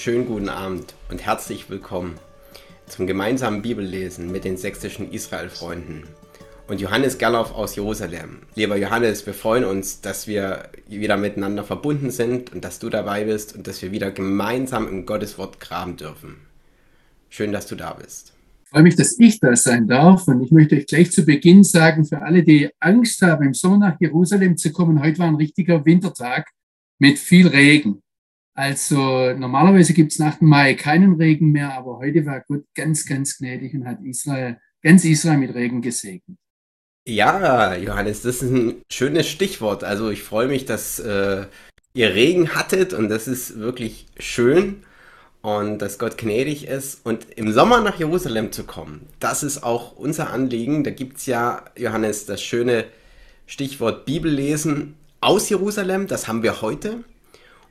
schönen 0.00 0.24
guten 0.24 0.48
Abend 0.48 0.94
und 1.10 1.26
herzlich 1.26 1.68
willkommen 1.68 2.14
zum 2.86 3.06
gemeinsamen 3.06 3.60
Bibellesen 3.60 4.32
mit 4.32 4.44
den 4.44 4.56
sächsischen 4.56 5.12
Israel-Freunden 5.12 6.04
und 6.68 6.80
Johannes 6.80 7.18
Gerloff 7.18 7.52
aus 7.54 7.76
Jerusalem. 7.76 8.38
Lieber 8.54 8.78
Johannes, 8.78 9.26
wir 9.26 9.34
freuen 9.34 9.64
uns, 9.64 10.00
dass 10.00 10.26
wir 10.26 10.70
wieder 10.88 11.18
miteinander 11.18 11.64
verbunden 11.64 12.10
sind 12.10 12.50
und 12.50 12.64
dass 12.64 12.78
du 12.78 12.88
dabei 12.88 13.24
bist 13.24 13.54
und 13.54 13.66
dass 13.66 13.82
wir 13.82 13.92
wieder 13.92 14.10
gemeinsam 14.10 14.88
im 14.88 15.04
Gotteswort 15.04 15.60
graben 15.60 15.98
dürfen. 15.98 16.36
Schön, 17.28 17.52
dass 17.52 17.66
du 17.66 17.74
da 17.74 17.92
bist. 17.92 18.32
Ich 18.64 18.70
freue 18.70 18.84
mich, 18.84 18.96
dass 18.96 19.18
ich 19.18 19.38
da 19.38 19.54
sein 19.54 19.86
darf 19.86 20.26
und 20.28 20.42
ich 20.42 20.50
möchte 20.50 20.76
euch 20.76 20.86
gleich 20.86 21.12
zu 21.12 21.26
Beginn 21.26 21.62
sagen, 21.62 22.06
für 22.06 22.22
alle, 22.22 22.42
die 22.42 22.70
Angst 22.80 23.20
haben, 23.20 23.44
im 23.44 23.52
Sommer 23.52 23.90
nach 23.90 24.00
Jerusalem 24.00 24.56
zu 24.56 24.72
kommen, 24.72 25.02
heute 25.02 25.18
war 25.18 25.28
ein 25.28 25.34
richtiger 25.34 25.84
Wintertag 25.84 26.48
mit 26.98 27.18
viel 27.18 27.48
Regen. 27.48 28.00
Also 28.54 29.32
normalerweise 29.32 29.94
gibt 29.94 30.12
es 30.12 30.18
nach 30.18 30.38
dem 30.38 30.48
Mai 30.48 30.74
keinen 30.74 31.14
Regen 31.14 31.52
mehr, 31.52 31.74
aber 31.74 31.98
heute 31.98 32.26
war 32.26 32.40
Gott 32.46 32.64
ganz, 32.74 33.06
ganz 33.06 33.38
gnädig 33.38 33.74
und 33.74 33.86
hat 33.86 34.02
Israel, 34.02 34.58
ganz 34.82 35.04
Israel 35.04 35.38
mit 35.38 35.54
Regen 35.54 35.82
gesegnet. 35.82 36.36
Ja, 37.06 37.74
Johannes, 37.76 38.22
das 38.22 38.42
ist 38.42 38.50
ein 38.50 38.82
schönes 38.92 39.28
Stichwort. 39.28 39.84
Also 39.84 40.10
ich 40.10 40.22
freue 40.22 40.48
mich, 40.48 40.66
dass 40.66 40.98
äh, 40.98 41.46
ihr 41.94 42.14
Regen 42.14 42.54
hattet 42.54 42.92
und 42.92 43.08
das 43.08 43.26
ist 43.26 43.58
wirklich 43.58 44.06
schön 44.18 44.82
und 45.42 45.78
dass 45.78 45.98
Gott 45.98 46.18
gnädig 46.18 46.66
ist. 46.66 47.04
Und 47.04 47.26
im 47.36 47.52
Sommer 47.52 47.80
nach 47.80 47.98
Jerusalem 47.98 48.52
zu 48.52 48.64
kommen, 48.64 49.08
das 49.18 49.42
ist 49.42 49.62
auch 49.62 49.96
unser 49.96 50.30
Anliegen. 50.30 50.84
Da 50.84 50.90
gibt 50.90 51.18
es 51.18 51.26
ja, 51.26 51.64
Johannes, 51.76 52.26
das 52.26 52.42
schöne 52.42 52.84
Stichwort 53.46 54.04
Bibellesen 54.04 54.94
aus 55.20 55.48
Jerusalem. 55.48 56.06
Das 56.06 56.28
haben 56.28 56.42
wir 56.42 56.60
heute. 56.60 57.04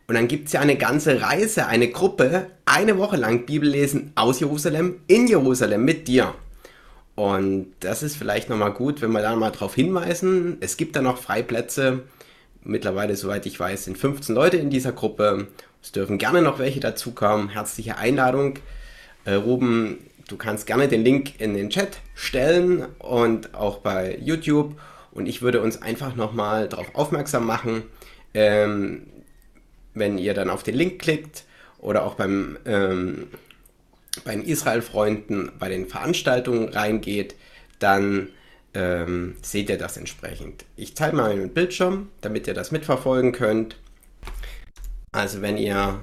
Und 0.10 0.16
dann 0.16 0.28
gibt 0.28 0.48
es 0.48 0.54
ja 0.54 0.60
eine 0.62 0.76
ganze 0.76 1.22
Reise, 1.22 1.68
eine 1.68 1.88
Gruppe, 1.88 2.48
eine 2.66 2.98
Woche 2.98 3.16
lang 3.16 3.46
Bibellesen 3.46 4.12
aus 4.16 4.40
Jerusalem, 4.40 5.02
in 5.06 5.28
Jerusalem 5.28 5.86
mit 5.86 6.08
dir. 6.08 6.34
Und 7.14 7.68
das 7.82 8.02
ist 8.02 8.16
vielleicht 8.16 8.50
nochmal 8.50 8.74
gut, 8.74 9.04
wenn 9.04 9.12
wir 9.12 9.22
da 9.22 9.36
mal 9.36 9.52
darauf 9.52 9.76
hinweisen. 9.76 10.58
Es 10.62 10.78
gibt 10.78 10.96
da 10.96 11.04
noch 11.04 11.20
Freiplätze. 11.20 12.06
Mittlerweile, 12.64 13.16
soweit 13.16 13.46
ich 13.46 13.60
weiß, 13.60 13.86
sind 13.86 14.00
15 14.00 14.34
Leute 14.34 14.58
in 14.58 14.72
dieser 14.72 14.94
Gruppe. 14.94 15.46
Es 15.84 15.92
dürfen 15.92 16.18
gerne 16.18 16.42
noch 16.42 16.58
welche 16.58 16.80
dazukommen. 16.80 17.50
Herzliche 17.50 17.98
Einladung. 17.98 18.58
Äh, 19.26 19.36
Ruben, 19.36 20.00
du 20.28 20.38
kannst 20.38 20.66
gerne 20.66 20.88
den 20.88 21.04
Link 21.04 21.40
in 21.40 21.54
den 21.54 21.70
Chat 21.70 22.00
stellen 22.16 22.88
und 22.98 23.54
auch 23.54 23.78
bei 23.78 24.18
YouTube. 24.20 24.74
Und 25.12 25.28
ich 25.28 25.44
würde 25.44 25.62
uns 25.62 25.84
einfach 25.84 26.16
nochmal 26.16 26.68
darauf 26.68 26.96
aufmerksam 26.96 27.46
machen, 27.46 27.84
ähm, 28.34 29.04
wenn 30.00 30.18
ihr 30.18 30.34
dann 30.34 30.50
auf 30.50 30.64
den 30.64 30.76
Link 30.76 31.00
klickt 31.00 31.44
oder 31.80 32.06
auch 32.06 32.16
beim, 32.16 32.58
ähm, 32.66 33.28
bei 34.26 34.32
den 34.36 34.44
Israel-Freunden 34.44 35.52
bei 35.60 35.70
den 35.70 35.88
Veranstaltungen 35.88 36.70
reingeht, 36.70 37.36
dann 37.80 38.30
ähm, 38.74 39.36
seht 39.42 39.70
ihr 39.70 39.78
das 39.78 39.98
entsprechend. 39.98 40.66
Ich 40.76 40.94
teile 40.94 41.14
mal 41.14 41.36
meinen 41.36 41.54
Bildschirm, 41.54 42.10
damit 42.22 42.48
ihr 42.48 42.54
das 42.54 42.72
mitverfolgen 42.72 43.32
könnt. 43.32 43.78
Also 45.12 45.42
wenn 45.42 45.58
ihr 45.58 46.00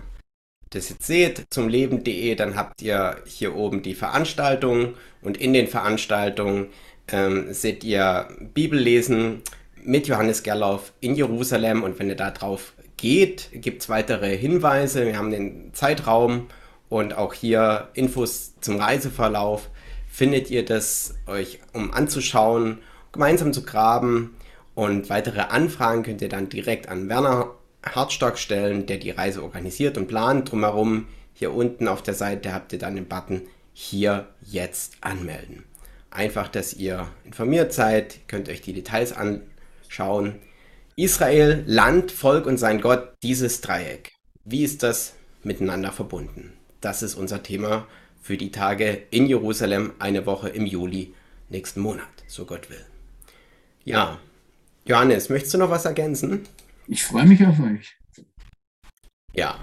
das 0.71 0.89
jetzt 0.89 1.07
seht, 1.07 1.47
zum 1.51 1.69
Leben.de, 1.69 2.35
dann 2.35 2.57
habt 2.57 2.83
ihr 2.83 3.17
hier 3.25 3.55
oben 3.55 3.83
die 3.83 3.95
Veranstaltungen 3.95 4.95
und 5.23 5.37
in 5.37 5.53
den 5.53 5.69
Veranstaltungen 5.69 6.69
ähm, 7.09 7.53
seht 7.53 7.85
ihr 7.85 8.29
Bibellesen 8.53 9.43
mit 9.83 10.09
Johannes 10.09 10.43
Gerlauf 10.43 10.93
in 11.01 11.15
Jerusalem 11.15 11.85
und 11.85 11.99
wenn 11.99 12.09
ihr 12.09 12.17
da 12.17 12.33
drauf 12.33 12.73
geht, 12.97 13.51
gibt 13.53 13.83
es 13.83 13.89
weitere 13.89 14.37
Hinweise. 14.37 15.07
Wir 15.07 15.19
haben 15.19 15.31
den 15.31 15.73
Zeitraum 15.75 16.49
und 16.89 17.17
auch 17.17 17.35
hier 17.35 17.89
Infos 17.95 18.55
zum 18.61 18.77
Reiseverlauf. 18.77 19.71
Findet 20.09 20.51
ihr 20.51 20.65
das 20.65 21.15
euch, 21.27 21.61
um 21.73 21.93
anzuschauen, 21.93 22.79
gemeinsam 23.13 23.53
zu 23.53 23.63
graben 23.63 24.37
und 24.75 25.11
weitere 25.11 25.41
Anfragen 25.41 26.03
könnt 26.03 26.23
ihr 26.23 26.29
dann 26.29 26.49
direkt 26.49 26.89
an 26.89 27.09
Werner 27.09 27.55
Hartstock 27.85 28.39
stellen, 28.39 28.87
der 28.87 28.99
die 28.99 29.11
Reise 29.11 29.43
organisiert 29.43 29.97
und 29.97 30.09
plant. 30.09 30.51
Drumherum 30.51 31.07
hier 31.33 31.55
unten 31.55 31.89
auf 31.89 32.03
der 32.03 32.15
Seite 32.15 32.53
habt 32.53 32.73
ihr 32.73 32.79
dann 32.79 32.97
den 32.97 33.07
Button 33.07 33.43
hier 33.73 34.27
jetzt 34.43 34.97
anmelden. 35.03 35.65
Einfach, 36.11 36.49
dass 36.49 36.73
ihr 36.73 37.09
informiert 37.25 37.73
seid, 37.73 38.27
könnt 38.27 38.49
euch 38.49 38.63
die 38.63 38.73
Details 38.73 39.13
anschauen. 39.13 40.37
Israel, 40.99 41.63
Land, 41.67 42.11
Volk 42.11 42.47
und 42.47 42.57
sein 42.57 42.81
Gott, 42.81 43.13
dieses 43.23 43.61
Dreieck. 43.61 44.15
Wie 44.45 44.65
ist 44.65 44.83
das 44.83 45.13
miteinander 45.43 45.93
verbunden? 45.93 46.55
Das 46.81 47.03
ist 47.03 47.17
unser 47.17 47.43
Thema 47.43 47.87
für 48.23 48.39
die 48.39 48.51
Tage 48.51 49.03
in 49.11 49.27
Jerusalem, 49.27 49.93
eine 49.99 50.25
Woche 50.25 50.49
im 50.49 50.65
Juli 50.65 51.13
nächsten 51.51 51.81
Monat, 51.81 52.09
so 52.27 52.47
Gott 52.47 52.71
will. 52.71 52.83
Ja, 53.85 54.19
Johannes, 54.87 55.29
möchtest 55.29 55.53
du 55.53 55.59
noch 55.59 55.69
was 55.69 55.85
ergänzen? 55.85 56.49
Ich 56.87 57.05
freue 57.05 57.27
mich 57.27 57.45
auf 57.47 57.61
euch. 57.61 57.95
Ja, 59.35 59.61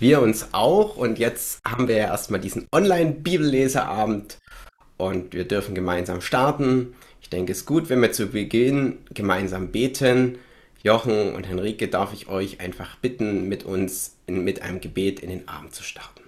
wir 0.00 0.20
uns 0.20 0.48
auch. 0.50 0.96
Und 0.96 1.20
jetzt 1.20 1.60
haben 1.64 1.86
wir 1.86 1.94
ja 1.94 2.06
erstmal 2.06 2.40
diesen 2.40 2.66
Online-Bibelleseabend 2.72 4.38
und 4.96 5.32
wir 5.32 5.46
dürfen 5.46 5.76
gemeinsam 5.76 6.20
starten. 6.20 6.96
Ich 7.30 7.36
denke, 7.36 7.52
es 7.52 7.58
ist 7.58 7.66
gut, 7.66 7.88
wenn 7.90 8.02
wir 8.02 8.10
zu 8.10 8.26
Beginn 8.26 9.04
gemeinsam 9.14 9.70
beten. 9.70 10.38
Jochen 10.82 11.32
und 11.32 11.46
Henrike 11.46 11.86
darf 11.86 12.12
ich 12.12 12.26
euch 12.26 12.58
einfach 12.58 12.96
bitten, 12.96 13.48
mit 13.48 13.62
uns 13.64 14.16
in, 14.26 14.42
mit 14.42 14.62
einem 14.62 14.80
Gebet 14.80 15.20
in 15.20 15.30
den 15.30 15.46
Abend 15.46 15.72
zu 15.72 15.84
starten. 15.84 16.24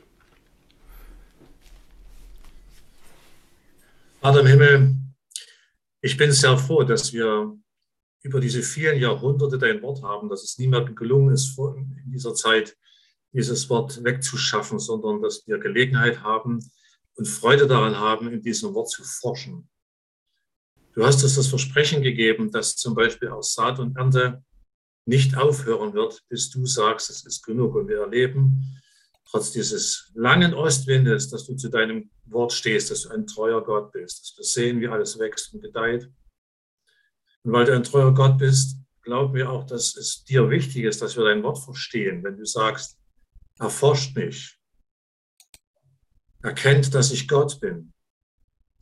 Vater 4.20 4.42
im 4.42 4.46
Himmel, 4.46 4.94
ich 6.02 6.16
bin 6.16 6.30
sehr 6.30 6.56
froh, 6.56 6.84
dass 6.84 7.12
wir 7.12 7.52
über 8.22 8.38
diese 8.38 8.62
vielen 8.62 9.00
Jahrhunderte 9.00 9.58
dein 9.58 9.82
Wort 9.82 10.04
haben, 10.04 10.28
dass 10.28 10.44
es 10.44 10.56
niemandem 10.58 10.94
gelungen 10.94 11.34
ist, 11.34 11.58
in 11.58 12.12
dieser 12.12 12.32
Zeit 12.32 12.76
dieses 13.32 13.68
Wort 13.68 14.04
wegzuschaffen, 14.04 14.78
sondern 14.78 15.20
dass 15.20 15.44
wir 15.48 15.58
Gelegenheit 15.58 16.22
haben 16.22 16.60
und 17.14 17.26
Freude 17.26 17.66
daran 17.66 17.96
haben, 17.96 18.30
in 18.32 18.40
diesem 18.40 18.72
Wort 18.74 18.88
zu 18.88 19.02
forschen. 19.02 19.68
Du 20.94 21.06
hast 21.06 21.22
uns 21.22 21.36
das 21.36 21.46
Versprechen 21.46 22.02
gegeben, 22.02 22.50
dass 22.50 22.76
zum 22.76 22.94
Beispiel 22.94 23.28
aus 23.28 23.54
Saat 23.54 23.78
und 23.78 23.96
Ernte 23.96 24.44
nicht 25.06 25.36
aufhören 25.36 25.94
wird, 25.94 26.22
bis 26.28 26.50
du 26.50 26.66
sagst, 26.66 27.10
es 27.10 27.24
ist 27.24 27.42
genug. 27.42 27.74
Und 27.74 27.88
wir 27.88 28.00
erleben, 28.00 28.80
trotz 29.24 29.52
dieses 29.52 30.10
langen 30.14 30.52
Ostwindes, 30.52 31.30
dass 31.30 31.46
du 31.46 31.56
zu 31.56 31.70
deinem 31.70 32.10
Wort 32.26 32.52
stehst, 32.52 32.90
dass 32.90 33.02
du 33.02 33.08
ein 33.10 33.26
treuer 33.26 33.64
Gott 33.64 33.92
bist, 33.92 34.20
dass 34.20 34.36
wir 34.36 34.44
sehen, 34.44 34.80
wie 34.80 34.88
alles 34.88 35.18
wächst 35.18 35.54
und 35.54 35.62
gedeiht. 35.62 36.10
Und 37.42 37.52
weil 37.52 37.64
du 37.64 37.74
ein 37.74 37.82
treuer 37.82 38.12
Gott 38.12 38.38
bist, 38.38 38.76
glauben 39.00 39.34
wir 39.34 39.50
auch, 39.50 39.64
dass 39.64 39.96
es 39.96 40.24
dir 40.24 40.50
wichtig 40.50 40.84
ist, 40.84 41.00
dass 41.00 41.16
wir 41.16 41.24
dein 41.24 41.42
Wort 41.42 41.58
verstehen. 41.58 42.22
Wenn 42.22 42.36
du 42.36 42.44
sagst, 42.44 42.98
erforscht 43.58 44.14
mich, 44.14 44.58
erkennt, 46.42 46.94
dass 46.94 47.10
ich 47.10 47.26
Gott 47.26 47.58
bin, 47.60 47.92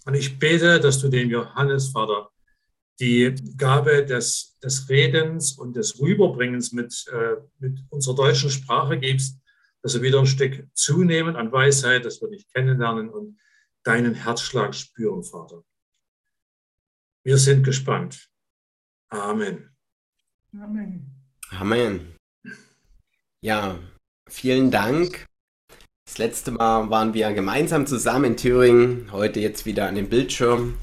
und 0.06 0.15
ich 0.15 0.38
bete, 0.38 0.81
dass 0.81 1.00
du 1.00 1.09
dem 1.09 1.31
Johannes, 1.31 1.88
Vater, 1.88 2.31
die 2.99 3.34
Gabe 3.56 4.05
des, 4.05 4.59
des 4.62 4.88
Redens 4.88 5.53
und 5.53 5.75
des 5.75 6.00
Rüberbringens 6.00 6.72
mit, 6.72 7.06
äh, 7.12 7.37
mit 7.59 7.78
unserer 7.88 8.15
deutschen 8.15 8.50
Sprache 8.50 8.99
gibst, 8.99 9.39
dass 9.83 9.94
wir 9.94 10.03
wieder 10.03 10.19
ein 10.19 10.27
Stück 10.27 10.66
zunehmen 10.75 11.37
an 11.37 11.50
Weisheit, 11.50 12.05
dass 12.05 12.21
wir 12.21 12.28
dich 12.28 12.47
kennenlernen 12.53 13.09
und 13.09 13.39
deinen 13.83 14.15
Herzschlag 14.15 14.75
spüren, 14.75 15.25
Vater. 15.25 15.65
Wir 17.25 17.39
sind 17.39 17.65
gespannt. 17.65 18.28
Amen. 19.09 19.71
Amen. 20.53 21.10
Amen. 21.51 22.16
Ja, 23.41 23.78
vielen 24.28 24.71
Dank 24.71 25.29
das 26.10 26.18
letzte 26.18 26.51
Mal 26.51 26.91
waren 26.91 27.15
wir 27.15 27.33
gemeinsam 27.33 27.86
zusammen 27.86 28.24
in 28.24 28.36
Thüringen, 28.36 29.10
heute 29.12 29.39
jetzt 29.39 29.65
wieder 29.65 29.86
an 29.86 29.95
dem 29.95 30.09
Bildschirm. 30.09 30.74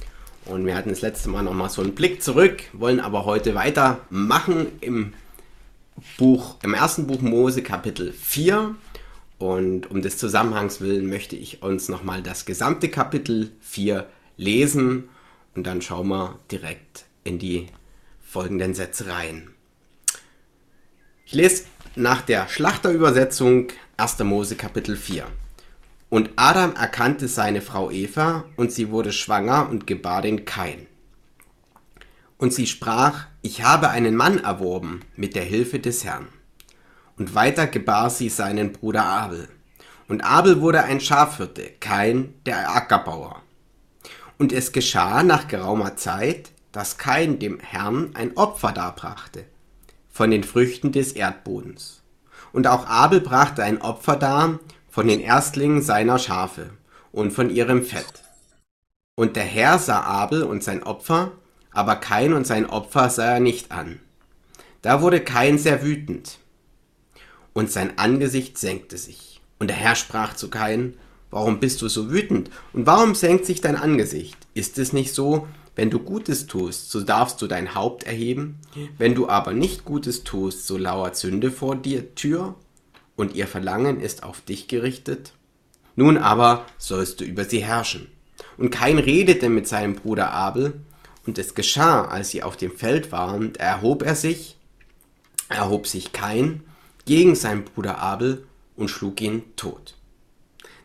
Und 0.46 0.66
wir 0.66 0.74
hatten 0.74 0.88
das 0.90 1.02
letzte 1.02 1.28
Mal 1.28 1.44
nochmal 1.44 1.70
so 1.70 1.82
einen 1.82 1.96
Blick 1.96 2.24
zurück, 2.24 2.64
wollen 2.72 3.02
aber 3.02 3.26
heute 3.26 3.54
weitermachen 3.54 4.68
im 4.80 5.12
Buch, 6.16 6.56
im 6.64 6.74
ersten 6.74 7.08
Buch 7.08 7.20
Mose 7.20 7.62
Kapitel 7.62 8.14
4. 8.14 8.74
Und 9.38 9.92
um 9.92 10.02
des 10.02 10.18
Zusammenhangs 10.18 10.80
willen 10.80 11.10
möchte 11.10 11.36
ich 11.36 11.62
uns 11.62 11.90
nochmal 11.90 12.24
das 12.24 12.46
gesamte 12.46 12.88
Kapitel 12.88 13.52
4 13.60 14.08
lesen 14.38 15.10
und 15.56 15.68
dann 15.68 15.82
schauen 15.82 16.08
wir 16.08 16.40
direkt 16.50 17.04
in 17.26 17.38
die 17.38 17.68
folgenden 18.26 18.74
Sätze 18.74 19.08
rein. 19.08 19.50
Ich 21.26 21.34
lese 21.34 21.66
nach 21.98 22.22
der 22.22 22.48
Schlachterübersetzung 22.48 23.74
1. 24.00 24.20
Mose 24.20 24.56
Kapitel 24.56 24.96
4. 24.96 25.26
Und 26.10 26.30
Adam 26.36 26.76
erkannte 26.76 27.28
seine 27.28 27.62
Frau 27.62 27.90
Eva, 27.90 28.46
und 28.56 28.72
sie 28.72 28.92
wurde 28.92 29.12
schwanger 29.12 29.70
und 29.72 29.88
gebar 29.88 30.22
den 30.22 30.46
Kain. 30.46 30.86
Und 32.38 32.54
sie 32.54 32.68
sprach, 32.68 33.26
ich 33.42 33.64
habe 33.64 33.90
einen 33.90 34.16
Mann 34.16 34.38
erworben 34.38 35.00
mit 35.16 35.36
der 35.36 35.46
Hilfe 35.46 35.80
des 35.80 36.06
Herrn. 36.06 36.28
Und 37.18 37.34
weiter 37.34 37.66
gebar 37.66 38.12
sie 38.12 38.30
seinen 38.30 38.72
Bruder 38.72 39.04
Abel. 39.04 39.50
Und 40.08 40.24
Abel 40.24 40.62
wurde 40.62 40.84
ein 40.84 41.00
Schafhirte, 41.00 41.72
Kain 41.80 42.36
der 42.46 42.76
Ackerbauer. 42.76 43.42
Und 44.38 44.54
es 44.54 44.74
geschah 44.74 45.24
nach 45.24 45.48
geraumer 45.48 45.96
Zeit, 45.96 46.52
dass 46.72 47.00
Kain 47.00 47.40
dem 47.40 47.60
Herrn 47.60 48.12
ein 48.14 48.38
Opfer 48.38 48.74
darbrachte, 48.74 49.46
von 50.12 50.30
den 50.30 50.44
Früchten 50.44 50.92
des 50.92 51.14
Erdbodens. 51.14 52.04
Und 52.54 52.68
auch 52.68 52.88
Abel 52.88 53.22
brachte 53.22 53.64
ein 53.64 53.82
Opfer 53.82 54.16
dar 54.16 54.60
von 54.90 55.08
den 55.08 55.20
Erstlingen 55.20 55.82
seiner 55.82 56.20
Schafe 56.20 56.72
und 57.12 57.32
von 57.32 57.50
ihrem 57.50 57.84
Fett. 57.84 58.24
Und 59.16 59.36
der 59.36 59.44
Herr 59.44 59.80
sah 59.80 60.02
Abel 60.02 60.44
und 60.44 60.64
sein 60.64 60.84
Opfer, 60.84 61.32
aber 61.72 61.96
Kain 61.96 62.34
und 62.34 62.48
sein 62.48 62.66
Opfer 62.68 63.10
sah 63.10 63.34
er 63.34 63.40
nicht 63.40 63.72
an. 63.72 64.00
Da 64.82 65.02
wurde 65.02 65.22
Kain 65.22 65.58
sehr 65.58 65.84
wütend, 65.84 66.40
und 67.58 67.72
sein 67.72 67.98
Angesicht 67.98 68.60
senkte 68.60 69.00
sich. 69.00 69.42
Und 69.58 69.70
der 69.70 69.78
Herr 69.78 69.96
sprach 69.96 70.36
zu 70.36 70.52
Kain, 70.52 70.94
Warum 71.32 71.60
bist 71.60 71.82
du 71.82 71.90
so 71.90 72.12
wütend? 72.12 72.52
Und 72.72 72.86
warum 72.86 73.16
senkt 73.16 73.46
sich 73.46 73.62
dein 73.62 73.76
Angesicht? 73.76 74.38
Ist 74.54 74.78
es 74.78 74.94
nicht 74.94 75.14
so, 75.14 75.48
wenn 75.78 75.92
du 75.92 76.00
Gutes 76.00 76.48
tust, 76.48 76.90
so 76.90 77.02
darfst 77.02 77.40
du 77.40 77.46
dein 77.46 77.76
Haupt 77.76 78.04
erheben? 78.04 78.60
Wenn 78.98 79.14
du 79.14 79.30
aber 79.30 79.54
nicht 79.54 79.86
Gutes 79.86 80.24
tust, 80.24 80.66
so 80.66 80.76
lauert 80.76 81.16
Sünde 81.16 81.52
vor 81.52 81.76
dir 81.76 82.16
Tür 82.16 82.56
und 83.16 83.36
ihr 83.36 83.48
Verlangen 83.48 84.02
ist 84.02 84.24
auf 84.24 84.42
dich 84.42 84.68
gerichtet? 84.68 85.34
Nun 85.96 86.18
aber 86.18 86.66
sollst 86.80 87.22
du 87.22 87.26
über 87.26 87.46
sie 87.46 87.64
herrschen. 87.64 88.08
Und 88.58 88.72
Kain 88.72 88.98
redete 88.98 89.50
mit 89.50 89.68
seinem 89.68 89.96
Bruder 89.96 90.32
Abel, 90.32 90.82
und 91.28 91.38
es 91.38 91.54
geschah, 91.54 92.06
als 92.06 92.30
sie 92.30 92.42
auf 92.42 92.58
dem 92.58 92.72
Feld 92.72 93.12
waren, 93.12 93.54
erhob 93.56 94.02
er 94.02 94.16
sich, 94.16 94.58
erhob 95.48 95.86
sich 95.86 96.12
Kain 96.12 96.64
gegen 97.06 97.36
seinen 97.36 97.66
Bruder 97.66 98.00
Abel 98.00 98.48
und 98.76 98.90
schlug 98.90 99.22
ihn 99.22 99.44
tot. 99.56 99.96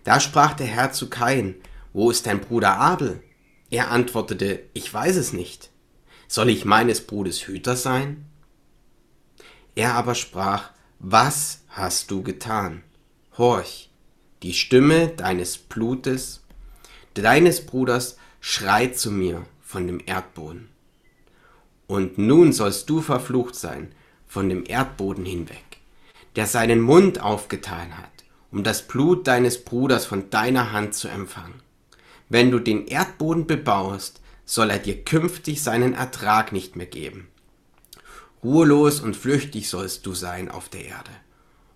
Da 0.04 0.20
sprach 0.20 0.52
der 0.52 0.66
Herr 0.66 0.92
zu 0.92 1.08
Kain, 1.08 1.54
wo 1.94 2.10
ist 2.10 2.26
dein 2.26 2.40
Bruder 2.40 2.78
Abel? 2.78 3.22
Er 3.72 3.90
antwortete, 3.90 4.60
ich 4.74 4.92
weiß 4.92 5.16
es 5.16 5.32
nicht. 5.32 5.70
Soll 6.28 6.50
ich 6.50 6.64
meines 6.64 7.00
Bruders 7.00 7.46
Hüter 7.46 7.74
sein? 7.74 8.26
Er 9.74 9.94
aber 9.94 10.14
sprach, 10.14 10.70
was 11.00 11.62
hast 11.70 12.10
du 12.10 12.22
getan? 12.22 12.84
Horch, 13.36 13.90
die 14.42 14.52
Stimme 14.52 15.08
deines 15.08 15.58
Blutes, 15.58 16.42
deines 17.14 17.66
Bruders 17.66 18.18
schreit 18.40 18.96
zu 18.98 19.10
mir 19.10 19.44
von 19.62 19.88
dem 19.88 20.00
Erdboden. 20.04 20.68
Und 21.86 22.18
nun 22.18 22.52
sollst 22.52 22.88
du 22.90 23.00
verflucht 23.00 23.56
sein 23.56 23.92
von 24.28 24.48
dem 24.48 24.64
Erdboden 24.64 25.24
hinweg, 25.24 25.64
der 26.36 26.46
seinen 26.46 26.80
Mund 26.80 27.20
aufgetan 27.20 27.98
hat 27.98 28.12
um 28.52 28.62
das 28.62 28.86
Blut 28.86 29.26
deines 29.26 29.64
Bruders 29.64 30.04
von 30.04 30.28
deiner 30.30 30.72
Hand 30.72 30.94
zu 30.94 31.08
empfangen. 31.08 31.61
Wenn 32.32 32.50
du 32.50 32.60
den 32.60 32.86
Erdboden 32.86 33.46
bebaust, 33.46 34.22
soll 34.46 34.70
er 34.70 34.78
dir 34.78 35.04
künftig 35.04 35.62
seinen 35.62 35.92
Ertrag 35.92 36.50
nicht 36.50 36.76
mehr 36.76 36.86
geben. 36.86 37.28
Ruhelos 38.42 39.00
und 39.00 39.14
flüchtig 39.14 39.68
sollst 39.68 40.06
du 40.06 40.14
sein 40.14 40.50
auf 40.50 40.70
der 40.70 40.86
Erde. 40.86 41.10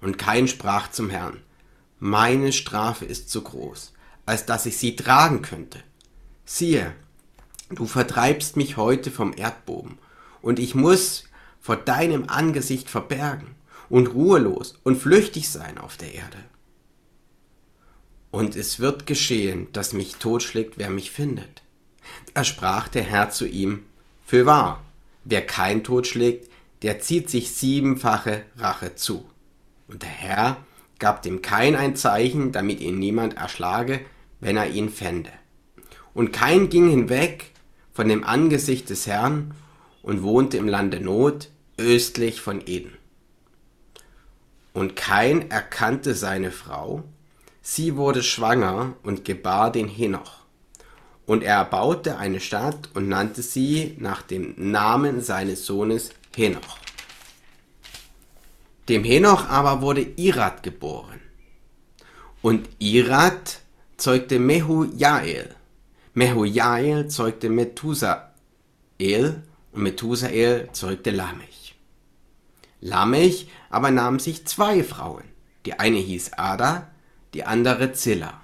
Und 0.00 0.16
kein 0.16 0.48
sprach 0.48 0.90
zum 0.90 1.10
Herrn, 1.10 1.42
meine 1.98 2.54
Strafe 2.54 3.04
ist 3.04 3.28
zu 3.28 3.42
groß, 3.42 3.92
als 4.24 4.46
dass 4.46 4.64
ich 4.64 4.78
sie 4.78 4.96
tragen 4.96 5.42
könnte. 5.42 5.82
Siehe, 6.46 6.94
du 7.68 7.84
vertreibst 7.84 8.56
mich 8.56 8.78
heute 8.78 9.10
vom 9.10 9.34
Erdboden, 9.36 9.98
und 10.40 10.58
ich 10.58 10.74
muss 10.74 11.24
vor 11.60 11.76
deinem 11.76 12.30
Angesicht 12.30 12.88
verbergen 12.88 13.56
und 13.90 14.06
ruhelos 14.06 14.78
und 14.84 14.96
flüchtig 14.96 15.50
sein 15.50 15.76
auf 15.76 15.98
der 15.98 16.14
Erde. 16.14 16.38
Und 18.36 18.54
es 18.54 18.80
wird 18.80 19.06
geschehen, 19.06 19.68
dass 19.72 19.94
mich 19.94 20.16
totschlägt, 20.16 20.76
wer 20.76 20.90
mich 20.90 21.10
findet. 21.10 21.62
Da 22.34 22.44
sprach 22.44 22.86
der 22.86 23.02
Herr 23.02 23.30
zu 23.30 23.46
ihm, 23.46 23.84
Fürwahr, 24.26 24.84
wer 25.24 25.40
kein 25.40 25.82
totschlägt, 25.82 26.50
der 26.82 27.00
zieht 27.00 27.30
sich 27.30 27.52
siebenfache 27.52 28.42
Rache 28.58 28.94
zu. 28.94 29.24
Und 29.88 30.02
der 30.02 30.10
Herr 30.10 30.58
gab 30.98 31.22
dem 31.22 31.40
Kain 31.40 31.76
ein 31.76 31.96
Zeichen, 31.96 32.52
damit 32.52 32.80
ihn 32.80 32.98
niemand 32.98 33.38
erschlage, 33.38 34.00
wenn 34.40 34.58
er 34.58 34.68
ihn 34.68 34.90
fände. 34.90 35.32
Und 36.12 36.30
Kain 36.30 36.68
ging 36.68 36.90
hinweg 36.90 37.52
von 37.94 38.06
dem 38.06 38.22
Angesicht 38.22 38.90
des 38.90 39.06
Herrn 39.06 39.54
und 40.02 40.22
wohnte 40.22 40.58
im 40.58 40.68
Lande 40.68 41.00
Not, 41.00 41.48
östlich 41.78 42.42
von 42.42 42.60
Eden. 42.66 42.98
Und 44.74 44.94
Kain 44.94 45.50
erkannte 45.50 46.14
seine 46.14 46.50
Frau, 46.50 47.02
Sie 47.68 47.96
wurde 47.96 48.22
schwanger 48.22 48.94
und 49.02 49.24
gebar 49.24 49.72
den 49.72 49.88
Henoch. 49.88 50.44
Und 51.26 51.42
er 51.42 51.56
erbaute 51.56 52.16
eine 52.16 52.38
Stadt 52.38 52.90
und 52.94 53.08
nannte 53.08 53.42
sie 53.42 53.96
nach 53.98 54.22
dem 54.22 54.54
Namen 54.56 55.20
seines 55.20 55.66
Sohnes 55.66 56.10
Henoch. 56.36 56.78
Dem 58.88 59.02
Henoch 59.02 59.48
aber 59.48 59.82
wurde 59.82 60.02
Irat 60.02 60.62
geboren. 60.62 61.20
Und 62.40 62.68
Irat 62.78 63.58
zeugte 63.96 64.38
Mehujael. 64.38 65.52
Mehujael 66.14 67.08
zeugte 67.08 67.48
Methusael 67.48 68.22
und 69.72 69.82
Methusael 69.82 70.68
zeugte 70.70 71.10
Lamech. 71.10 71.74
Lamech 72.80 73.48
aber 73.70 73.90
nahm 73.90 74.20
sich 74.20 74.46
zwei 74.46 74.84
Frauen. 74.84 75.24
Die 75.64 75.80
eine 75.80 75.98
hieß 75.98 76.34
Ada 76.34 76.92
die 77.36 77.44
andere 77.44 77.92
Zilla. 77.92 78.40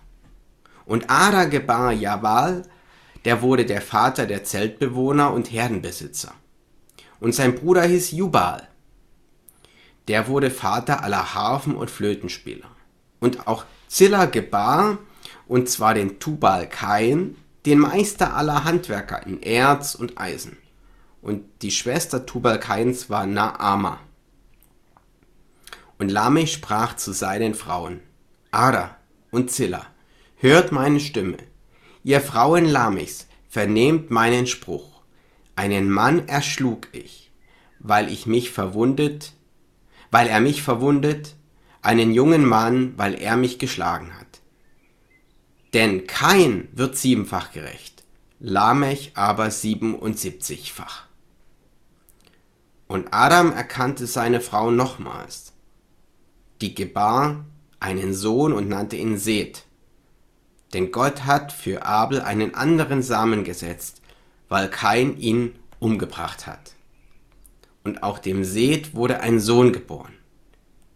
Und 0.85 1.09
Ada 1.09 1.47
gebar 1.47 1.93
Jabal, 1.93 2.65
der 3.25 3.41
wurde 3.41 3.65
der 3.65 3.81
Vater 3.81 4.27
der 4.27 4.45
Zeltbewohner 4.45 5.33
und 5.33 5.51
Herdenbesitzer. 5.51 6.35
Und 7.19 7.35
sein 7.35 7.55
Bruder 7.55 7.85
hieß 7.85 8.11
Jubal. 8.11 8.69
Der 10.09 10.29
wurde 10.29 10.51
Vater 10.51 11.03
aller 11.03 11.33
Harfen 11.33 11.75
und 11.75 11.91
Flötenspieler. 11.91 12.69
Und 13.19 13.47
auch 13.47 13.65
Zilla 13.89 14.27
gebar, 14.27 14.99
und 15.49 15.71
zwar 15.71 15.95
den 15.95 16.19
Tubal 16.19 16.69
Kain, 16.69 17.37
den 17.65 17.79
Meister 17.79 18.37
aller 18.37 18.65
Handwerker 18.65 19.27
in 19.27 19.41
Erz 19.41 19.95
und 19.95 20.21
Eisen. 20.21 20.59
Und 21.23 21.45
die 21.63 21.71
Schwester 21.71 22.27
Tubal 22.27 22.61
Kains 22.61 23.09
war 23.09 23.25
Naama. 23.25 24.01
Und 25.99 26.11
Lamech 26.11 26.53
sprach 26.53 26.97
zu 26.97 27.13
seinen 27.13 27.55
Frauen, 27.55 28.01
Ada 28.53 28.99
und 29.31 29.51
Zilla, 29.51 29.87
hört 30.37 30.73
meine 30.73 31.01
Stimme. 31.01 31.39
Ihr 32.05 32.21
Frauen 32.21 32.67
Lamechs, 32.67 33.27
vernehmt 33.49 34.11
meinen 34.11 34.47
Spruch. 34.47 35.01
Einen 35.57 35.91
Mann 35.91 36.29
erschlug 36.29 36.89
ich, 36.93 37.33
weil 37.79 38.13
ich 38.13 38.27
mich 38.27 38.51
verwundet, 38.51 39.33
weil 40.11 40.29
er 40.29 40.41
mich 40.43 40.63
verwundet, 40.63 41.35
einen 41.81 42.13
jungen 42.13 42.45
Mann, 42.45 42.93
weil 42.99 43.15
er 43.15 43.39
mich 43.39 43.59
geschlagen 43.59 44.13
hat. 44.21 44.43
Denn 45.73 46.07
kein 46.07 46.69
wird 46.73 46.99
siebenfach 46.99 47.53
gerecht, 47.53 48.05
Lamech 48.39 49.13
aber 49.15 49.51
siebenundsiebzigfach. 49.51 51.07
Und 52.87 53.09
Adam 53.13 53.51
erkannte 53.51 54.07
seine 54.07 54.43
Frau 54.43 54.71
nochmals, 54.71 55.55
die 56.61 56.75
gebar 56.75 57.47
einen 57.83 58.15
Sohn 58.15 58.53
und 58.53 58.69
nannte 58.69 58.97
ihn 58.97 59.19
Seth. 59.19 59.65
Denn 60.73 60.91
Gott 60.91 61.25
hat 61.25 61.53
für 61.53 61.85
Abel 61.85 62.21
einen 62.21 62.55
anderen 62.55 63.03
Samen 63.03 63.45
gesetzt, 63.45 64.01
weil 64.49 64.69
Kain 64.69 65.19
ihn 65.19 65.55
umgebracht 65.81 66.47
hat. 66.47 66.75
Und 67.85 68.03
auch 68.03 68.19
dem 68.19 68.45
Seth 68.45 68.95
wurde 68.95 69.21
ein 69.21 69.41
Sohn 69.41 69.73
geboren. 69.73 70.13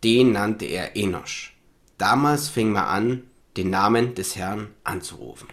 Den 0.04 0.32
nannte 0.32 0.66
er 0.66 0.96
Enosch. 0.96 1.56
Damals 1.98 2.48
fing 2.48 2.72
man 2.72 2.84
an, 2.84 3.22
den 3.56 3.70
Namen 3.70 4.14
des 4.14 4.36
Herrn 4.36 4.68
anzurufen. 4.84 5.48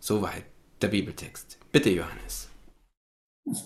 Soweit 0.00 0.44
der 0.82 0.88
Bibeltext. 0.88 1.58
Bitte, 1.72 1.90
Johannes. 1.90 2.48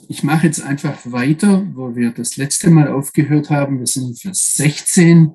Ich 0.09 0.25
mache 0.25 0.47
jetzt 0.47 0.61
einfach 0.61 0.99
weiter, 1.05 1.65
wo 1.75 1.95
wir 1.95 2.11
das 2.11 2.37
letzte 2.37 2.71
Mal 2.71 2.89
aufgehört 2.89 3.51
haben. 3.51 3.79
Wir 3.79 3.87
sind 3.87 4.09
in 4.09 4.17
Vers 4.17 4.55
16 4.55 5.35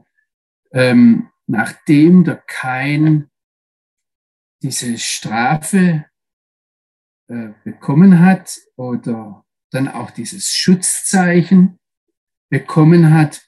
ähm, 0.73 1.29
nachdem 1.47 2.23
der 2.23 2.37
Kain 2.37 3.29
diese 4.61 4.97
Strafe 4.97 6.05
äh, 7.27 7.49
bekommen 7.63 8.19
hat 8.19 8.59
oder 8.75 9.45
dann 9.71 9.87
auch 9.87 10.11
dieses 10.11 10.51
Schutzzeichen 10.51 11.79
bekommen 12.49 13.13
hat. 13.13 13.47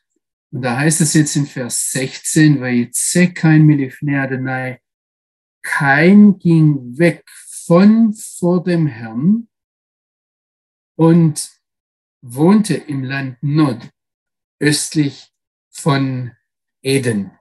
Und 0.52 0.62
da 0.62 0.78
heißt 0.78 1.02
es 1.02 1.14
jetzt 1.14 1.36
in 1.36 1.46
Vers 1.46 1.92
16, 1.92 2.62
weil 2.62 2.90
kein 3.34 3.66
Milifnei 3.66 4.22
Adonai, 4.22 4.80
kein 5.62 6.38
ging 6.38 6.98
weg 6.98 7.24
von 7.66 8.14
vor 8.14 8.64
dem 8.64 8.88
Herrn 8.88 9.48
und 10.96 11.52
wohnte 12.22 12.76
im 12.76 13.04
Land 13.04 13.38
Nod, 13.42 13.90
östlich 14.60 15.32
von 15.70 16.32
Eden. 16.86 17.32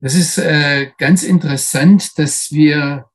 Das 0.00 0.14
ist 0.14 0.38
äh, 0.38 0.90
ganz 0.98 1.22
interessant, 1.22 2.18
dass 2.18 2.50
wir 2.50 3.08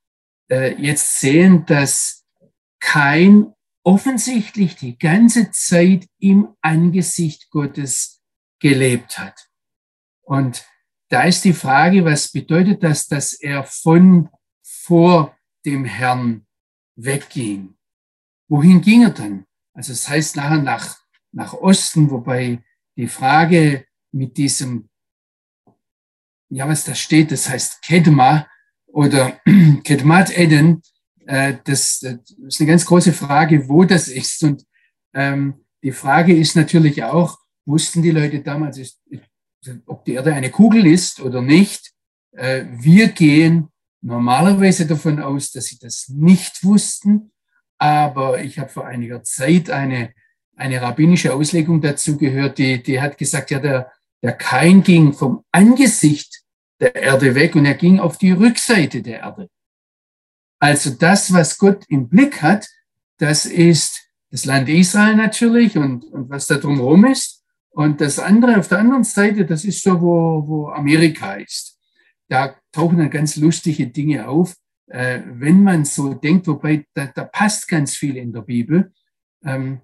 äh, 0.49 0.73
jetzt 0.81 1.19
sehen, 1.19 1.65
dass 1.65 2.25
kein 2.79 3.53
offensichtlich 3.83 4.77
die 4.77 4.97
ganze 4.97 5.51
Zeit 5.51 6.07
im 6.19 6.55
Angesicht 6.61 7.49
Gottes 7.49 8.21
gelebt 8.59 9.17
hat. 9.19 9.49
Und 10.21 10.65
da 11.09 11.23
ist 11.23 11.43
die 11.43 11.53
Frage, 11.53 12.05
was 12.05 12.31
bedeutet 12.31 12.83
das, 12.83 13.07
dass 13.07 13.33
er 13.33 13.65
von 13.65 14.29
vor 14.61 15.37
dem 15.65 15.83
Herrn 15.83 16.47
wegging? 16.95 17.75
Wohin 18.47 18.81
ging 18.81 19.03
er 19.03 19.09
dann? 19.09 19.45
Also 19.73 19.91
es 19.91 20.03
das 20.03 20.09
heißt 20.09 20.35
nachher 20.37 20.61
nach, 20.61 20.97
nach 21.33 21.53
Osten, 21.53 22.09
wobei 22.09 22.63
die 22.95 23.07
Frage 23.07 23.85
mit 24.13 24.37
diesem, 24.37 24.89
ja, 26.49 26.67
was 26.67 26.85
da 26.85 26.95
steht, 26.95 27.31
das 27.31 27.49
heißt 27.49 27.81
Kedma 27.81 28.47
oder 28.87 29.39
Kedmat 29.83 30.37
Eden, 30.37 30.81
äh, 31.25 31.55
das, 31.63 31.99
das 31.99 32.19
ist 32.47 32.61
eine 32.61 32.69
ganz 32.69 32.85
große 32.85 33.13
Frage, 33.13 33.67
wo 33.67 33.83
das 33.83 34.07
ist. 34.07 34.43
Und 34.43 34.65
ähm, 35.13 35.65
die 35.81 35.91
Frage 35.91 36.35
ist 36.35 36.55
natürlich 36.55 37.03
auch, 37.03 37.39
wussten 37.65 38.01
die 38.01 38.11
Leute 38.11 38.41
damals, 38.41 38.77
ist, 38.77 39.01
ob 39.85 40.05
die 40.05 40.13
Erde 40.13 40.33
eine 40.33 40.51
Kugel 40.51 40.85
ist 40.85 41.19
oder 41.21 41.41
nicht. 41.41 41.91
Äh, 42.33 42.65
wir 42.69 43.09
gehen 43.09 43.69
normalerweise 44.01 44.85
davon 44.85 45.19
aus, 45.19 45.51
dass 45.51 45.65
sie 45.65 45.79
das 45.79 46.09
nicht 46.09 46.63
wussten. 46.63 47.31
Aber 47.77 48.41
ich 48.41 48.59
habe 48.59 48.69
vor 48.69 48.85
einiger 48.85 49.23
Zeit 49.23 49.69
eine, 49.69 50.13
eine 50.55 50.81
rabbinische 50.81 51.33
Auslegung 51.33 51.81
dazu 51.81 52.17
gehört, 52.17 52.57
die, 52.57 52.81
die 52.83 53.01
hat 53.01 53.17
gesagt, 53.17 53.51
ja, 53.51 53.59
der, 53.59 53.91
der 54.23 54.33
Kain 54.33 54.81
ging 54.83 55.13
vom 55.13 55.43
Angesicht 55.51 56.43
der 56.79 56.95
Erde 56.95 57.35
weg 57.35 57.55
und 57.55 57.65
er 57.65 57.75
ging 57.75 57.99
auf 57.99 58.17
die 58.17 58.31
Rückseite 58.31 59.01
der 59.01 59.19
Erde. 59.19 59.49
Also 60.59 60.91
das, 60.91 61.33
was 61.33 61.57
Gott 61.57 61.83
im 61.89 62.07
Blick 62.07 62.41
hat, 62.41 62.67
das 63.19 63.45
ist 63.45 64.01
das 64.31 64.45
Land 64.45 64.69
Israel 64.69 65.15
natürlich 65.15 65.77
und, 65.77 66.05
und 66.05 66.29
was 66.29 66.47
da 66.47 66.55
drumherum 66.55 67.05
ist. 67.05 67.43
Und 67.69 68.01
das 68.01 68.17
andere 68.17 68.57
auf 68.57 68.67
der 68.67 68.79
anderen 68.79 69.03
Seite, 69.03 69.45
das 69.45 69.65
ist 69.65 69.83
so, 69.83 69.99
wo, 69.99 70.47
wo 70.47 70.69
Amerika 70.69 71.33
ist. 71.33 71.77
Da 72.29 72.55
tauchen 72.71 72.97
dann 72.97 73.09
ganz 73.09 73.35
lustige 73.35 73.87
Dinge 73.87 74.27
auf, 74.27 74.55
äh, 74.87 75.19
wenn 75.25 75.63
man 75.63 75.83
so 75.85 76.13
denkt, 76.13 76.47
wobei 76.47 76.85
da, 76.93 77.07
da 77.07 77.25
passt 77.25 77.67
ganz 77.67 77.95
viel 77.95 78.15
in 78.15 78.31
der 78.31 78.41
Bibel. 78.41 78.93
Ähm, 79.43 79.81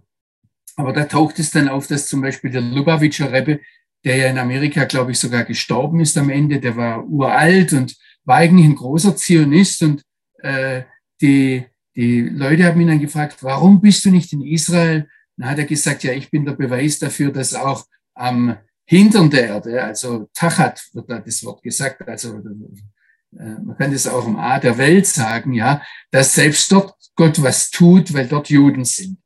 aber 0.75 0.93
da 0.93 1.05
taucht 1.05 1.39
es 1.39 1.51
dann 1.51 1.67
auf, 1.67 1.87
dass 1.87 2.07
zum 2.07 2.21
Beispiel 2.21 2.51
der 2.51 2.61
Lubavitcher 2.61 3.31
Rebbe, 3.31 3.59
der 4.03 4.15
ja 4.15 4.27
in 4.27 4.37
Amerika, 4.37 4.85
glaube 4.85 5.11
ich, 5.11 5.19
sogar 5.19 5.43
gestorben 5.43 5.99
ist 5.99 6.17
am 6.17 6.29
Ende, 6.29 6.59
der 6.59 6.75
war 6.75 7.05
uralt 7.05 7.73
und 7.73 7.95
war 8.23 8.37
eigentlich 8.37 8.65
ein 8.65 8.75
großer 8.75 9.15
Zionist 9.15 9.83
und 9.83 10.03
äh, 10.41 10.83
die, 11.21 11.65
die 11.95 12.21
Leute 12.21 12.65
haben 12.65 12.79
ihn 12.79 12.87
dann 12.87 12.99
gefragt, 12.99 13.43
warum 13.43 13.81
bist 13.81 14.05
du 14.05 14.11
nicht 14.11 14.31
in 14.31 14.41
Israel? 14.41 15.07
Dann 15.37 15.49
hat 15.49 15.57
er 15.57 15.65
gesagt, 15.65 16.03
ja, 16.03 16.13
ich 16.13 16.29
bin 16.29 16.45
der 16.45 16.53
Beweis 16.53 16.99
dafür, 16.99 17.31
dass 17.31 17.53
auch 17.53 17.85
am 18.13 18.57
Hintern 18.85 19.29
der 19.29 19.47
Erde, 19.47 19.83
also 19.83 20.29
Tachat 20.33 20.81
wird 20.93 21.09
da 21.09 21.19
das 21.19 21.43
Wort 21.43 21.61
gesagt, 21.61 22.07
also 22.07 22.37
äh, 23.37 23.59
man 23.63 23.77
kann 23.77 23.91
das 23.91 24.07
auch 24.07 24.25
im 24.27 24.37
A 24.37 24.59
der 24.59 24.77
Welt 24.77 25.05
sagen, 25.05 25.53
ja, 25.53 25.81
dass 26.11 26.33
selbst 26.33 26.71
dort 26.71 26.95
Gott 27.15 27.41
was 27.41 27.69
tut, 27.69 28.13
weil 28.13 28.27
dort 28.27 28.49
Juden 28.49 28.85
sind. 28.85 29.19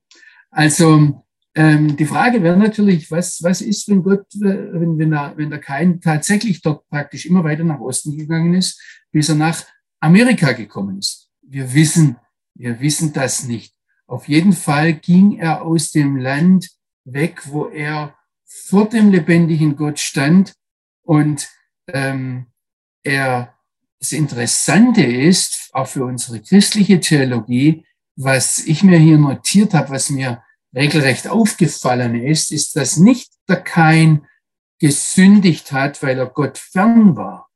Also 0.49 1.22
ähm, 1.55 1.95
die 1.95 2.05
Frage 2.05 2.41
wäre 2.41 2.57
natürlich, 2.57 3.11
was, 3.11 3.41
was 3.43 3.61
ist, 3.61 3.87
wenn 3.87 4.01
Gott, 4.01 4.25
äh, 4.35 4.73
wenn, 4.73 4.97
wenn, 4.97 5.13
er, 5.13 5.37
wenn 5.37 5.51
er 5.51 5.59
kein 5.59 6.01
tatsächlich 6.01 6.61
dort 6.61 6.87
praktisch 6.89 7.25
immer 7.25 7.43
weiter 7.43 7.63
nach 7.63 7.79
Osten 7.79 8.17
gegangen 8.17 8.55
ist, 8.55 8.81
bis 9.11 9.29
er 9.29 9.35
nach 9.35 9.63
Amerika 9.99 10.53
gekommen 10.53 10.97
ist. 10.97 11.29
Wir 11.41 11.73
wissen, 11.73 12.17
wir 12.55 12.79
wissen 12.79 13.13
das 13.13 13.43
nicht. 13.43 13.75
Auf 14.07 14.27
jeden 14.27 14.53
Fall 14.53 14.93
ging 14.93 15.37
er 15.37 15.61
aus 15.61 15.91
dem 15.91 16.17
Land 16.17 16.69
weg, 17.05 17.41
wo 17.45 17.67
er 17.67 18.15
vor 18.45 18.89
dem 18.89 19.11
lebendigen 19.11 19.75
Gott 19.75 19.99
stand. 19.99 20.53
Und 21.03 21.47
ähm, 21.87 22.47
er, 23.03 23.53
das 23.99 24.11
Interessante 24.11 25.03
ist, 25.03 25.69
auch 25.73 25.87
für 25.87 26.05
unsere 26.05 26.41
christliche 26.41 26.99
Theologie, 26.99 27.85
was 28.15 28.59
ich 28.59 28.83
mir 28.83 28.97
hier 28.97 29.17
notiert 29.17 29.73
habe, 29.73 29.89
was 29.91 30.09
mir 30.09 30.43
regelrecht 30.75 31.27
aufgefallen 31.27 32.15
ist, 32.15 32.51
ist, 32.51 32.75
dass 32.75 32.97
nicht 32.97 33.33
der 33.47 33.61
Kain 33.61 34.27
gesündigt 34.79 35.71
hat, 35.71 36.01
weil 36.03 36.17
er 36.17 36.27
Gott 36.27 36.57
fern 36.57 37.15
war, 37.15 37.49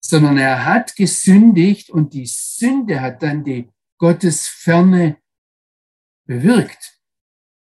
sondern 0.00 0.38
er 0.38 0.64
hat 0.64 0.94
gesündigt 0.94 1.90
und 1.90 2.12
die 2.12 2.26
Sünde 2.26 3.00
hat 3.00 3.22
dann 3.22 3.44
die 3.44 3.68
Gottesferne 3.98 5.16
bewirkt. 6.26 7.00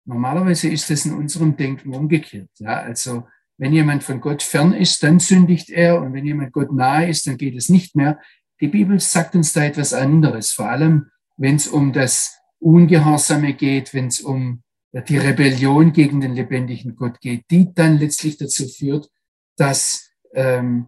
Normalerweise 0.05 0.69
ist 0.69 0.91
das 0.91 1.07
in 1.07 1.15
unserem 1.15 1.57
Denken 1.57 1.95
umgekehrt. 1.95 2.51
Ja, 2.59 2.81
also 2.81 3.27
wenn 3.59 3.73
jemand 3.73 4.05
von 4.05 4.21
Gott 4.21 4.43
fern 4.43 4.73
ist, 4.73 5.03
dann 5.03 5.19
sündigt 5.21 5.71
er 5.71 6.01
und 6.01 6.13
wenn 6.13 6.25
jemand 6.25 6.53
Gott 6.53 6.73
nahe 6.73 7.09
ist, 7.09 7.27
dann 7.27 7.37
geht 7.37 7.55
es 7.55 7.69
nicht 7.69 7.95
mehr. 7.95 8.21
Die 8.61 8.69
Bibel 8.69 9.01
sagt 9.01 9.35
uns 9.35 9.53
da 9.53 9.65
etwas 9.65 9.93
anderes, 9.93 10.53
vor 10.53 10.69
allem 10.69 11.11
wenn 11.37 11.57
es 11.57 11.69
um 11.69 11.93
das 11.93 12.40
Ungehorsame 12.61 13.55
geht, 13.55 13.95
wenn 13.95 14.07
es 14.07 14.21
um 14.21 14.63
die 14.93 15.19
Rebellion 15.19 15.93
gegen 15.93 16.21
den 16.21 16.35
lebendigen 16.35 16.97
Gott 16.97 17.21
geht, 17.21 17.45
die 17.51 17.73
dann 17.75 17.99
letztlich 17.99 18.37
dazu 18.39 18.67
führt, 18.69 19.09
dass 19.57 20.11
ähm, 20.35 20.87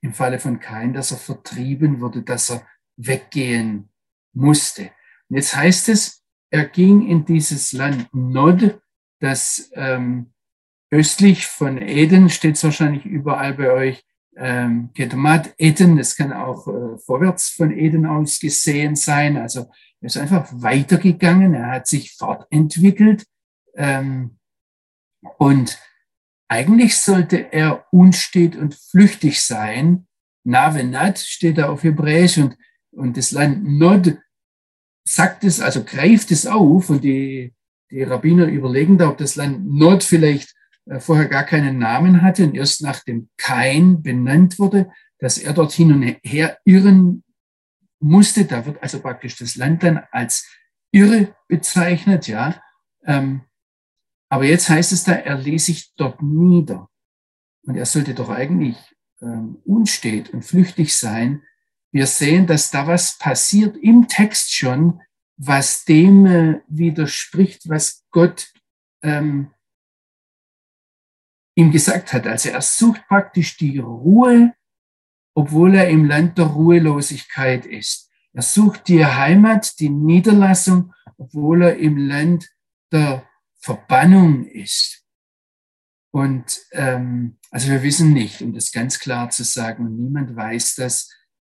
im 0.00 0.12
Falle 0.12 0.38
von 0.38 0.60
Kain, 0.60 0.92
dass 0.92 1.10
er 1.12 1.18
vertrieben 1.18 2.00
wurde, 2.00 2.22
dass 2.22 2.50
er 2.50 2.66
weggehen 2.96 3.90
musste. 4.32 4.90
Und 5.28 5.36
jetzt 5.36 5.54
heißt 5.54 5.88
es, 5.88 6.24
er 6.50 6.66
ging 6.66 7.06
in 7.06 7.24
dieses 7.24 7.72
Land 7.72 8.08
Nod, 8.12 8.80
das 9.20 9.70
ähm, 9.74 10.32
östlich 10.90 11.46
von 11.46 11.80
Eden, 11.80 12.30
steht 12.30 12.56
es 12.56 12.64
wahrscheinlich 12.64 13.04
überall 13.04 13.54
bei 13.54 13.70
euch, 13.70 14.04
ähm, 14.36 14.90
Gedomat 14.94 15.54
Eden, 15.58 15.96
das 15.96 16.16
kann 16.16 16.32
auch 16.32 16.68
äh, 16.68 16.96
vorwärts 16.98 17.50
von 17.50 17.76
Eden 17.76 18.06
aus 18.06 18.38
gesehen 18.38 18.94
sein. 18.94 19.36
Also 19.36 19.66
er 20.00 20.06
ist 20.06 20.16
einfach 20.16 20.48
weitergegangen, 20.52 21.54
er 21.54 21.70
hat 21.70 21.86
sich 21.86 22.14
fortentwickelt 22.14 23.24
ähm, 23.74 24.38
und 25.38 25.78
eigentlich 26.48 26.96
sollte 26.96 27.52
er 27.52 27.86
unstet 27.90 28.56
und 28.56 28.74
flüchtig 28.74 29.42
sein. 29.42 30.06
Navenat 30.44 31.18
steht 31.18 31.58
da 31.58 31.68
auf 31.68 31.82
Hebräisch 31.82 32.38
und, 32.38 32.56
und 32.92 33.16
das 33.16 33.32
Land 33.32 33.64
Nod 33.64 34.18
sagt 35.06 35.44
es, 35.44 35.60
also 35.60 35.84
greift 35.84 36.30
es 36.30 36.46
auf 36.46 36.90
und 36.90 37.02
die, 37.02 37.54
die 37.90 38.02
Rabbiner 38.02 38.46
überlegen 38.46 38.98
da, 38.98 39.08
ob 39.08 39.18
das 39.18 39.36
Land 39.36 39.66
Nod 39.66 40.04
vielleicht 40.04 40.54
äh, 40.86 41.00
vorher 41.00 41.26
gar 41.26 41.44
keinen 41.44 41.78
Namen 41.78 42.22
hatte 42.22 42.44
und 42.44 42.54
erst 42.54 42.82
nach 42.82 43.02
dem 43.04 43.28
Kain 43.36 44.02
benannt 44.02 44.58
wurde, 44.58 44.90
dass 45.18 45.38
er 45.38 45.52
dort 45.52 45.72
hin 45.72 45.92
und 45.92 46.02
her 46.22 46.58
irren 46.64 47.24
musste. 48.00 48.44
Da 48.44 48.66
wird 48.66 48.82
also 48.82 49.00
praktisch 49.00 49.36
das 49.36 49.56
Land 49.56 49.82
dann 49.82 50.02
als 50.10 50.46
irre 50.90 51.34
bezeichnet, 51.48 52.28
ja. 52.28 52.60
Ähm, 53.04 53.42
aber 54.28 54.44
jetzt 54.44 54.68
heißt 54.68 54.92
es 54.92 55.04
da, 55.04 55.12
er 55.12 55.38
ließ 55.38 55.66
sich 55.66 55.94
dort 55.96 56.22
nieder. 56.22 56.88
Und 57.62 57.76
er 57.76 57.86
sollte 57.86 58.14
doch 58.14 58.28
eigentlich 58.28 58.76
ähm, 59.20 59.60
unstet 59.64 60.30
und 60.30 60.42
flüchtig 60.44 60.96
sein. 60.96 61.42
Wir 61.90 62.06
sehen, 62.06 62.46
dass 62.46 62.70
da 62.70 62.86
was 62.86 63.18
passiert 63.18 63.76
im 63.76 64.08
Text 64.08 64.54
schon, 64.54 65.00
was 65.36 65.84
dem 65.84 66.26
äh, 66.26 66.60
widerspricht, 66.68 67.68
was 67.68 68.04
Gott 68.10 68.52
ähm, 69.02 69.52
ihm 71.54 71.70
gesagt 71.70 72.12
hat. 72.12 72.26
Also 72.26 72.50
er 72.50 72.60
sucht 72.60 73.06
praktisch 73.08 73.56
die 73.56 73.78
Ruhe, 73.78 74.54
obwohl 75.38 75.76
er 75.76 75.88
im 75.88 76.04
Land 76.04 76.36
der 76.36 76.46
Ruhelosigkeit 76.46 77.64
ist. 77.64 78.10
Er 78.32 78.42
sucht 78.42 78.88
die 78.88 79.06
Heimat, 79.06 79.78
die 79.78 79.88
Niederlassung, 79.88 80.92
obwohl 81.16 81.62
er 81.62 81.76
im 81.76 81.96
Land 81.96 82.48
der 82.90 83.24
Verbannung 83.60 84.46
ist. 84.46 85.04
Und 86.10 86.58
ähm, 86.72 87.36
also 87.52 87.70
wir 87.70 87.84
wissen 87.84 88.12
nicht, 88.12 88.42
um 88.42 88.52
das 88.52 88.72
ganz 88.72 88.98
klar 88.98 89.30
zu 89.30 89.44
sagen, 89.44 89.86
und 89.86 89.96
niemand 90.00 90.34
weiß 90.34 90.74
das, 90.74 91.08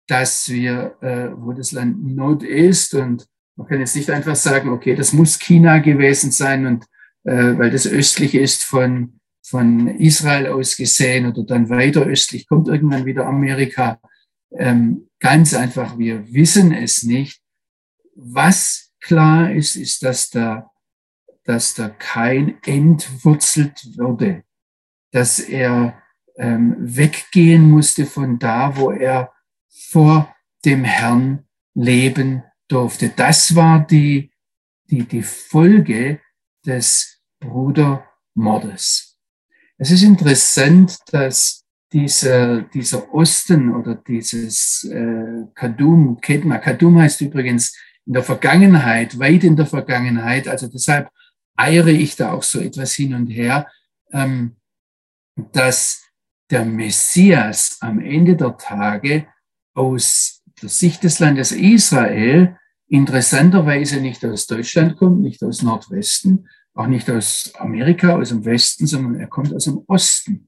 dass 0.08 0.50
wir, 0.50 0.98
äh, 1.02 1.30
wo 1.38 1.54
das 1.54 1.72
Land 1.72 2.14
Not 2.14 2.44
ist, 2.44 2.94
und 2.94 3.26
man 3.56 3.68
kann 3.68 3.80
jetzt 3.80 3.96
nicht 3.96 4.10
einfach 4.10 4.36
sagen, 4.36 4.68
okay, 4.68 4.96
das 4.96 5.14
muss 5.14 5.40
China 5.40 5.78
gewesen 5.78 6.32
sein, 6.32 6.66
und 6.66 6.84
äh, 7.24 7.58
weil 7.58 7.72
das 7.72 7.88
östlich 7.88 8.36
ist 8.36 8.66
von, 8.66 9.22
von 9.50 9.88
Israel 9.88 10.48
aus 10.48 10.76
gesehen 10.76 11.28
oder 11.28 11.44
dann 11.44 11.70
weiter 11.70 12.02
östlich 12.02 12.48
kommt 12.48 12.68
irgendwann 12.68 13.06
wieder 13.06 13.26
Amerika. 13.26 14.00
Ähm, 14.52 15.10
ganz 15.20 15.54
einfach, 15.54 15.98
wir 15.98 16.34
wissen 16.34 16.74
es 16.74 17.04
nicht. 17.04 17.42
Was 18.16 18.92
klar 19.00 19.52
ist, 19.52 19.76
ist, 19.76 20.04
dass 20.04 20.30
da 20.30 20.70
dass 21.48 21.74
da 21.76 21.88
kein 21.88 22.62
entwurzelt 22.64 23.98
würde, 23.98 24.44
dass 25.12 25.40
er 25.40 26.04
ähm, 26.36 26.76
weggehen 26.78 27.72
musste 27.72 28.06
von 28.06 28.38
da, 28.38 28.76
wo 28.76 28.92
er 28.92 29.32
vor 29.70 30.36
dem 30.66 30.84
Herrn 30.84 31.48
leben 31.74 32.44
durfte. 32.68 33.10
Das 33.16 33.56
war 33.56 33.88
die, 33.88 34.30
die, 34.90 35.08
die 35.08 35.24
Folge 35.24 36.20
des 36.66 37.22
Brudermordes. 37.40 39.17
Es 39.78 39.92
ist 39.92 40.04
interessant, 40.04 40.98
dass 41.12 41.64
dieser, 41.94 42.62
dieser 42.64 43.14
Osten 43.14 43.74
oder 43.74 43.96
dieses 43.96 44.84
äh, 44.86 45.46
Kadum, 45.54 46.20
Kedma, 46.20 46.58
Kadum 46.58 47.00
heißt 47.00 47.22
übrigens 47.22 47.76
in 48.06 48.14
der 48.14 48.24
Vergangenheit, 48.24 49.20
weit 49.20 49.44
in 49.44 49.56
der 49.56 49.68
Vergangenheit, 49.68 50.48
also 50.48 50.68
deshalb 50.68 51.10
eiere 51.56 51.92
ich 51.92 52.16
da 52.16 52.34
auch 52.34 52.44
so 52.44 52.60
etwas 52.60 52.94
hin 52.94 53.14
und 53.14 53.28
her, 53.28 53.68
ähm, 54.12 54.58
dass 55.54 56.04
der 56.50 56.66
Messias 56.66 57.78
am 57.82 58.00
Ende 58.00 58.36
der 58.36 58.58
Tage 58.58 59.28
aus 59.74 60.44
der 60.62 60.70
Sicht 60.70 61.04
des 61.04 61.20
Landes 61.20 61.52
Israel 61.52 62.58
interessanterweise 62.90 64.02
nicht 64.02 64.26
aus 64.26 64.48
Deutschland 64.48 64.98
kommt, 64.98 65.22
nicht 65.22 65.44
aus 65.44 65.62
Nordwesten, 65.62 66.48
auch 66.78 66.88
nicht 66.88 67.10
aus 67.10 67.54
Amerika, 67.58 68.16
aus 68.16 68.30
dem 68.30 68.46
Westen, 68.46 68.88
sondern 68.88 69.20
er 69.20 69.28
kommt 69.28 69.54
aus 69.54 69.66
dem 69.66 69.82
Osten. 69.88 70.48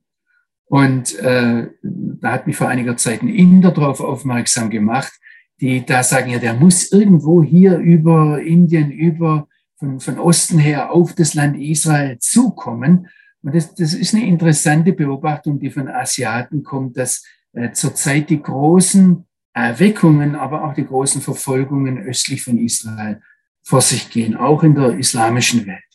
Und 0.65 1.17
äh, 1.19 1.67
da 1.81 2.31
hat 2.31 2.45
mich 2.45 2.55
vor 2.55 2.67
einiger 2.67 2.95
Zeit 2.95 3.23
ein 3.23 3.27
Inder 3.27 3.71
darauf 3.71 3.99
aufmerksam 4.01 4.69
gemacht, 4.69 5.11
die 5.59 5.85
da 5.85 6.03
sagen, 6.03 6.29
ja, 6.29 6.39
der 6.39 6.53
muss 6.53 6.91
irgendwo 6.91 7.43
hier 7.43 7.77
über 7.79 8.41
Indien, 8.41 8.91
über 8.91 9.47
von, 9.77 9.99
von 9.99 10.19
Osten 10.19 10.59
her 10.59 10.91
auf 10.91 11.13
das 11.15 11.33
Land 11.33 11.57
Israel 11.59 12.19
zukommen. 12.19 13.07
Und 13.41 13.55
das, 13.55 13.73
das 13.73 13.93
ist 13.93 14.13
eine 14.13 14.27
interessante 14.27 14.93
Beobachtung, 14.93 15.59
die 15.59 15.71
von 15.71 15.87
Asiaten 15.87 16.63
kommt, 16.63 16.97
dass 16.97 17.25
äh, 17.53 17.71
zurzeit 17.71 18.29
die 18.29 18.41
großen 18.41 19.25
Erweckungen, 19.53 20.35
aber 20.35 20.65
auch 20.65 20.73
die 20.73 20.85
großen 20.85 21.21
Verfolgungen 21.21 21.97
östlich 21.97 22.43
von 22.43 22.57
Israel 22.59 23.21
vor 23.63 23.81
sich 23.81 24.09
gehen, 24.09 24.35
auch 24.35 24.63
in 24.63 24.75
der 24.75 24.97
islamischen 24.97 25.65
Welt. 25.65 25.88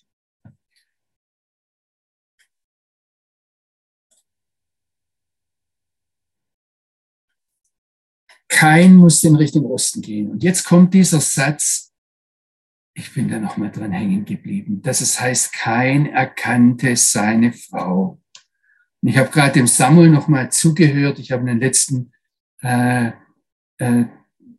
Kein 8.55 8.95
muss 8.95 9.25
in 9.25 9.35
Richtung 9.35 9.67
Osten 9.67 10.01
gehen. 10.01 10.31
Und 10.31 10.45
jetzt 10.45 10.63
kommt 10.63 10.95
dieser 10.95 11.21
Satz, 11.21 11.93
ich 12.95 13.13
bin 13.13 13.29
da 13.29 13.41
nochmal 13.41 13.73
dran 13.73 13.91
hängen 13.91 14.25
geblieben, 14.25 14.81
dass 14.81 15.01
es 15.01 15.21
heißt, 15.21 15.53
kein 15.53 16.07
erkannte 16.07 16.95
seine 16.95 17.53
Frau. 17.53 18.21
Und 19.03 19.09
ich 19.09 19.19
habe 19.19 19.31
gerade 19.31 19.55
dem 19.55 19.67
Samuel 19.67 20.09
nochmal 20.09 20.53
zugehört. 20.53 21.19
Ich 21.19 21.33
habe 21.33 21.41
in 21.41 21.49
den 21.49 21.59
letzten 21.59 22.13
äh, 22.63 23.11
äh, 23.79 24.05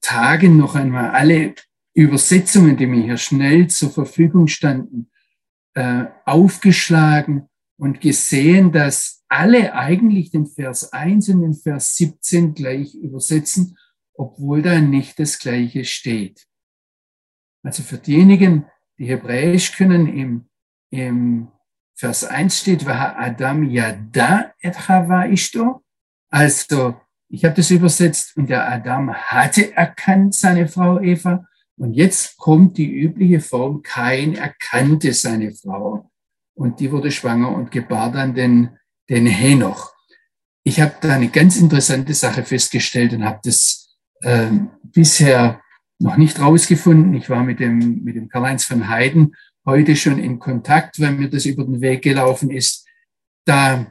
Tagen 0.02 0.58
noch 0.58 0.76
einmal 0.76 1.12
alle 1.12 1.56
Übersetzungen, 1.94 2.76
die 2.76 2.88
mir 2.88 3.02
hier 3.02 3.18
schnell 3.18 3.68
zur 3.68 3.92
Verfügung 3.92 4.48
standen, 4.48 5.10
äh, 5.74 6.04
aufgeschlagen 6.26 7.48
und 7.78 8.02
gesehen, 8.02 8.74
dass 8.74 9.24
alle 9.30 9.74
eigentlich 9.74 10.32
den 10.32 10.48
Vers 10.48 10.92
1 10.92 11.30
und 11.30 11.44
den 11.44 11.54
Vers 11.54 11.96
17 11.96 12.56
gleich 12.56 12.94
übersetzen, 12.94 13.78
obwohl 14.18 14.62
da 14.62 14.80
nicht 14.80 15.20
das 15.20 15.40
Gleiche 15.40 15.86
steht. 15.86 16.46
Also 17.64 17.84
für 17.84 17.98
diejenigen, 17.98 18.66
die 18.98 19.08
Hebräisch 19.08 19.76
können, 19.76 20.08
im, 20.08 20.50
im 20.92 21.52
Vers 21.96 22.24
1 22.24 22.60
steht, 22.60 22.88
Adam 22.88 23.64
yada 23.64 24.54
et 24.62 24.76
Chava 24.76 25.26
ishto. 25.26 25.84
Also, 26.30 26.96
ich 27.30 27.46
habe 27.46 27.56
das 27.56 27.72
übersetzt, 27.72 28.36
und 28.38 28.50
der 28.50 28.70
Adam 28.70 29.14
hatte 29.14 29.74
erkannt 29.76 30.36
seine 30.36 30.68
Frau 30.68 31.00
Eva. 31.00 31.46
Und 31.78 31.94
jetzt 31.94 32.38
kommt 32.38 32.78
die 32.78 32.90
übliche 32.90 33.42
Form, 33.42 33.82
kein 33.82 34.36
erkannte 34.36 35.14
seine 35.14 35.54
Frau. 35.54 36.10
Und 36.54 36.80
die 36.80 36.92
wurde 36.92 37.12
schwanger 37.12 37.50
und 37.54 37.72
gebar 37.72 38.12
dann 38.12 38.34
den, 38.34 38.78
den 39.10 39.26
Henoch. 39.26 39.94
Ich 40.64 40.80
habe 40.80 40.96
da 41.02 41.14
eine 41.14 41.30
ganz 41.30 41.58
interessante 41.58 42.14
Sache 42.14 42.44
festgestellt 42.44 43.14
und 43.14 43.26
habe 43.26 43.40
das 43.44 43.85
äh, 44.22 44.50
bisher 44.84 45.62
noch 46.00 46.18
nicht 46.18 46.40
rausgefunden. 46.40 47.14
Ich 47.14 47.30
war 47.30 47.44
mit 47.44 47.60
dem, 47.60 48.04
mit 48.04 48.16
dem 48.16 48.28
Karl-Heinz 48.28 48.66
von 48.66 48.90
Heiden 48.90 49.36
heute 49.66 49.96
schon 49.96 50.20
in 50.20 50.40
Kontakt, 50.40 51.00
weil 51.00 51.14
mir 51.14 51.30
das 51.30 51.46
über 51.46 51.64
den 51.64 51.82
Weg 51.82 52.04
gelaufen 52.04 52.52
ist. 52.52 52.86
Da 53.46 53.88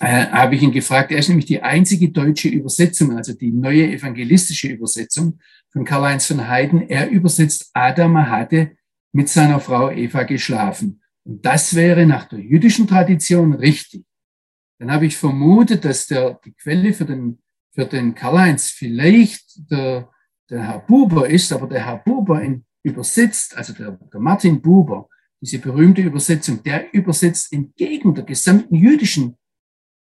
äh, 0.00 0.26
habe 0.26 0.56
ich 0.56 0.62
ihn 0.62 0.72
gefragt, 0.72 1.12
er 1.12 1.18
ist 1.18 1.28
nämlich 1.28 1.46
die 1.46 1.62
einzige 1.62 2.10
deutsche 2.10 2.48
Übersetzung, 2.48 3.16
also 3.16 3.34
die 3.34 3.52
neue 3.52 3.92
evangelistische 3.92 4.68
Übersetzung 4.68 5.38
von 5.70 5.84
Karl-Heinz 5.84 6.26
von 6.26 6.48
Heiden. 6.48 6.88
Er 6.88 7.10
übersetzt, 7.10 7.70
Adam 7.72 8.18
hatte 8.18 8.72
mit 9.12 9.28
seiner 9.28 9.60
Frau 9.60 9.90
Eva 9.90 10.24
geschlafen. 10.24 11.02
Und 11.24 11.44
das 11.44 11.74
wäre 11.74 12.06
nach 12.06 12.24
der 12.28 12.40
jüdischen 12.40 12.86
Tradition 12.86 13.54
richtig. 13.54 14.04
Dann 14.78 14.90
habe 14.90 15.06
ich 15.06 15.16
vermutet, 15.16 15.84
dass 15.84 16.06
der, 16.08 16.40
die 16.44 16.52
Quelle 16.54 16.92
für 16.92 17.04
den, 17.04 17.38
für 17.72 17.86
den 17.86 18.14
Karl-Heinz 18.14 18.70
vielleicht 18.70 19.70
der 19.70 20.12
der 20.52 20.66
Herr 20.66 20.80
Buber 20.80 21.28
ist, 21.28 21.50
aber 21.52 21.66
der 21.66 21.84
Herr 21.86 21.96
Buber 21.96 22.42
in, 22.42 22.64
übersetzt, 22.82 23.56
also 23.56 23.72
der, 23.72 23.92
der 24.12 24.20
Martin 24.20 24.60
Buber, 24.60 25.08
diese 25.40 25.58
berühmte 25.58 26.02
Übersetzung, 26.02 26.62
der 26.62 26.92
übersetzt 26.92 27.52
entgegen 27.52 28.14
der 28.14 28.24
gesamten 28.24 28.74
jüdischen 28.74 29.36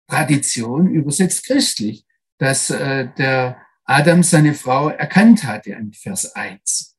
Tradition, 0.07 0.89
übersetzt 0.89 1.45
christlich, 1.45 2.05
dass 2.37 2.69
äh, 2.69 3.07
der 3.17 3.61
Adam 3.85 4.23
seine 4.23 4.53
Frau 4.53 4.89
erkannt 4.89 5.45
hatte 5.45 5.71
in 5.71 5.93
Vers 5.93 6.35
1. 6.35 6.97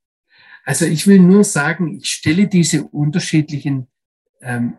Also 0.65 0.87
ich 0.87 1.07
will 1.07 1.21
nur 1.21 1.45
sagen, 1.45 1.95
ich 1.95 2.07
stelle 2.07 2.49
diese 2.49 2.85
unterschiedlichen 2.85 3.89
ähm, 4.41 4.79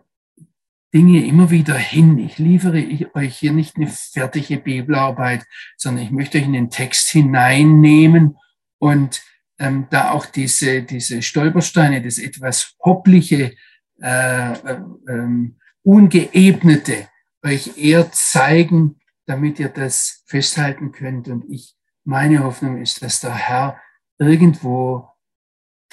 Dinge 0.94 1.26
immer 1.26 1.52
wieder 1.52 1.76
hin. 1.76 2.18
Ich 2.18 2.38
liefere 2.38 2.86
euch 3.14 3.38
hier 3.38 3.52
nicht 3.52 3.76
eine 3.76 3.88
fertige 3.88 4.58
Bibelarbeit, 4.58 5.46
sondern 5.76 6.06
ich 6.06 6.12
möchte 6.12 6.38
euch 6.38 6.46
in 6.46 6.54
den 6.54 6.70
Text 6.70 7.10
hineinnehmen 7.10 8.38
und 8.80 9.22
ähm, 9.60 9.88
da 9.90 10.12
auch 10.12 10.26
diese, 10.26 10.84
diese 10.84 11.22
Stolpersteine, 11.22 12.02
das 12.02 12.20
etwas 12.20 12.76
hoppliche, 12.84 13.56
äh, 14.02 14.52
äh, 14.52 14.80
ähm, 15.10 15.58
ungeebnete 15.84 17.08
euch 17.44 17.78
eher 17.78 18.12
zeigen, 18.12 19.00
damit 19.26 19.60
ihr 19.60 19.70
das 19.70 20.24
festhalten 20.28 20.92
könnt. 20.92 21.28
Und 21.28 21.46
ich, 21.50 21.76
meine 22.04 22.44
Hoffnung 22.44 22.82
ist, 22.82 23.02
dass 23.02 23.20
der 23.20 23.36
Herr 23.36 23.82
irgendwo 24.20 25.08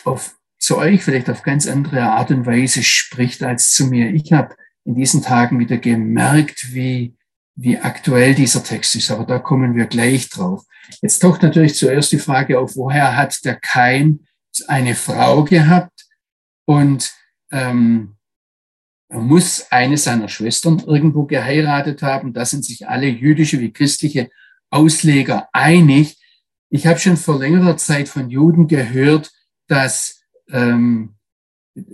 auf, 0.04 0.36
zu 0.58 0.78
euch 0.78 1.02
vielleicht 1.02 1.30
auf 1.30 1.42
ganz 1.42 1.66
andere 1.66 2.02
Art 2.02 2.30
und 2.30 2.46
Weise 2.46 2.82
spricht 2.82 3.42
als 3.42 3.72
zu 3.72 3.86
mir. 3.86 4.10
Ich 4.10 4.32
habe 4.32 4.54
in 4.84 4.94
diesen 4.94 5.22
Tagen 5.22 5.58
wieder 5.58 5.78
gemerkt, 5.78 6.74
wie, 6.74 7.16
wie 7.54 7.78
aktuell 7.78 8.34
dieser 8.34 8.62
Text 8.62 8.94
ist, 8.96 9.10
aber 9.10 9.24
da 9.24 9.38
kommen 9.38 9.74
wir 9.74 9.86
gleich 9.86 10.28
drauf. 10.28 10.64
Jetzt 11.00 11.20
taucht 11.20 11.42
natürlich 11.42 11.74
zuerst 11.76 12.12
die 12.12 12.18
Frage 12.18 12.58
auf, 12.58 12.76
woher 12.76 13.16
hat 13.16 13.44
der 13.44 13.56
Kain 13.56 14.26
eine 14.68 14.94
Frau 14.94 15.44
gehabt 15.44 16.06
und 16.66 17.12
ähm, 17.50 18.16
muss 19.10 19.70
eine 19.70 19.96
seiner 19.96 20.28
Schwestern 20.28 20.80
irgendwo 20.80 21.24
geheiratet 21.24 22.02
haben. 22.02 22.32
Da 22.32 22.44
sind 22.44 22.64
sich 22.64 22.88
alle 22.88 23.06
jüdische 23.06 23.60
wie 23.60 23.72
christliche 23.72 24.30
Ausleger 24.70 25.48
einig. 25.52 26.18
Ich 26.68 26.86
habe 26.86 26.98
schon 26.98 27.16
vor 27.16 27.38
längerer 27.38 27.76
Zeit 27.76 28.08
von 28.08 28.30
Juden 28.30 28.66
gehört, 28.66 29.30
dass, 29.68 30.22
ähm, 30.50 31.14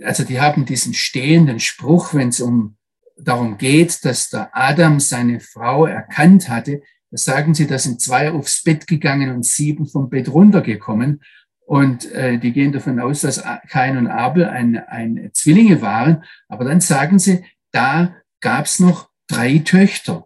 also 0.03 0.23
die 0.23 0.39
haben 0.41 0.65
diesen 0.65 0.93
stehenden 0.93 1.59
Spruch, 1.59 2.13
wenn 2.13 2.29
es 2.29 2.41
um 2.41 2.77
darum 3.23 3.57
geht, 3.57 4.03
dass 4.05 4.29
der 4.29 4.49
Adam 4.53 4.99
seine 4.99 5.39
Frau 5.39 5.85
erkannt 5.85 6.49
hatte, 6.49 6.81
da 7.11 7.17
sagen 7.17 7.53
sie, 7.53 7.67
da 7.67 7.77
sind 7.77 8.01
zwei 8.01 8.31
aufs 8.31 8.63
Bett 8.63 8.87
gegangen 8.87 9.35
und 9.35 9.45
sieben 9.45 9.85
vom 9.85 10.09
Bett 10.09 10.29
runtergekommen. 10.29 11.21
Und 11.65 12.09
äh, 12.11 12.37
die 12.37 12.53
gehen 12.53 12.71
davon 12.71 12.99
aus, 12.99 13.21
dass 13.21 13.43
Kain 13.69 13.97
und 13.97 14.07
Abel 14.07 14.45
ein, 14.45 14.77
ein 14.87 15.29
Zwillinge 15.33 15.81
waren. 15.81 16.23
Aber 16.47 16.65
dann 16.65 16.81
sagen 16.81 17.19
sie, 17.19 17.43
da 17.71 18.15
gab's 18.39 18.79
noch 18.79 19.09
drei 19.27 19.59
Töchter. 19.59 20.25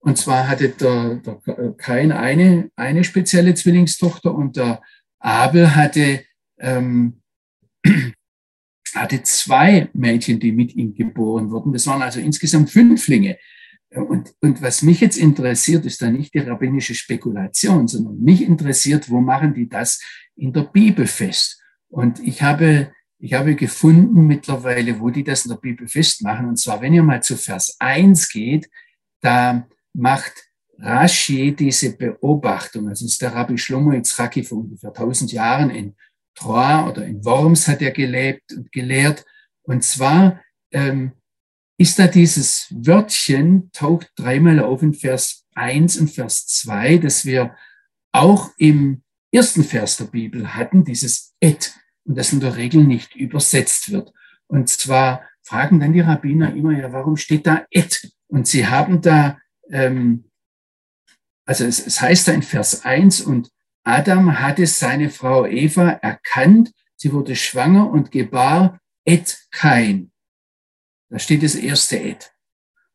Und 0.00 0.18
zwar 0.18 0.48
hatte 0.48 0.70
der, 0.70 1.16
der 1.16 1.72
Kain 1.76 2.12
eine, 2.12 2.70
eine 2.76 3.04
spezielle 3.04 3.54
Zwillingstochter 3.54 4.34
und 4.34 4.56
der 4.56 4.82
Abel 5.18 5.74
hatte 5.74 6.24
ähm, 6.58 7.22
hatte 8.96 9.22
zwei 9.22 9.88
Mädchen, 9.92 10.40
die 10.40 10.52
mit 10.52 10.74
ihm 10.74 10.94
geboren 10.94 11.50
wurden. 11.50 11.72
Das 11.72 11.86
waren 11.86 12.02
also 12.02 12.20
insgesamt 12.20 12.70
Fünflinge. 12.70 13.38
Und, 13.90 14.34
und 14.40 14.62
was 14.62 14.82
mich 14.82 15.00
jetzt 15.00 15.16
interessiert, 15.16 15.86
ist 15.86 16.02
da 16.02 16.10
nicht 16.10 16.34
die 16.34 16.40
rabbinische 16.40 16.94
Spekulation, 16.94 17.88
sondern 17.88 18.20
mich 18.20 18.42
interessiert, 18.42 19.08
wo 19.10 19.20
machen 19.20 19.54
die 19.54 19.68
das 19.68 20.02
in 20.34 20.52
der 20.52 20.62
Bibel 20.62 21.06
fest? 21.06 21.62
Und 21.88 22.18
ich 22.20 22.42
habe, 22.42 22.92
ich 23.18 23.34
habe 23.34 23.54
gefunden 23.54 24.26
mittlerweile, 24.26 25.00
wo 25.00 25.10
die 25.10 25.24
das 25.24 25.44
in 25.44 25.50
der 25.50 25.58
Bibel 25.58 25.88
festmachen. 25.88 26.46
Und 26.46 26.56
zwar, 26.56 26.80
wenn 26.80 26.92
ihr 26.92 27.02
mal 27.02 27.22
zu 27.22 27.36
Vers 27.36 27.76
1 27.78 28.28
geht, 28.30 28.68
da 29.20 29.66
macht 29.94 30.32
Rashi 30.78 31.54
diese 31.56 31.96
Beobachtung, 31.96 32.88
also 32.88 33.06
ist 33.06 33.22
der 33.22 33.34
Rabbi 33.34 33.56
Shlomo 33.56 33.92
Yitzhaki 33.92 34.42
vor 34.42 34.58
ungefähr 34.58 34.90
1000 34.90 35.32
Jahren 35.32 35.70
in 35.70 35.94
Troyes 36.36 36.90
oder 36.90 37.04
in 37.04 37.24
Worms 37.24 37.66
hat 37.66 37.82
er 37.82 37.90
gelebt 37.90 38.52
und 38.52 38.70
gelehrt. 38.70 39.24
Und 39.62 39.82
zwar 39.82 40.40
ähm, 40.72 41.12
ist 41.78 41.98
da 41.98 42.06
dieses 42.06 42.68
Wörtchen, 42.70 43.70
taucht 43.72 44.10
dreimal 44.16 44.60
auf 44.60 44.82
in 44.82 44.94
Vers 44.94 45.46
1 45.54 45.98
und 45.98 46.10
Vers 46.10 46.46
2, 46.46 46.98
dass 46.98 47.24
wir 47.24 47.56
auch 48.12 48.50
im 48.58 49.02
ersten 49.32 49.64
Vers 49.64 49.96
der 49.96 50.06
Bibel 50.06 50.54
hatten, 50.54 50.84
dieses 50.84 51.34
et, 51.40 51.74
und 52.04 52.16
das 52.16 52.32
in 52.32 52.40
der 52.40 52.56
Regel 52.56 52.84
nicht 52.84 53.16
übersetzt 53.16 53.90
wird. 53.90 54.12
Und 54.46 54.68
zwar 54.68 55.22
fragen 55.42 55.80
dann 55.80 55.92
die 55.92 56.00
Rabbiner 56.00 56.54
immer, 56.54 56.72
ja, 56.72 56.92
warum 56.92 57.16
steht 57.16 57.46
da 57.46 57.66
et? 57.70 58.10
Und 58.28 58.46
sie 58.46 58.66
haben 58.66 59.00
da, 59.00 59.38
ähm, 59.70 60.30
also 61.44 61.64
es, 61.64 61.84
es 61.84 62.00
heißt 62.00 62.28
da 62.28 62.32
in 62.32 62.42
Vers 62.42 62.84
1, 62.84 63.22
und 63.22 63.50
Adam 63.86 64.40
hatte 64.40 64.66
seine 64.66 65.10
Frau 65.10 65.46
Eva 65.46 65.90
erkannt, 65.90 66.72
sie 66.96 67.12
wurde 67.12 67.36
schwanger 67.36 67.88
und 67.88 68.10
gebar 68.10 68.80
et 69.04 69.38
kein. 69.52 70.10
Da 71.08 71.20
steht 71.20 71.44
das 71.44 71.54
erste 71.54 71.96
et. 71.96 72.32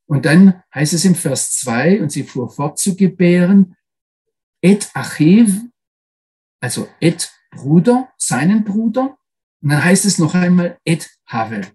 Und 0.06 0.25
dann 0.25 0.62
heißt 0.75 0.91
es 0.91 1.06
im 1.06 1.15
Vers 1.15 1.54
2, 1.60 2.01
und 2.01 2.12
sie 2.12 2.23
fuhr 2.23 2.51
fort 2.51 2.77
zu 2.77 2.97
gebären, 2.97 3.77
et 4.62 4.89
achiv, 4.93 5.62
also 6.60 6.89
et 6.99 7.32
Bruder, 7.51 8.12
seinen 8.17 8.65
Bruder. 8.65 9.17
Und 9.62 9.69
dann 9.69 9.84
heißt 9.86 10.04
es 10.04 10.19
noch 10.19 10.36
einmal 10.36 10.77
et 10.84 11.10
Havel. 11.25 11.67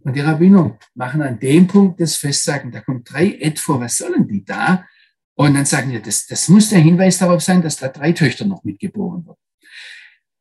Und 0.00 0.16
die 0.16 0.20
Rabbiner 0.20 0.76
machen 0.94 1.22
an 1.22 1.38
dem 1.38 1.68
Punkt 1.68 2.00
das 2.00 2.16
Festsagen, 2.16 2.72
da 2.72 2.80
kommt 2.80 3.12
drei 3.12 3.26
et 3.26 3.60
vor, 3.60 3.78
was 3.78 3.98
sollen 3.98 4.26
die 4.26 4.44
da? 4.44 4.84
Und 5.34 5.54
dann 5.54 5.64
sagen 5.64 5.90
wir, 5.90 6.00
das, 6.00 6.26
das 6.26 6.48
muss 6.48 6.68
der 6.68 6.80
Hinweis 6.80 7.18
darauf 7.18 7.42
sein, 7.42 7.62
dass 7.62 7.76
da 7.76 7.88
drei 7.88 8.12
Töchter 8.12 8.44
noch 8.44 8.64
mitgeboren 8.64 9.26
wurden. 9.26 9.40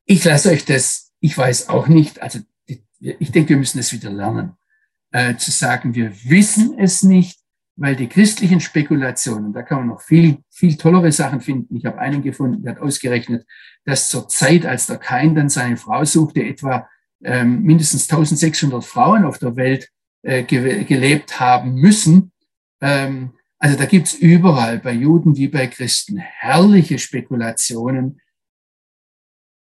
Ich 0.06 0.24
lasse 0.24 0.50
euch 0.50 0.66
das, 0.66 1.12
ich 1.20 1.38
weiß 1.38 1.70
auch 1.70 1.88
nicht, 1.88 2.22
also 2.22 2.40
ich 3.00 3.32
denke, 3.32 3.50
wir 3.50 3.58
müssen 3.58 3.80
es 3.80 3.94
wieder 3.94 4.10
lernen, 4.10 4.54
äh, 5.12 5.36
zu 5.36 5.52
sagen, 5.52 5.96
wir 5.96 6.12
wissen 6.26 6.78
es 6.78 7.04
nicht, 7.04 7.40
weil 7.76 7.96
die 7.96 8.10
christlichen 8.10 8.60
Spekulationen, 8.60 9.54
da 9.54 9.62
kann 9.62 9.80
man 9.80 9.88
noch 9.88 10.02
viel, 10.02 10.40
viel 10.50 10.76
tollere 10.76 11.12
Sachen 11.14 11.40
finden. 11.40 11.78
Ich 11.78 11.86
habe 11.86 11.98
einen 11.98 12.22
gefunden, 12.22 12.62
der 12.64 12.76
hat 12.76 12.82
ausgerechnet, 12.82 13.46
dass 13.86 14.10
zur 14.10 14.28
Zeit, 14.28 14.66
als 14.66 14.88
der 14.88 14.98
Kain 14.98 15.34
dann 15.34 15.48
seine 15.48 15.78
Frau 15.78 16.04
suchte, 16.04 16.44
etwa 16.44 16.90
ähm, 17.24 17.62
mindestens 17.62 18.10
1600 18.10 18.84
Frauen 18.84 19.24
auf 19.24 19.40
der 19.40 19.56
Welt 19.56 19.90
äh, 20.24 20.44
ge 20.44 20.84
gelebt 20.84 21.40
haben 21.40 21.76
müssen. 21.76 22.32
Ähm, 22.82 23.32
also 23.60 23.78
da 23.78 23.86
gibt's 23.86 24.14
überall, 24.14 24.80
bei 24.80 24.94
Juden 24.94 25.36
wie 25.36 25.50
bei 25.50 25.68
Christen, 25.68 26.18
herrliche 26.18 26.98
Spekulationen. 26.98 28.22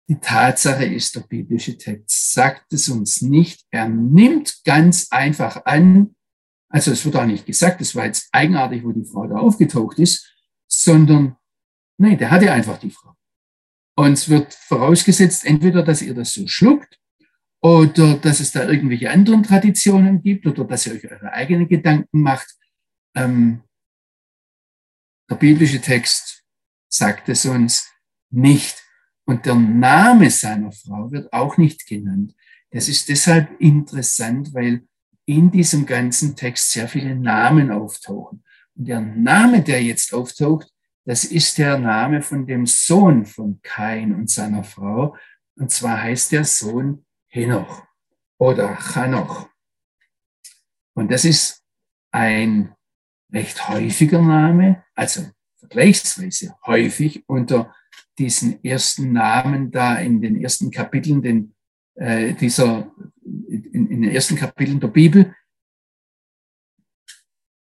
Die 0.09 0.21
Tatsache 0.21 0.85
ist, 0.85 1.17
der 1.17 1.23
biblische 1.23 1.77
Text 1.77 2.35
sagt 2.35 2.73
es 2.73 2.89
uns 2.91 3.23
nicht. 3.23 3.65
Er 3.71 3.89
nimmt 3.89 4.63
ganz 4.65 5.09
einfach 5.11 5.65
an, 5.65 6.15
also 6.69 6.91
es 6.91 7.05
wird 7.05 7.17
auch 7.17 7.25
nicht 7.25 7.47
gesagt, 7.47 7.81
es 7.81 7.95
war 7.95 8.05
jetzt 8.05 8.29
eigenartig, 8.33 8.85
wo 8.85 8.93
die 8.93 9.05
Frau 9.05 9.27
da 9.27 9.37
aufgetaucht 9.37 9.99
ist, 9.99 10.31
sondern 10.69 11.37
nee, 11.99 12.17
der 12.17 12.31
hatte 12.31 12.53
einfach 12.53 12.79
die 12.79 12.91
Frau. 12.91 13.15
Und 13.97 14.13
es 14.13 14.29
wird 14.29 14.53
vorausgesetzt, 14.53 15.47
entweder, 15.47 15.83
dass 15.83 16.03
ihr 16.03 16.13
das 16.13 16.35
so 16.35 16.47
schluckt 16.47 17.01
oder 17.63 18.15
dass 18.19 18.41
es 18.41 18.53
da 18.53 18.69
irgendwelche 18.69 19.11
anderen 19.11 19.43
Traditionen 19.43 20.23
gibt 20.23 20.47
oder 20.47 20.65
dass 20.65 20.87
ihr 20.87 20.93
euch 20.93 21.11
eure 21.11 21.33
eigenen 21.33 21.67
Gedanken 21.67 22.21
macht. 22.21 22.55
Ähm, 23.15 23.63
der 25.29 25.37
biblische 25.37 25.81
Text 25.81 26.45
sagt 26.89 27.29
es 27.29 27.45
uns 27.45 27.91
nicht. 28.31 28.83
Und 29.25 29.45
der 29.47 29.57
Name 29.57 30.31
seiner 30.31 30.71
Frau 30.71 31.11
wird 31.11 31.33
auch 31.33 31.57
nicht 31.57 31.87
genannt. 31.87 32.35
Das 32.71 32.89
ist 32.89 33.09
deshalb 33.09 33.61
interessant, 33.61 34.55
weil 34.55 34.87
in 35.25 35.51
diesem 35.51 35.87
ganzen 35.87 36.37
Text 36.37 36.71
sehr 36.71 36.89
viele 36.89 37.17
Namen 37.17 37.71
auftauchen. 37.73 38.45
Und 38.75 38.87
der 38.87 39.01
Name, 39.01 39.63
der 39.63 39.83
jetzt 39.83 40.15
auftaucht, 40.15 40.73
das 41.05 41.25
ist 41.25 41.59
der 41.59 41.79
Name 41.79 42.23
von 42.23 42.47
dem 42.47 42.67
Sohn 42.67 43.27
von 43.27 43.61
Kain 43.63 44.15
und 44.15 44.31
seiner 44.31 44.65
Frau. 44.65 45.17
Und 45.57 45.71
zwar 45.71 46.03
heißt 46.03 46.33
der 46.33 46.45
Sohn 46.45 47.05
Henoch 47.29 47.85
oder 48.39 48.77
Chanoch. 48.77 49.49
Und 50.95 51.11
das 51.11 51.25
ist 51.25 51.65
ein 52.11 52.75
recht 53.33 53.69
häufiger 53.69 54.23
Name, 54.23 54.85
also 54.97 55.23
vergleichsweise 55.59 56.57
häufig 56.67 57.25
unter 57.29 57.75
diesen 58.19 58.63
ersten 58.65 59.13
Namen 59.13 59.71
da 59.71 59.97
in 59.97 60.21
den 60.21 60.41
ersten 60.41 60.71
Kapiteln, 60.71 61.23
den, 61.23 61.55
äh, 61.95 62.35
dieser 62.35 62.91
in, 63.25 63.91
in 63.91 64.03
den 64.03 64.11
ersten 64.11 64.37
Kapiteln 64.37 64.81
der 64.81 64.89
Bibel. 64.89 65.35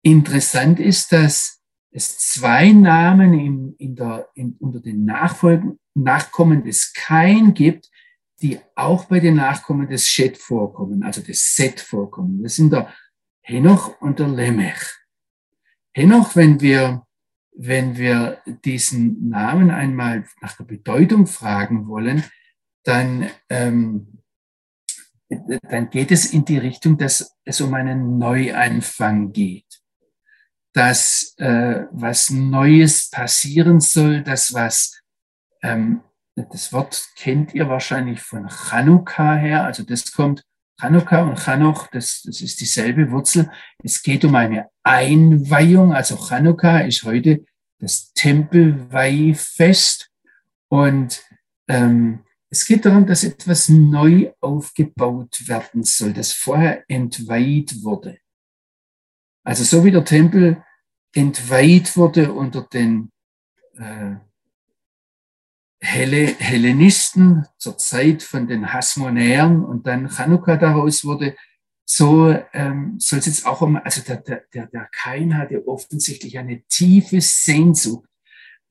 Interessant 0.02 0.80
ist, 0.80 1.12
dass 1.12 1.60
es 1.90 2.18
zwei 2.18 2.72
Namen 2.72 3.34
in, 3.34 3.74
in 3.78 3.96
der, 3.96 4.28
in, 4.34 4.56
unter 4.58 4.80
den 4.80 5.04
Nachfolgen, 5.04 5.78
Nachkommen 5.94 6.62
des 6.62 6.92
Kain 6.92 7.54
gibt, 7.54 7.90
die 8.42 8.60
auch 8.74 9.06
bei 9.06 9.18
den 9.18 9.36
Nachkommen 9.36 9.88
des 9.88 10.08
Shet 10.08 10.36
vorkommen, 10.36 11.02
also 11.02 11.22
des 11.22 11.54
Set 11.54 11.80
vorkommen. 11.80 12.42
Das 12.42 12.56
sind 12.56 12.72
der 12.72 12.92
Henoch 13.40 14.00
und 14.00 14.18
der 14.18 14.28
Lemech. 14.28 14.78
Henoch, 15.94 16.36
wenn 16.36 16.60
wir, 16.60 17.05
wenn 17.56 17.96
wir 17.96 18.42
diesen 18.64 19.28
Namen 19.28 19.70
einmal 19.70 20.24
nach 20.40 20.56
der 20.56 20.64
Bedeutung 20.64 21.26
fragen 21.26 21.88
wollen, 21.88 22.24
dann 22.84 23.30
ähm, 23.48 24.16
dann 25.28 25.90
geht 25.90 26.12
es 26.12 26.32
in 26.32 26.44
die 26.44 26.58
Richtung, 26.58 26.98
dass 26.98 27.36
es 27.44 27.60
um 27.60 27.74
einen 27.74 28.18
Neuanfang 28.18 29.32
geht. 29.32 29.66
Dass 30.72 31.34
äh, 31.38 31.86
was 31.90 32.30
Neues 32.30 33.10
passieren 33.10 33.80
soll, 33.80 34.22
das 34.22 34.52
was, 34.52 35.00
ähm, 35.62 36.02
das 36.34 36.72
Wort 36.72 37.08
kennt 37.16 37.54
ihr 37.54 37.68
wahrscheinlich 37.68 38.20
von 38.20 38.48
Chanukka 38.48 39.34
her, 39.34 39.64
also 39.64 39.82
das 39.82 40.12
kommt, 40.12 40.44
Chanukka 40.80 41.22
und 41.22 41.38
Chanoch, 41.38 41.88
das, 41.88 42.22
das 42.22 42.40
ist 42.40 42.60
dieselbe 42.60 43.10
Wurzel. 43.10 43.50
Es 43.82 44.02
geht 44.02 44.24
um 44.24 44.34
eine 44.34 44.68
Einweihung, 44.82 45.92
also 45.92 46.16
Chanukka 46.16 46.80
ist 46.80 47.04
heute 47.04 47.44
das 47.78 48.12
Tempelweihfest 48.12 50.10
und 50.68 51.22
ähm, 51.68 52.20
es 52.48 52.64
geht 52.64 52.84
darum, 52.86 53.06
dass 53.06 53.24
etwas 53.24 53.68
neu 53.68 54.32
aufgebaut 54.40 55.48
werden 55.48 55.82
soll, 55.82 56.12
das 56.12 56.32
vorher 56.32 56.84
entweiht 56.88 57.82
wurde. 57.82 58.18
Also 59.44 59.64
so 59.64 59.84
wie 59.84 59.90
der 59.90 60.04
Tempel 60.04 60.62
entweiht 61.14 61.96
wurde 61.96 62.32
unter 62.32 62.62
den 62.62 63.10
äh, 63.78 64.16
Helle, 65.80 66.34
Hellenisten 66.38 67.46
zur 67.58 67.76
Zeit 67.78 68.22
von 68.22 68.46
den 68.46 68.72
Hasmonäern 68.72 69.64
und 69.64 69.86
dann 69.86 70.08
Chanukka 70.08 70.56
daraus 70.56 71.04
wurde, 71.04 71.36
so 71.88 72.36
ähm, 72.52 72.96
soll 72.98 73.20
es 73.20 73.26
jetzt 73.26 73.46
auch 73.46 73.60
um, 73.60 73.76
also 73.76 74.02
der, 74.02 74.16
der, 74.16 74.66
der 74.66 74.88
Kain 74.90 75.36
hatte 75.38 75.66
offensichtlich 75.68 76.38
eine 76.38 76.62
tiefe 76.62 77.20
Sehnsucht, 77.20 78.08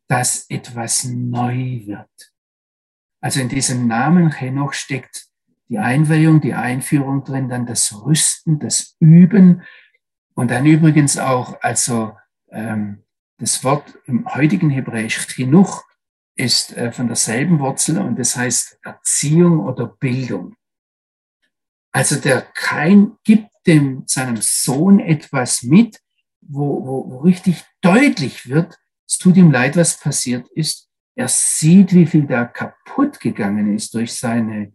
dass 0.08 0.50
etwas 0.50 1.06
neu 1.06 1.86
wird. 1.86 2.34
Also 3.22 3.40
in 3.40 3.50
diesem 3.50 3.88
Namen 3.88 4.32
Henoch 4.32 4.74
steckt 4.74 5.28
die 5.70 5.80
Einweihung, 5.80 6.42
die 6.42 6.54
Einführung 6.54 7.24
drin, 7.24 7.50
dann 7.50 7.66
das 7.66 8.04
Rüsten, 8.04 8.60
das 8.60 8.98
Üben 9.00 9.64
und 10.36 10.52
dann 10.52 10.66
übrigens 10.66 11.18
auch, 11.18 11.60
also 11.62 12.16
ähm, 12.52 13.04
das 13.38 13.64
Wort 13.64 13.98
im 14.06 14.28
heutigen 14.34 14.70
Hebräisch 14.70 15.26
Chinuch 15.28 15.85
ist 16.36 16.76
äh, 16.76 16.92
von 16.92 17.08
derselben 17.08 17.60
Wurzel 17.60 17.98
und 18.00 18.20
das 18.20 18.36
heißt 18.36 18.80
Erziehung 18.84 19.60
oder 19.60 19.88
Bildung. 19.88 20.56
Also 21.92 22.18
der 22.18 22.42
Kain 22.42 23.18
gibt 23.24 23.50
dem 23.66 24.04
seinem 24.06 24.38
Sohn 24.42 25.00
etwas 25.00 25.64
mit, 25.64 26.02
wo, 26.42 26.86
wo, 26.86 27.12
wo 27.12 27.18
richtig 27.20 27.64
deutlich 27.82 28.50
wird, 28.50 28.78
es 29.08 29.18
tut 29.18 29.38
ihm 29.38 29.52
leid, 29.52 29.78
was 29.78 30.00
passiert 30.00 30.48
ist, 30.50 30.90
er 31.16 31.30
sieht, 31.30 31.94
wie 31.94 32.06
viel 32.06 32.26
da 32.28 32.46
kaputt 32.46 33.20
gegangen 33.20 33.74
ist 33.74 33.94
durch 33.94 34.14
seine, 34.14 34.74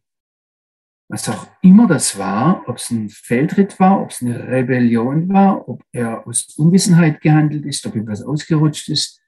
was 1.08 1.28
auch 1.28 1.46
immer 1.60 1.86
das 1.86 2.16
war, 2.16 2.66
ob 2.66 2.78
es 2.78 2.90
ein 2.90 3.10
Feldritt 3.10 3.78
war, 3.78 4.00
ob 4.00 4.10
es 4.10 4.22
eine 4.22 4.48
Rebellion 4.48 5.28
war, 5.28 5.68
ob 5.68 5.84
er 5.92 6.26
aus 6.26 6.54
Unwissenheit 6.56 7.20
gehandelt 7.20 7.66
ist, 7.66 7.84
ob 7.86 7.94
ihm 7.96 8.06
was 8.06 8.22
ausgerutscht 8.22 8.88
ist. 8.88 9.19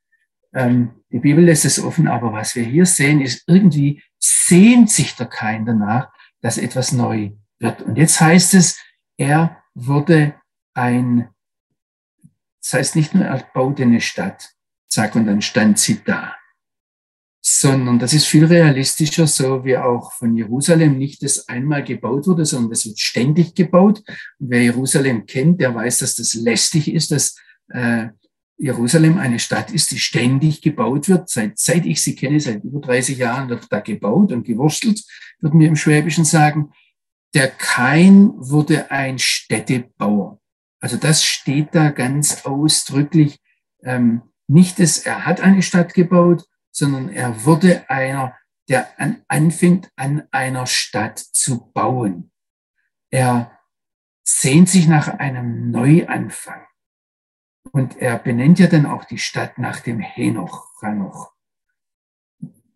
Ähm, 0.55 0.91
die 1.11 1.19
Bibel 1.19 1.45
lässt 1.45 1.65
es 1.65 1.83
offen, 1.83 2.09
aber 2.09 2.33
was 2.33 2.55
wir 2.55 2.65
hier 2.65 2.87
sehen, 2.87 3.21
ist 3.21 3.45
irgendwie 3.47 4.03
sehnt 4.19 4.91
sich 4.91 5.15
der 5.17 5.27
Kein 5.27 5.65
danach, 5.65 6.12
dass 6.41 6.59
etwas 6.59 6.93
neu 6.93 7.33
wird. 7.59 7.83
Und 7.83 7.97
jetzt 7.97 8.21
heißt 8.21 8.55
es, 8.55 8.79
er 9.17 9.62
wurde 9.75 10.35
ein 10.75 11.29
das 12.62 12.75
heißt 12.75 12.97
nicht 12.97 13.15
nur, 13.15 13.25
er 13.25 13.45
baute 13.53 13.83
eine 13.83 14.01
Stadt, 14.01 14.51
zack, 14.88 15.17
und 15.17 15.27
dann 15.27 15.43
stand 15.43 15.79
sie 15.79 16.01
da, 16.05 16.37
sondern 17.41 17.99
das 17.99 18.12
ist 18.12 18.27
viel 18.27 18.45
realistischer, 18.45 19.27
so 19.27 19.65
wie 19.65 19.77
auch 19.77 20.12
von 20.12 20.37
Jerusalem 20.37 20.97
nicht 20.97 21.23
das 21.25 21.49
einmal 21.49 21.83
gebaut 21.83 22.27
wurde, 22.27 22.45
sondern 22.45 22.71
das 22.71 22.87
wird 22.87 23.01
ständig 23.01 23.55
gebaut. 23.55 24.05
Und 24.38 24.51
wer 24.51 24.62
Jerusalem 24.62 25.27
kennt, 25.27 25.61
der 25.61 25.75
weiß, 25.75 25.99
dass 25.99 26.15
das 26.15 26.35
lästig 26.35 26.93
ist, 26.93 27.11
dass 27.11 27.37
äh, 27.71 28.09
Jerusalem 28.62 29.18
eine 29.18 29.40
Stadt 29.40 29.72
ist, 29.72 29.90
die 29.90 29.98
ständig 29.98 30.62
gebaut 30.62 31.09
wird. 31.09 31.29
Seit, 31.29 31.59
seit 31.59 31.85
ich 31.85 32.01
sie 32.01 32.14
kenne, 32.14 32.38
seit 32.38 32.62
über 32.62 32.81
30 32.81 33.18
Jahren 33.18 33.48
wird 33.48 33.66
da 33.70 33.81
gebaut 33.81 34.31
und 34.31 34.44
gewurstelt, 34.44 35.03
würden 35.40 35.59
wir 35.59 35.66
im 35.66 35.75
Schwäbischen 35.75 36.25
sagen. 36.25 36.70
Der 37.35 37.48
Kain 37.48 38.31
wurde 38.37 38.92
ein 38.92 39.18
Städtebauer. 39.18 40.40
Also 40.81 40.96
das 40.96 41.25
steht 41.25 41.75
da 41.75 41.90
ganz 41.90 42.44
ausdrücklich. 42.44 43.40
Ähm, 43.83 44.22
nicht, 44.46 44.79
dass 44.79 44.98
er 44.98 45.27
hat 45.27 45.40
eine 45.40 45.62
Stadt 45.62 45.92
gebaut, 45.92 46.44
sondern 46.70 47.09
er 47.09 47.44
wurde 47.44 47.90
einer, 47.90 48.37
der 48.68 48.88
an, 49.01 49.22
anfängt, 49.27 49.90
an 49.96 50.22
einer 50.31 50.66
Stadt 50.66 51.18
zu 51.18 51.72
bauen. 51.72 52.31
Er 53.11 53.59
sehnt 54.22 54.68
sich 54.68 54.87
nach 54.87 55.09
einem 55.09 55.72
Neuanfang. 55.72 56.62
Und 57.72 57.96
er 57.96 58.18
benennt 58.18 58.58
ja 58.58 58.66
dann 58.66 58.85
auch 58.85 59.04
die 59.04 59.18
Stadt 59.18 59.58
nach 59.58 59.80
dem 59.80 59.98
Henoch, 59.98 60.68
Hanoch, 60.82 61.32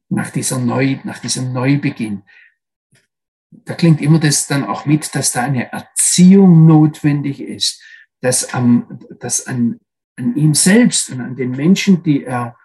nach 0.08 0.30
dieser 0.30 0.58
Neu, 0.58 0.98
nach 1.04 1.18
diesem 1.18 1.52
Neubeginn. 1.52 2.22
Da 3.50 3.74
klingt 3.74 4.00
immer 4.00 4.18
das 4.18 4.46
dann 4.46 4.64
auch 4.64 4.86
mit, 4.86 5.14
dass 5.14 5.32
da 5.32 5.42
eine 5.42 5.70
Erziehung 5.70 6.66
notwendig 6.66 7.40
ist, 7.40 7.82
dass, 8.22 8.54
am, 8.54 8.98
dass 9.20 9.46
an, 9.46 9.78
an 10.16 10.34
ihm 10.34 10.54
selbst 10.54 11.10
und 11.10 11.20
an 11.20 11.36
den 11.36 11.50
Menschen, 11.50 12.02
die 12.02 12.24
er 12.24 12.56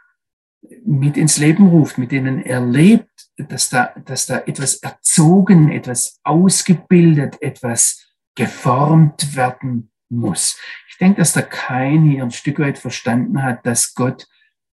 mit 0.85 1.17
ins 1.17 1.37
Leben 1.37 1.67
ruft, 1.67 1.97
mit 1.97 2.13
denen 2.13 2.41
er 2.41 2.65
lebt, 2.65 3.29
dass 3.35 3.69
da, 3.69 3.93
dass 4.05 4.25
da 4.27 4.39
etwas 4.39 4.75
erzogen, 4.75 5.69
etwas 5.69 6.19
ausgebildet, 6.23 7.41
etwas 7.41 8.15
geformt 8.35 9.35
werden 9.35 9.90
muss. 10.11 10.57
Ich 10.89 10.97
denke, 10.97 11.19
dass 11.19 11.33
der 11.33 11.43
Kain 11.43 12.03
hier 12.03 12.23
ein 12.23 12.31
Stück 12.31 12.59
weit 12.59 12.77
verstanden 12.77 13.43
hat, 13.43 13.65
dass 13.65 13.93
Gott 13.95 14.27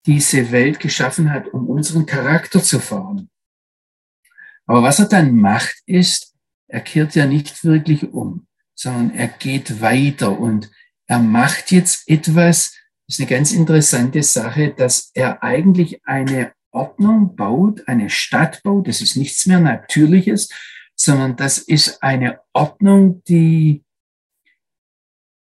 diese 0.07 0.51
Welt 0.53 0.81
geschaffen 0.81 1.33
hat, 1.33 1.49
um 1.49 1.69
unseren 1.69 2.07
Charakter 2.07 2.63
zu 2.63 2.79
formen. 2.81 3.31
Aber 4.67 4.83
was 4.83 4.99
er 4.99 5.07
dann 5.07 5.35
macht, 5.37 5.77
ist, 5.87 6.35
er 6.69 6.81
kehrt 6.81 7.15
ja 7.15 7.27
nicht 7.27 7.65
wirklich 7.65 8.13
um, 8.13 8.47
sondern 8.75 9.15
er 9.15 9.29
geht 9.29 9.81
weiter 9.81 10.39
und 10.39 10.71
er 11.07 11.19
macht 11.19 11.71
jetzt 11.71 12.09
etwas, 12.09 12.77
das 13.07 13.19
ist 13.19 13.21
eine 13.21 13.29
ganz 13.29 13.53
interessante 13.53 14.23
Sache, 14.23 14.73
dass 14.75 15.11
er 15.15 15.43
eigentlich 15.43 16.07
eine 16.07 16.53
Ordnung 16.71 17.37
baut, 17.37 17.87
eine 17.87 18.09
Stadt 18.09 18.63
baut. 18.63 18.89
Das 18.89 19.03
ist 19.03 19.17
nichts 19.17 19.47
mehr 19.47 19.61
Natürliches, 19.61 20.49
sondern 20.95 21.37
das 21.37 21.59
ist 21.59 22.03
eine 22.03 22.41
Ordnung, 22.53 23.23
die 23.25 23.85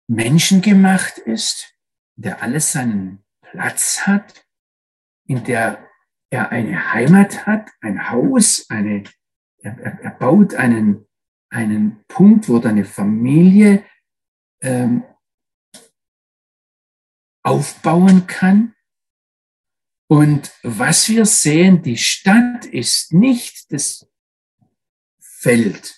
menschengemacht 0.08 1.18
ist, 1.18 1.74
der 2.16 2.42
alles 2.42 2.72
seinen 2.72 3.24
Platz 3.42 4.06
hat, 4.06 4.46
in 5.26 5.44
der 5.44 5.86
er 6.30 6.50
eine 6.50 6.92
Heimat 6.92 7.46
hat, 7.46 7.70
ein 7.80 8.10
Haus, 8.10 8.68
eine, 8.68 9.04
er, 9.58 9.78
er 9.78 10.10
baut 10.10 10.54
einen, 10.54 11.06
einen 11.50 12.04
Punkt, 12.08 12.48
wo 12.48 12.58
deine 12.58 12.84
Familie 12.84 13.84
ähm, 14.60 15.04
aufbauen 17.42 18.26
kann. 18.26 18.74
Und 20.10 20.52
was 20.62 21.08
wir 21.08 21.26
sehen, 21.26 21.82
die 21.82 21.98
Stadt 21.98 22.64
ist 22.64 23.12
nicht 23.12 23.70
das 23.72 24.10
Feld, 25.20 25.97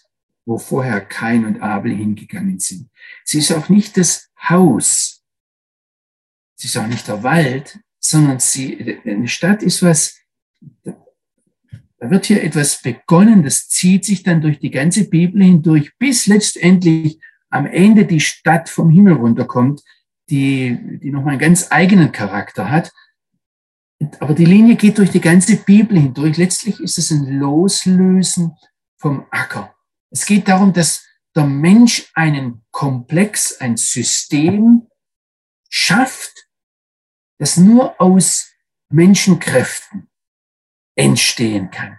wo 0.50 0.58
vorher 0.58 1.00
Kain 1.00 1.44
und 1.44 1.62
Abel 1.62 1.94
hingegangen 1.94 2.58
sind. 2.58 2.90
Sie 3.24 3.38
ist 3.38 3.52
auch 3.52 3.68
nicht 3.68 3.96
das 3.96 4.30
Haus. 4.48 5.22
Sie 6.56 6.66
ist 6.66 6.76
auch 6.76 6.88
nicht 6.88 7.06
der 7.06 7.22
Wald, 7.22 7.78
sondern 8.00 8.40
sie, 8.40 8.98
eine 9.04 9.28
Stadt 9.28 9.62
ist 9.62 9.80
was, 9.84 10.18
da 10.82 12.10
wird 12.10 12.26
hier 12.26 12.42
etwas 12.42 12.82
begonnen, 12.82 13.44
das 13.44 13.68
zieht 13.68 14.04
sich 14.04 14.24
dann 14.24 14.40
durch 14.40 14.58
die 14.58 14.72
ganze 14.72 15.08
Bibel 15.08 15.40
hindurch, 15.40 15.92
bis 15.98 16.26
letztendlich 16.26 17.20
am 17.48 17.66
Ende 17.66 18.04
die 18.04 18.20
Stadt 18.20 18.68
vom 18.68 18.90
Himmel 18.90 19.12
runterkommt, 19.12 19.82
die, 20.30 20.98
die 21.00 21.12
nochmal 21.12 21.32
einen 21.32 21.40
ganz 21.40 21.68
eigenen 21.70 22.10
Charakter 22.10 22.70
hat. 22.70 22.90
Aber 24.18 24.34
die 24.34 24.46
Linie 24.46 24.74
geht 24.74 24.98
durch 24.98 25.10
die 25.10 25.20
ganze 25.20 25.58
Bibel 25.58 25.96
hindurch. 25.96 26.38
Letztlich 26.38 26.80
ist 26.80 26.98
es 26.98 27.12
ein 27.12 27.38
Loslösen 27.38 28.56
vom 28.96 29.26
Acker. 29.30 29.76
Es 30.10 30.26
geht 30.26 30.48
darum, 30.48 30.72
dass 30.72 31.06
der 31.34 31.46
Mensch 31.46 32.10
einen 32.14 32.64
Komplex, 32.70 33.60
ein 33.60 33.76
System 33.76 34.88
schafft, 35.68 36.48
das 37.38 37.56
nur 37.56 38.00
aus 38.00 38.52
Menschenkräften 38.90 40.10
entstehen 40.96 41.70
kann. 41.70 41.98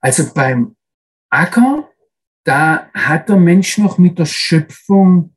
Also 0.00 0.32
beim 0.34 0.76
Acker, 1.30 1.90
da 2.44 2.90
hat 2.92 3.28
der 3.28 3.36
Mensch 3.36 3.78
noch 3.78 3.98
mit 3.98 4.18
der 4.18 4.26
Schöpfung 4.26 5.36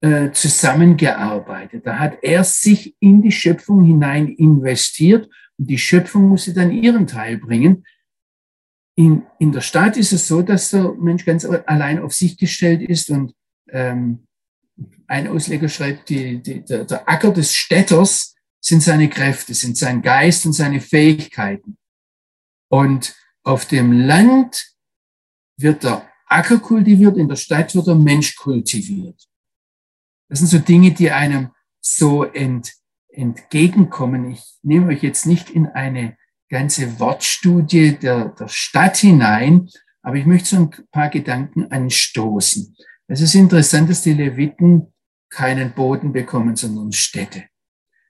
äh, 0.00 0.30
zusammengearbeitet. 0.32 1.86
Da 1.86 1.98
hat 1.98 2.18
er 2.22 2.44
sich 2.44 2.96
in 3.00 3.22
die 3.22 3.32
Schöpfung 3.32 3.84
hinein 3.84 4.28
investiert 4.28 5.28
und 5.58 5.70
die 5.70 5.78
Schöpfung 5.78 6.28
musste 6.28 6.52
dann 6.52 6.70
ihren 6.70 7.06
Teil 7.06 7.38
bringen. 7.38 7.84
In, 8.96 9.26
in 9.38 9.52
der 9.52 9.60
Stadt 9.60 9.96
ist 9.96 10.12
es 10.12 10.26
so, 10.26 10.42
dass 10.42 10.70
der 10.70 10.92
Mensch 10.94 11.24
ganz 11.24 11.44
allein 11.44 11.98
auf 11.98 12.14
sich 12.14 12.38
gestellt 12.38 12.82
ist 12.82 13.10
und 13.10 13.34
ähm, 13.68 14.26
ein 15.06 15.28
Ausleger 15.28 15.68
schreibt, 15.68 16.08
die, 16.08 16.42
die, 16.42 16.64
der, 16.64 16.84
der 16.84 17.08
Acker 17.08 17.30
des 17.30 17.54
Städters 17.54 18.34
sind 18.60 18.82
seine 18.82 19.08
Kräfte, 19.08 19.54
sind 19.54 19.76
sein 19.76 20.02
Geist 20.02 20.46
und 20.46 20.52
seine 20.52 20.80
Fähigkeiten. 20.80 21.76
Und 22.68 23.14
auf 23.42 23.66
dem 23.66 23.92
Land 23.92 24.74
wird 25.56 25.84
der 25.84 26.10
Acker 26.26 26.58
kultiviert, 26.58 27.16
in 27.16 27.28
der 27.28 27.36
Stadt 27.36 27.74
wird 27.74 27.86
der 27.86 27.94
Mensch 27.94 28.34
kultiviert. 28.34 29.28
Das 30.28 30.40
sind 30.40 30.48
so 30.48 30.58
Dinge, 30.58 30.92
die 30.92 31.10
einem 31.10 31.52
so 31.80 32.24
ent, 32.24 32.74
entgegenkommen. 33.08 34.32
Ich 34.32 34.42
nehme 34.62 34.88
euch 34.88 35.02
jetzt 35.02 35.26
nicht 35.26 35.50
in 35.50 35.66
eine 35.66 36.16
ganze 36.48 36.98
Wortstudie 36.98 37.96
der, 37.96 38.26
der 38.30 38.48
Stadt 38.48 38.96
hinein, 38.98 39.68
aber 40.02 40.16
ich 40.16 40.26
möchte 40.26 40.50
so 40.50 40.56
ein 40.56 40.70
paar 40.92 41.08
Gedanken 41.08 41.70
anstoßen. 41.70 42.76
Es 43.08 43.20
ist 43.20 43.34
interessant, 43.34 43.90
dass 43.90 44.02
die 44.02 44.12
Leviten 44.12 44.92
keinen 45.30 45.72
Boden 45.72 46.12
bekommen, 46.12 46.56
sondern 46.56 46.92
Städte. 46.92 47.44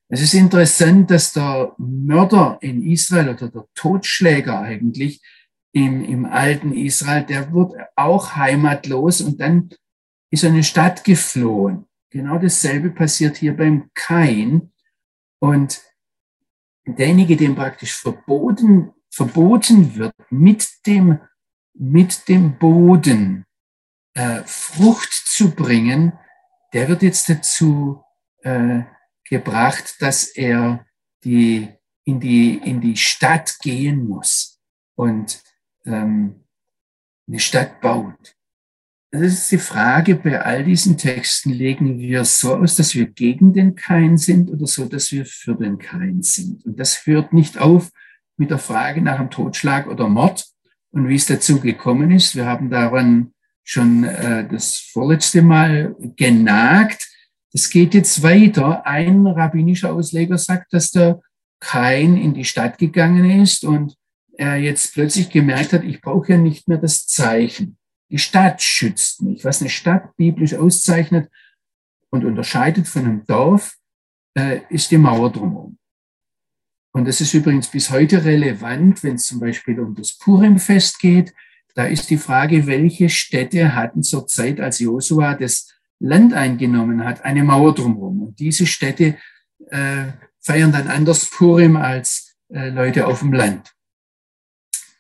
Es 0.09 0.21
ist 0.21 0.35
interessant, 0.35 1.11
dass 1.11 1.33
der 1.33 1.75
Mörder 1.79 2.59
in 2.61 2.83
Israel 2.85 3.31
oder 3.31 3.49
der 3.49 3.65
Totschläger 3.75 4.61
eigentlich 4.61 5.21
im, 5.73 6.05
im 6.05 6.25
alten 6.27 6.73
Israel, 6.73 7.25
der 7.25 7.53
wird 7.53 7.75
auch 7.97 8.37
heimatlos 8.37 9.21
und 9.21 9.41
dann 9.41 9.71
ist 10.31 10.45
in 10.45 10.53
eine 10.53 10.63
Stadt 10.65 11.03
geflohen. 11.03 11.87
Genau 12.11 12.39
dasselbe 12.39 12.91
passiert 12.91 13.37
hier 13.37 13.57
beim 13.57 13.91
Kain. 13.95 14.73
Und 15.39 15.83
derjenige, 16.87 17.37
dem 17.37 17.55
praktisch 17.55 17.95
verboten, 17.97 18.93
verboten 19.11 19.95
wird, 19.97 20.15
mit 20.31 20.69
dem, 20.87 21.21
mit 21.75 22.29
dem 22.29 22.59
Boden 22.59 23.45
äh, 24.15 24.43
Frucht 24.45 25.13
zu 25.13 25.55
bringen, 25.55 26.13
der 26.73 26.89
wird 26.89 27.03
jetzt 27.03 27.29
dazu 27.29 28.03
äh, 28.43 28.83
gebracht, 29.25 29.97
dass 30.01 30.29
er 30.29 30.87
die, 31.25 31.69
in, 32.05 32.21
die, 32.21 32.57
in 32.59 32.81
die 32.81 32.97
Stadt 32.97 33.59
gehen 33.61 34.07
muss 34.07 34.61
und 34.95 35.43
ähm, 35.85 36.45
eine 37.29 37.41
Stadt 37.41 37.81
baut. 37.81 38.36
Das 39.13 39.23
ist 39.23 39.53
die 39.53 39.59
Frage, 39.59 40.17
bei 40.17 40.41
all 40.43 40.65
diesen 40.65 40.99
Texten 40.99 41.51
legen 41.51 41.99
wir 41.99 42.25
so 42.25 42.57
aus, 42.57 42.77
dass 42.77 42.95
wir 42.95 43.07
gegen 43.07 43.53
den 43.53 43.75
Kain 43.77 44.19
sind 44.19 44.51
oder 44.51 44.67
so, 44.67 44.87
dass 44.87 45.13
wir 45.13 45.25
für 45.25 45.55
den 45.55 45.79
Kain 45.79 46.23
sind. 46.23 46.65
Und 46.67 46.79
das 46.79 47.07
hört 47.07 47.33
nicht 47.33 47.59
auf 47.59 47.91
mit 48.37 48.51
der 48.51 48.59
Frage 48.59 49.01
nach 49.01 49.19
dem 49.19 49.31
Totschlag 49.31 49.87
oder 49.87 50.09
Mord 50.09 50.45
und 50.91 51.09
wie 51.09 51.15
es 51.15 51.27
dazu 51.27 51.61
gekommen 51.61 52.11
ist. 52.11 52.35
Wir 52.35 52.47
haben 52.47 52.69
daran 52.69 53.33
schon 53.63 54.05
äh, 54.05 54.47
das 54.49 54.79
vorletzte 54.79 55.41
Mal 55.41 55.95
genagt. 56.17 57.09
Es 57.53 57.71
geht 57.71 57.95
jetzt 57.95 58.23
weiter. 58.23 58.87
Ein 58.87 59.27
rabbinischer 59.27 59.95
Ausleger 59.95 60.37
sagt, 60.37 60.73
dass 60.73 60.91
der 60.91 61.21
Kain 61.61 62.17
in 62.17 62.35
die 62.35 62.45
Stadt 62.45 62.77
gegangen 62.79 63.43
ist 63.43 63.65
und 63.65 63.95
er 64.37 64.57
jetzt 64.57 64.93
plötzlich 64.95 65.31
gemerkt 65.31 65.73
hat, 65.73 65.85
ich 65.85 66.01
brauche 66.01 66.33
ja 66.33 66.39
nicht 66.39 66.69
mehr 66.69 66.79
das 66.79 67.07
Zeichen. 67.07 67.76
Die 68.11 68.19
Stadt 68.19 68.63
schützt 68.63 69.23
mich. 69.23 69.45
Was 69.45 69.61
eine 69.61 69.71
Stadt 69.71 70.17
biblisch 70.17 70.55
auszeichnet, 70.55 71.31
und 72.11 72.25
unterscheidet 72.25 72.89
von 72.89 73.05
einem 73.05 73.27
Dorf, 73.27 73.77
äh, 74.37 74.61
ist 74.71 74.91
die 74.91 74.99
Mauer 74.99 75.31
drumherum. 75.31 75.79
Und 76.93 77.07
das 77.07 77.21
ist 77.21 77.35
übrigens 77.35 77.69
bis 77.69 77.91
heute 77.91 78.25
relevant, 78.25 79.03
wenn 79.05 79.17
es 79.17 79.27
zum 79.27 79.41
Beispiel 79.41 79.79
um 79.81 79.95
das 79.95 80.17
Purimfest 80.19 80.99
geht. 80.99 81.35
Da 81.75 81.85
ist 81.85 82.09
die 82.09 82.17
Frage, 82.17 82.67
welche 82.67 83.11
Städte 83.11 83.75
hatten 83.75 84.03
zur 84.03 84.27
Zeit, 84.27 84.61
als 84.61 84.79
Josua 84.79 85.35
das 85.35 85.75
Land 85.99 86.33
eingenommen 86.33 87.05
hat, 87.05 87.25
eine 87.25 87.45
Mauer 87.45 87.75
drumherum. 87.75 88.23
Und 88.23 88.39
diese 88.39 88.67
Städte 88.67 89.19
äh, 89.69 90.07
feiern 90.41 90.73
dann 90.73 90.89
anders 90.89 91.29
Purim 91.29 91.77
als 91.77 92.35
äh, 92.49 92.71
Leute 92.71 93.07
auf 93.07 93.21
dem 93.21 93.33
Land. 93.33 93.76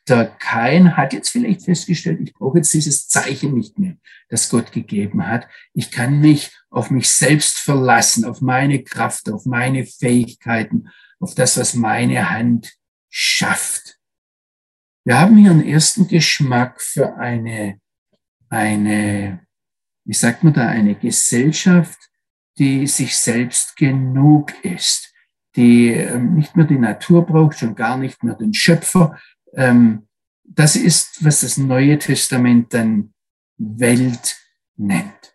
Der 0.08 0.26
Kain 0.26 0.96
hat 0.96 1.12
jetzt 1.12 1.30
vielleicht 1.30 1.64
festgestellt, 1.64 2.20
ich 2.22 2.32
brauche 2.34 2.58
jetzt 2.58 2.72
dieses 2.72 3.08
Zeichen 3.08 3.54
nicht 3.54 3.78
mehr, 3.78 3.96
das 4.28 4.48
Gott 4.48 4.70
gegeben 4.70 5.26
hat. 5.26 5.48
Ich 5.72 5.90
kann 5.90 6.20
mich 6.20 6.52
auf 6.70 6.90
mich 6.90 7.10
selbst 7.10 7.58
verlassen, 7.58 8.24
auf 8.24 8.40
meine 8.40 8.82
Kraft, 8.84 9.30
auf 9.30 9.46
meine 9.46 9.84
Fähigkeiten, 9.84 10.88
auf 11.18 11.34
das, 11.34 11.56
was 11.56 11.74
meine 11.74 12.30
Hand 12.30 12.76
schafft. 13.08 13.98
Wir 15.04 15.18
haben 15.18 15.36
hier 15.36 15.50
einen 15.52 15.66
ersten 15.66 16.08
Geschmack 16.08 16.80
für 16.80 17.16
eine, 17.16 17.80
eine, 18.48 19.40
wie 20.04 20.14
sagt 20.14 20.44
man 20.44 20.52
da, 20.52 20.68
eine 20.68 20.94
Gesellschaft, 20.94 21.98
die 22.58 22.86
sich 22.86 23.16
selbst 23.16 23.76
genug 23.76 24.52
ist, 24.64 25.12
die 25.54 25.88
ähm, 25.88 26.34
nicht 26.34 26.56
mehr 26.56 26.66
die 26.66 26.78
Natur 26.78 27.24
braucht, 27.24 27.58
schon 27.58 27.74
gar 27.74 27.96
nicht 27.96 28.22
mehr 28.22 28.34
den 28.34 28.52
Schöpfer. 28.52 29.18
Ähm, 29.56 30.06
das 30.44 30.76
ist, 30.76 31.24
was 31.24 31.40
das 31.40 31.56
Neue 31.56 31.98
Testament 31.98 32.72
dann 32.72 33.12
Welt 33.58 34.36
nennt. 34.76 35.34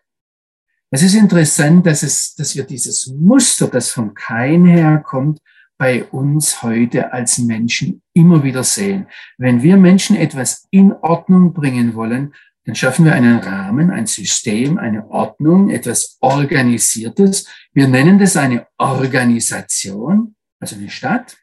Es 0.90 1.02
ist 1.02 1.14
interessant, 1.14 1.86
dass, 1.86 2.02
es, 2.02 2.34
dass 2.34 2.54
wir 2.54 2.64
dieses 2.64 3.06
Muster, 3.08 3.68
das 3.68 3.90
vom 3.90 4.14
Kain 4.14 4.66
herkommt, 4.66 5.40
bei 5.78 6.04
uns 6.04 6.62
heute 6.62 7.12
als 7.12 7.38
Menschen 7.38 8.02
immer 8.12 8.44
wieder 8.44 8.62
sehen. 8.62 9.06
Wenn 9.38 9.62
wir 9.62 9.76
Menschen 9.76 10.16
etwas 10.16 10.66
in 10.70 10.92
Ordnung 10.92 11.52
bringen 11.52 11.94
wollen, 11.94 12.34
dann 12.64 12.76
schaffen 12.76 13.04
wir 13.04 13.14
einen 13.14 13.38
Rahmen, 13.38 13.90
ein 13.90 14.06
System, 14.06 14.78
eine 14.78 15.10
Ordnung, 15.10 15.70
etwas 15.70 16.18
Organisiertes. 16.20 17.48
Wir 17.72 17.88
nennen 17.88 18.18
das 18.18 18.36
eine 18.36 18.66
Organisation, 18.78 20.36
also 20.60 20.76
eine 20.76 20.90
Stadt. 20.90 21.36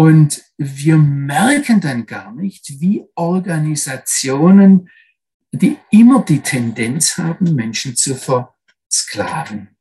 Und 0.00 0.42
wir 0.56 0.96
merken 0.96 1.82
dann 1.82 2.06
gar 2.06 2.32
nicht, 2.32 2.80
wie 2.80 3.04
Organisationen, 3.16 4.88
die 5.52 5.76
immer 5.90 6.24
die 6.24 6.40
Tendenz 6.40 7.18
haben, 7.18 7.54
Menschen 7.54 7.94
zu 7.96 8.14
versklaven. 8.14 9.76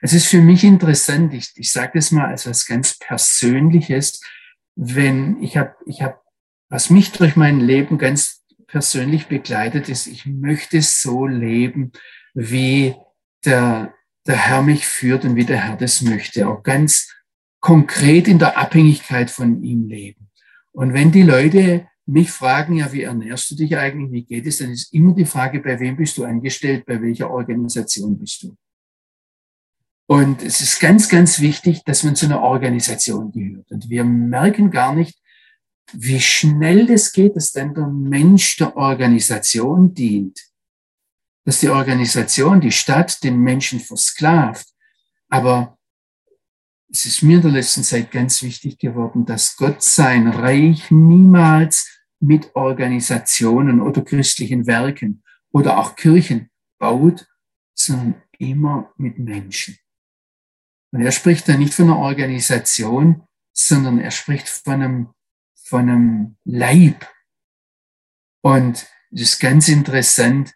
Es 0.00 0.12
ist 0.12 0.28
für 0.28 0.40
mich 0.40 0.62
interessant, 0.62 1.34
ich, 1.34 1.50
ich 1.56 1.72
sage 1.72 1.90
das 1.96 2.12
mal 2.12 2.26
als 2.26 2.46
was 2.46 2.64
ganz 2.64 2.96
Persönliches, 2.96 4.20
wenn 4.76 5.42
ich 5.42 5.56
habe, 5.56 5.74
ich 5.84 6.00
habe, 6.00 6.20
was 6.68 6.90
mich 6.90 7.10
durch 7.10 7.34
mein 7.34 7.58
Leben 7.58 7.98
ganz 7.98 8.44
persönlich 8.68 9.26
begleitet 9.26 9.88
ist, 9.88 10.06
ich 10.06 10.26
möchte 10.26 10.80
so 10.80 11.26
leben, 11.26 11.90
wie 12.34 12.94
der, 13.44 13.92
der 14.28 14.36
Herr 14.36 14.62
mich 14.62 14.86
führt 14.86 15.24
und 15.24 15.34
wie 15.34 15.44
der 15.44 15.58
Herr 15.58 15.76
das 15.76 16.02
möchte, 16.02 16.46
auch 16.46 16.62
ganz 16.62 17.12
konkret 17.64 18.28
in 18.28 18.38
der 18.38 18.58
Abhängigkeit 18.58 19.30
von 19.30 19.62
ihm 19.62 19.88
leben. 19.88 20.28
Und 20.72 20.92
wenn 20.92 21.10
die 21.10 21.22
Leute 21.22 21.88
mich 22.04 22.30
fragen, 22.30 22.76
ja, 22.76 22.92
wie 22.92 23.04
ernährst 23.04 23.50
du 23.50 23.54
dich 23.54 23.74
eigentlich, 23.74 24.12
wie 24.12 24.22
geht 24.22 24.46
es, 24.46 24.58
dann 24.58 24.70
ist 24.70 24.92
immer 24.92 25.14
die 25.14 25.24
Frage, 25.24 25.60
bei 25.60 25.80
wem 25.80 25.96
bist 25.96 26.18
du 26.18 26.24
angestellt, 26.24 26.84
bei 26.84 27.00
welcher 27.00 27.30
Organisation 27.30 28.18
bist 28.18 28.42
du. 28.42 28.54
Und 30.06 30.42
es 30.42 30.60
ist 30.60 30.78
ganz, 30.78 31.08
ganz 31.08 31.40
wichtig, 31.40 31.82
dass 31.84 32.02
man 32.02 32.14
zu 32.14 32.26
einer 32.26 32.42
Organisation 32.42 33.32
gehört. 33.32 33.70
Und 33.70 33.88
wir 33.88 34.04
merken 34.04 34.70
gar 34.70 34.94
nicht, 34.94 35.18
wie 35.94 36.20
schnell 36.20 36.84
das 36.84 37.12
geht, 37.12 37.34
dass 37.34 37.52
dann 37.52 37.72
der 37.72 37.86
Mensch 37.86 38.58
der 38.58 38.76
Organisation 38.76 39.94
dient. 39.94 40.38
Dass 41.46 41.60
die 41.60 41.70
Organisation, 41.70 42.60
die 42.60 42.72
Stadt 42.72 43.24
den 43.24 43.38
Menschen 43.38 43.80
versklavt. 43.80 44.66
Aber 45.30 45.78
es 46.94 47.06
ist 47.06 47.22
mir 47.24 47.36
in 47.36 47.42
der 47.42 47.50
letzten 47.50 47.82
Zeit 47.82 48.12
ganz 48.12 48.40
wichtig 48.44 48.78
geworden, 48.78 49.26
dass 49.26 49.56
Gott 49.56 49.82
sein 49.82 50.28
Reich 50.28 50.92
niemals 50.92 51.90
mit 52.20 52.54
Organisationen 52.54 53.80
oder 53.80 54.02
christlichen 54.02 54.68
Werken 54.68 55.24
oder 55.50 55.78
auch 55.78 55.96
Kirchen 55.96 56.50
baut, 56.78 57.26
sondern 57.74 58.22
immer 58.38 58.92
mit 58.96 59.18
Menschen. 59.18 59.76
Und 60.92 61.00
er 61.00 61.10
spricht 61.10 61.48
da 61.48 61.56
nicht 61.56 61.74
von 61.74 61.86
einer 61.86 61.98
Organisation, 61.98 63.26
sondern 63.52 63.98
er 63.98 64.12
spricht 64.12 64.48
von 64.48 64.74
einem, 64.74 65.08
von 65.64 65.90
einem 65.90 66.36
Leib. 66.44 67.08
Und 68.40 68.86
es 69.10 69.20
ist 69.20 69.40
ganz 69.40 69.66
interessant, 69.66 70.54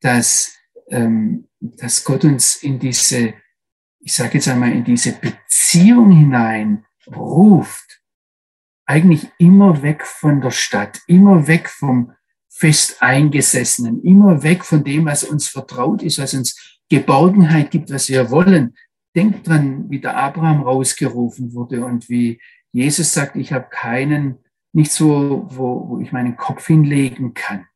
dass, 0.00 0.52
ähm, 0.88 1.48
dass 1.60 2.02
Gott 2.02 2.24
uns 2.24 2.56
in 2.56 2.80
diese, 2.80 3.34
ich 4.06 4.14
sage 4.14 4.34
jetzt 4.34 4.46
einmal, 4.46 4.70
in 4.70 4.84
diese 4.84 5.14
Beziehung 5.14 6.12
hinein 6.12 6.84
ruft. 7.12 8.00
Eigentlich 8.86 9.26
immer 9.36 9.82
weg 9.82 10.06
von 10.06 10.40
der 10.40 10.52
Stadt, 10.52 11.00
immer 11.08 11.48
weg 11.48 11.68
vom 11.68 12.12
Festeingesessenen, 12.48 14.04
immer 14.04 14.44
weg 14.44 14.64
von 14.64 14.84
dem, 14.84 15.06
was 15.06 15.24
uns 15.24 15.48
vertraut 15.48 16.04
ist, 16.04 16.20
was 16.20 16.34
uns 16.34 16.78
Geborgenheit 16.88 17.72
gibt, 17.72 17.90
was 17.90 18.08
wir 18.08 18.30
wollen, 18.30 18.76
denkt 19.16 19.48
dran, 19.48 19.90
wie 19.90 19.98
der 19.98 20.16
Abraham 20.16 20.62
rausgerufen 20.62 21.52
wurde 21.52 21.84
und 21.84 22.08
wie 22.08 22.40
Jesus 22.70 23.12
sagt, 23.12 23.34
ich 23.34 23.52
habe 23.52 23.66
keinen, 23.70 24.38
nicht 24.72 24.92
so, 24.92 25.48
wo, 25.50 25.88
wo 25.88 25.98
ich 25.98 26.12
meinen 26.12 26.36
Kopf 26.36 26.68
hinlegen 26.68 27.34
kann. 27.34 27.66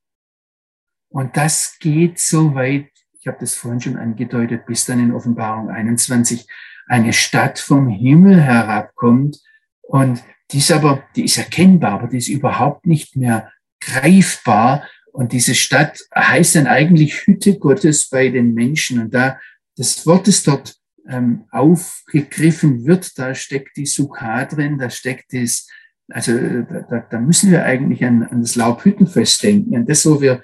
Und 1.08 1.36
das 1.36 1.76
geht 1.80 2.20
so 2.20 2.54
weit, 2.54 2.88
ich 3.20 3.26
habe 3.26 3.38
das 3.40 3.54
vorhin 3.54 3.80
schon 3.80 3.96
angedeutet, 3.96 4.66
bis 4.66 4.86
dann 4.86 4.98
in 4.98 5.12
Offenbarung 5.12 5.68
21 5.68 6.46
eine 6.86 7.12
Stadt 7.12 7.58
vom 7.58 7.88
Himmel 7.88 8.40
herabkommt 8.40 9.40
und 9.82 10.22
die 10.52 10.58
ist 10.58 10.72
aber, 10.72 11.04
die 11.14 11.24
ist 11.24 11.38
erkennbar, 11.38 11.92
aber 11.92 12.08
die 12.08 12.18
ist 12.18 12.28
überhaupt 12.28 12.86
nicht 12.86 13.16
mehr 13.16 13.52
greifbar. 13.80 14.84
Und 15.12 15.32
diese 15.32 15.54
Stadt 15.54 16.00
heißt 16.14 16.56
dann 16.56 16.66
eigentlich 16.66 17.26
Hütte 17.26 17.58
Gottes 17.58 18.08
bei 18.08 18.28
den 18.28 18.54
Menschen. 18.54 19.00
Und 19.00 19.14
da, 19.14 19.38
das 19.76 20.06
Wort 20.06 20.28
ist 20.28 20.46
dort 20.46 20.76
ähm, 21.08 21.44
aufgegriffen 21.50 22.84
wird, 22.84 23.18
da 23.18 23.34
steckt 23.34 23.76
die 23.76 23.86
Sukkah 23.86 24.44
drin, 24.44 24.78
da 24.78 24.90
steckt 24.90 25.32
das, 25.32 25.68
also 26.08 26.32
da, 26.32 27.06
da 27.10 27.18
müssen 27.20 27.50
wir 27.50 27.64
eigentlich 27.64 28.04
an, 28.04 28.22
an 28.22 28.42
das 28.42 28.54
Laubhüttenfest 28.54 29.42
denken, 29.42 29.76
an 29.76 29.86
das, 29.86 30.06
wo 30.06 30.20
wir 30.20 30.42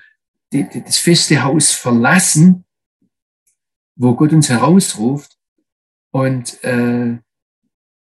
die, 0.53 0.69
die, 0.69 0.83
das 0.83 0.99
feste 0.99 1.43
Haus 1.45 1.73
verlassen, 1.73 2.65
wo 3.97 4.15
Gott 4.15 4.33
uns 4.33 4.49
herausruft 4.49 5.37
und 6.11 6.63
äh, 6.65 7.19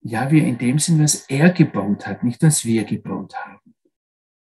ja, 0.01 0.31
wir 0.31 0.45
in 0.45 0.59
dem 0.59 0.79
Sinn, 0.79 1.03
was 1.03 1.27
er 1.29 1.51
gebaut 1.51 2.07
hat, 2.07 2.23
nicht 2.23 2.43
was 2.43 2.65
wir 2.65 2.85
gebaut 2.85 3.35
haben. 3.35 3.75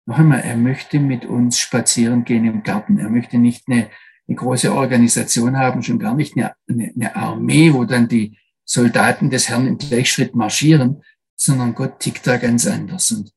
Noch 0.05 0.19
einmal, 0.19 0.41
er 0.41 0.55
möchte 0.55 0.99
mit 0.99 1.25
uns 1.25 1.57
spazieren 1.57 2.23
gehen 2.23 2.45
im 2.45 2.63
Garten. 2.63 2.99
Er 2.99 3.09
möchte 3.09 3.37
nicht 3.37 3.67
eine 3.67 3.89
eine 4.27 4.35
große 4.35 4.73
Organisation 4.73 5.57
haben, 5.57 5.83
schon 5.83 5.99
gar 5.99 6.13
nicht 6.13 6.35
eine, 6.35 6.53
eine 6.67 7.15
Armee, 7.15 7.73
wo 7.73 7.85
dann 7.85 8.07
die 8.07 8.37
Soldaten 8.65 9.29
des 9.29 9.49
Herrn 9.49 9.67
im 9.67 9.77
Gleichschritt 9.77 10.35
marschieren, 10.35 11.01
sondern 11.35 11.73
Gott 11.73 11.99
tickt 11.99 12.27
da 12.27 12.37
ganz 12.37 12.67
anders. 12.67 13.11
Und 13.11 13.31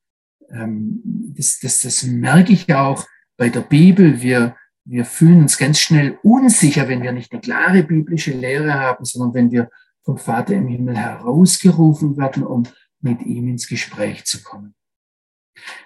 ähm, 0.50 1.00
das, 1.36 1.60
das, 1.60 1.80
das 1.82 2.02
merke 2.02 2.52
ich 2.52 2.74
auch 2.74 3.06
bei 3.36 3.48
der 3.48 3.60
Bibel. 3.60 4.20
Wir, 4.20 4.56
wir 4.84 5.04
fühlen 5.04 5.42
uns 5.42 5.58
ganz 5.58 5.78
schnell 5.78 6.18
unsicher, 6.22 6.88
wenn 6.88 7.02
wir 7.02 7.12
nicht 7.12 7.32
eine 7.32 7.40
klare 7.40 7.82
biblische 7.82 8.32
Lehre 8.32 8.74
haben, 8.74 9.04
sondern 9.04 9.34
wenn 9.34 9.50
wir 9.50 9.70
vom 10.02 10.18
Vater 10.18 10.54
im 10.54 10.68
Himmel 10.68 10.96
herausgerufen 10.96 12.16
werden, 12.16 12.44
um 12.44 12.64
mit 13.00 13.22
ihm 13.22 13.48
ins 13.48 13.68
Gespräch 13.68 14.24
zu 14.24 14.42
kommen. 14.42 14.74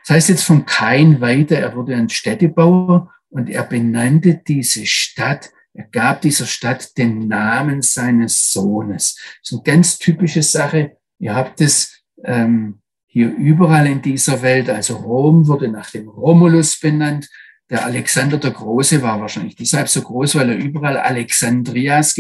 Das 0.03 0.17
heißt 0.17 0.29
jetzt 0.29 0.45
von 0.45 0.67
Kain 0.67 1.21
weiter, 1.21 1.59
er 1.59 1.75
wurde 1.75 1.97
ein 1.97 2.09
Städtebauer 2.09 3.13
und 3.29 3.51
er 3.51 3.65
benannte 3.65 4.41
diese 4.47 4.87
Stadt, 4.87 5.51
er 5.73 5.85
gab 5.85 6.21
dieser 6.21 6.47
Stadt 6.47 6.97
den 6.97 7.27
Namen 7.27 7.83
seines 7.83 8.53
Sohnes. 8.53 9.17
Das 9.17 9.51
ist 9.51 9.53
eine 9.53 9.63
ganz 9.63 9.99
typische 9.99 10.43
Sache. 10.43 10.97
Ihr 11.19 11.35
habt 11.35 11.61
es 11.61 12.05
ähm, 12.23 12.81
hier 13.07 13.35
überall 13.35 13.87
in 13.89 14.01
dieser 14.01 14.41
Welt. 14.43 14.71
Also 14.71 14.97
Rom 14.97 15.49
wurde 15.49 15.69
nach 15.69 15.91
dem 15.91 16.09
Romulus 16.09 16.79
benannt. 16.79 17.29
Der 17.75 17.87
Alexander 17.87 18.39
der 18.39 18.53
Große 18.53 19.03
war 19.03 19.21
wahrscheinlich 19.21 19.57
deshalb 19.57 19.89
so 19.89 20.01
groß, 20.01 20.37
weil 20.37 20.51
er 20.51 20.57
überall 20.57 20.97
Alexandrias 20.97 22.15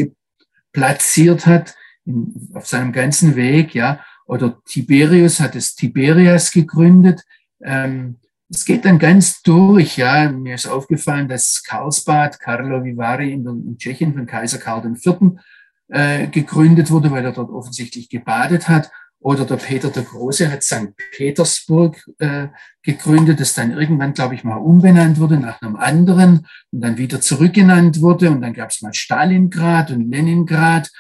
platziert 0.72 1.46
hat 1.46 1.76
in, 2.05 2.50
auf 2.55 2.66
seinem 2.66 2.90
ganzen 2.90 3.36
Weg. 3.36 3.72
Ja, 3.72 4.00
oder 4.26 4.61
Tiberius 4.64 5.38
hat 5.38 5.55
es 5.55 5.76
Tiberias 5.76 6.50
gegründet. 6.50 7.22
Ähm, 7.62 8.16
es 8.50 8.64
geht 8.64 8.84
dann 8.84 8.98
ganz 8.98 9.42
durch, 9.42 9.96
ja. 9.96 10.28
Mir 10.28 10.57
ist 10.57 10.66
aufgefallen, 10.66 11.28
dass 11.28 11.62
Karlsbad, 11.62 12.40
Karlo 12.40 12.82
Vivari 12.82 13.32
in, 13.32 13.46
in 13.46 13.78
Tschechien 13.78 14.12
von 14.12 14.26
Kaiser 14.26 14.59
Karl 14.59 14.84
IV. 14.84 15.38
Äh, 15.86 16.26
gegründet 16.26 16.90
wurde, 16.90 17.12
weil 17.12 17.24
er 17.24 17.32
dort 17.32 17.50
offensichtlich 17.50 18.09
gebadet 18.09 18.68
hat. 18.68 18.90
Oder 19.25 19.47
der 19.47 19.57
Peter 19.57 19.89
der 19.89 20.03
Große 20.03 20.53
hat 20.53 20.62
St. 20.62 20.93
Petersburg 21.12 21.97
äh, 22.18 22.49
gegründet, 22.83 23.41
das 23.41 23.55
dann 23.55 23.70
irgendwann, 23.70 24.12
glaube 24.12 24.35
ich, 24.35 24.45
mal 24.45 24.57
umbenannt 24.57 25.18
wurde 25.18 25.39
nach 25.39 25.62
einem 25.62 25.77
anderen 25.77 26.47
und 26.70 26.81
dann 26.83 26.99
wieder 26.99 27.22
zurückgenannt 27.22 28.03
wurde. 28.03 28.31
Und 28.31 28.43
dann 28.43 28.53
gab 28.53 28.68
es 28.68 28.83
mal 28.83 28.93
Stalingrad 28.93 29.93
und 29.93 30.11
Leningrad, 30.11 30.91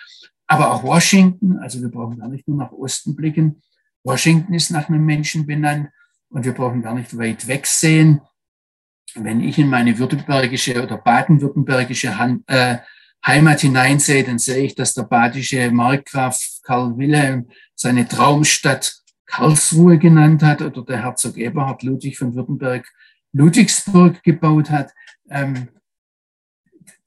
aber 0.46 0.72
auch 0.72 0.82
Washington. 0.82 1.58
Also 1.58 1.82
wir 1.82 1.90
brauchen 1.90 2.18
gar 2.18 2.28
nicht 2.28 2.48
nur 2.48 2.56
nach 2.56 2.72
Osten 2.72 3.14
blicken. 3.14 3.60
Washington 4.02 4.54
ist 4.54 4.70
nach 4.70 4.88
einem 4.88 5.04
Menschen 5.04 5.44
benannt 5.44 5.90
und 6.30 6.46
wir 6.46 6.52
brauchen 6.52 6.80
gar 6.80 6.94
nicht 6.94 7.18
weit 7.18 7.46
wegsehen. 7.46 8.22
Wenn 9.14 9.42
ich 9.42 9.58
in 9.58 9.68
meine 9.68 9.98
württembergische 9.98 10.82
oder 10.82 10.96
baden-württembergische 10.96 12.16
äh, 12.46 12.78
Heimat 13.26 13.60
hineinsehe, 13.60 14.24
dann 14.24 14.38
sehe 14.38 14.64
ich, 14.64 14.74
dass 14.74 14.94
der 14.94 15.04
badische 15.04 15.70
Markgraf 15.70 16.38
Karl 16.62 16.96
Wilhelm 16.96 17.48
seine 17.74 18.06
Traumstadt 18.06 19.04
Karlsruhe 19.26 19.98
genannt 19.98 20.42
hat 20.42 20.62
oder 20.62 20.84
der 20.84 21.02
Herzog 21.02 21.36
Eberhard 21.36 21.82
Ludwig 21.82 22.18
von 22.18 22.34
Württemberg 22.34 22.86
Ludwigsburg 23.32 24.22
gebaut 24.22 24.70
hat. 24.70 24.92
Ähm, 25.28 25.68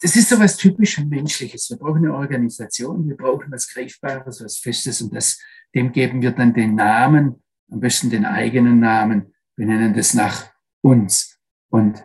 das 0.02 0.16
ist 0.16 0.30
so 0.30 0.40
was 0.40 0.58
typisch 0.58 1.00
Menschliches. 1.00 1.70
Wir 1.70 1.78
brauchen 1.78 2.06
eine 2.06 2.14
Organisation, 2.14 3.08
wir 3.08 3.16
brauchen 3.16 3.52
was 3.52 3.72
Greifbares, 3.72 4.44
was 4.44 4.58
Festes 4.58 5.02
und 5.02 5.16
das, 5.16 5.40
dem 5.74 5.92
geben 5.92 6.22
wir 6.22 6.32
dann 6.32 6.54
den 6.54 6.76
Namen, 6.76 7.42
am 7.72 7.80
besten 7.80 8.10
den 8.10 8.26
eigenen 8.26 8.80
Namen, 8.80 9.34
wir 9.56 9.66
nennen 9.66 9.94
das 9.94 10.14
nach 10.14 10.52
uns. 10.82 11.40
Und 11.70 12.04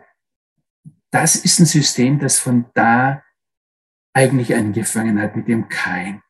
das 1.11 1.35
ist 1.35 1.59
ein 1.59 1.65
System, 1.65 2.19
das 2.19 2.39
von 2.39 2.65
da 2.73 3.23
eigentlich 4.13 4.55
angefangen 4.55 5.21
hat 5.21 5.35
mit 5.35 5.47
dem 5.47 5.67
Kein. 5.69 6.21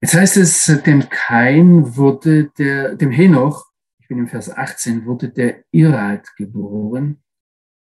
Jetzt 0.00 0.14
heißt 0.14 0.36
es, 0.38 0.64
dem 0.86 1.08
Kain 1.08 1.96
wurde 1.96 2.50
der, 2.58 2.94
dem 2.94 3.10
Henoch, 3.10 3.66
ich 4.00 4.08
bin 4.08 4.18
im 4.18 4.28
Vers 4.28 4.50
18, 4.50 5.04
wurde 5.04 5.28
der 5.28 5.62
Irad 5.70 6.26
geboren. 6.36 7.22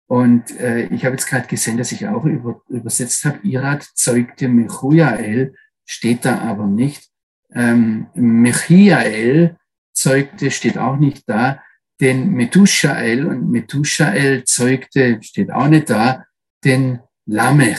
Und 0.07 0.59
äh, 0.61 0.87
ich 0.89 1.05
habe 1.05 1.16
jetzt 1.16 1.27
gerade 1.27 1.49
gesehen, 1.49 1.79
dass 1.79 1.93
ich 1.93 2.07
auch 2.07 2.25
über, 2.25 2.62
übersetzt 2.68 3.25
habe, 3.25 3.41
Irad 3.43 3.83
zeugte 3.95 4.49
Mechujael, 4.49 5.55
steht 5.87 6.25
da 6.25 6.39
aber 6.39 6.66
nicht. 6.66 7.11
Ähm, 7.53 8.09
Mechiael 8.14 9.57
zeugte, 9.93 10.51
steht 10.51 10.77
auch 10.77 10.97
nicht 10.97 11.29
da, 11.29 11.62
den 12.01 12.33
Methushael 12.33 13.27
und 13.27 13.51
Methushael 13.51 14.45
zeugte, 14.45 15.22
steht 15.22 15.51
auch 15.51 15.68
nicht 15.68 15.89
da, 15.89 16.27
den 16.64 17.01
Lamech. 17.27 17.79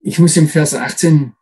Ich 0.00 0.18
muss 0.18 0.36
im 0.36 0.48
Vers 0.48 0.74
18 0.74 1.34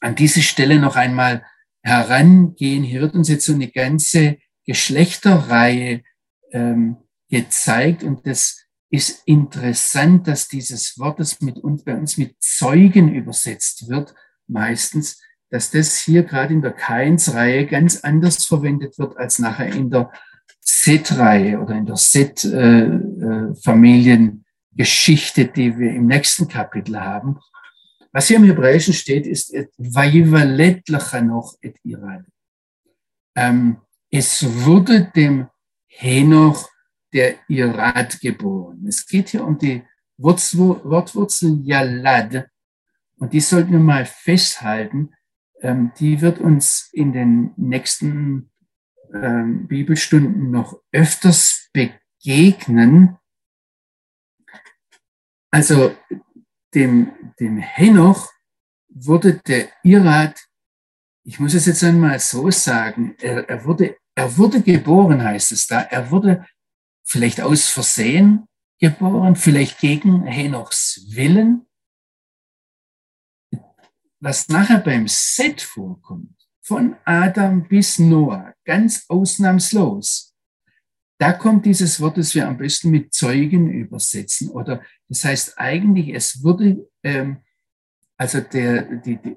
an 0.00 0.14
diese 0.14 0.42
Stelle 0.42 0.78
noch 0.78 0.96
einmal 0.96 1.44
herangehen. 1.82 2.84
Hier 2.84 3.00
wird 3.00 3.14
uns 3.14 3.28
jetzt 3.28 3.46
so 3.46 3.52
eine 3.52 3.68
ganze 3.68 4.38
Geschlechterreihe 4.66 6.02
ähm, 6.52 6.96
gezeigt 7.28 8.02
und 8.02 8.26
das 8.26 8.66
ist 8.90 9.22
interessant, 9.24 10.26
dass 10.26 10.48
dieses 10.48 10.98
Wort, 10.98 11.20
das 11.20 11.40
mit 11.40 11.58
uns, 11.58 11.84
bei 11.84 11.94
uns 11.94 12.18
mit 12.18 12.34
Zeugen 12.40 13.14
übersetzt 13.14 13.88
wird, 13.88 14.14
meistens, 14.48 15.22
dass 15.48 15.70
das 15.70 15.98
hier 15.98 16.24
gerade 16.24 16.54
in 16.54 16.62
der 16.62 16.72
Kains-Reihe 16.72 17.66
ganz 17.66 18.00
anders 18.00 18.44
verwendet 18.44 18.98
wird 18.98 19.16
als 19.16 19.38
nachher 19.38 19.72
in 19.72 19.90
der 19.90 20.10
Set-Reihe 20.60 21.60
oder 21.60 21.76
in 21.76 21.86
der 21.86 21.96
Set-Familiengeschichte, 21.96 24.28
äh, 24.28 24.32
äh, 24.32 24.39
die 25.56 25.78
wir 25.78 25.90
im 25.92 26.06
nächsten 26.06 26.48
Kapitel 26.48 27.00
haben. 27.00 27.38
Was 28.12 28.28
hier 28.28 28.36
im 28.36 28.44
Hebräischen 28.44 28.94
steht, 28.94 29.26
ist 29.26 29.52
Vayivalet 29.78 30.88
lachanoch 30.88 31.54
et 31.60 31.76
Iran. 31.84 32.26
Ähm, 33.36 33.78
es 34.10 34.44
wurde 34.64 35.10
dem 35.14 35.48
Henoch 35.86 36.68
der 37.12 37.36
Irad 37.48 38.20
geboren. 38.20 38.84
Es 38.86 39.06
geht 39.06 39.30
hier 39.30 39.44
um 39.44 39.58
die 39.58 39.82
Wortwurzel 40.18 41.60
Yalad. 41.64 42.48
Und 43.18 43.32
die 43.32 43.40
sollten 43.40 43.72
wir 43.72 43.80
mal 43.80 44.06
festhalten. 44.06 45.14
Ähm, 45.60 45.92
die 45.98 46.20
wird 46.20 46.38
uns 46.38 46.90
in 46.92 47.12
den 47.12 47.52
nächsten 47.56 48.50
ähm, 49.12 49.66
Bibelstunden 49.66 50.50
noch 50.50 50.80
öfters 50.92 51.70
begegnen. 51.72 53.16
Also 55.50 55.96
dem, 56.74 57.12
dem 57.40 57.58
Henoch 57.58 58.30
wurde 58.88 59.40
der 59.46 59.68
Irad, 59.82 60.38
ich 61.24 61.38
muss 61.40 61.54
es 61.54 61.66
jetzt 61.66 61.84
einmal 61.84 62.18
so 62.18 62.50
sagen, 62.50 63.16
er, 63.20 63.48
er, 63.48 63.64
wurde, 63.64 63.96
er 64.14 64.36
wurde 64.36 64.62
geboren, 64.62 65.22
heißt 65.22 65.52
es 65.52 65.66
da. 65.66 65.80
Er 65.82 66.10
wurde 66.10 66.46
vielleicht 67.04 67.40
aus 67.40 67.68
Versehen 67.68 68.46
geboren, 68.78 69.36
vielleicht 69.36 69.78
gegen 69.78 70.24
Henochs 70.26 71.06
Willen. 71.10 71.66
Was 74.20 74.48
nachher 74.48 74.78
beim 74.78 75.08
Set 75.08 75.60
vorkommt, 75.62 76.36
von 76.62 76.96
Adam 77.04 77.66
bis 77.66 77.98
Noah, 77.98 78.54
ganz 78.64 79.04
ausnahmslos, 79.08 80.34
da 81.18 81.32
kommt 81.32 81.66
dieses 81.66 82.00
Wort, 82.00 82.16
das 82.16 82.34
wir 82.34 82.48
am 82.48 82.56
besten 82.56 82.90
mit 82.90 83.12
Zeugen 83.12 83.70
übersetzen. 83.70 84.48
Oder 84.48 84.82
das 85.10 85.24
heißt 85.24 85.58
eigentlich, 85.58 86.14
es 86.14 86.42
wurde, 86.42 86.88
ähm, 87.02 87.38
also 88.16 88.40
der, 88.40 88.82
die, 88.82 89.16
die, 89.16 89.36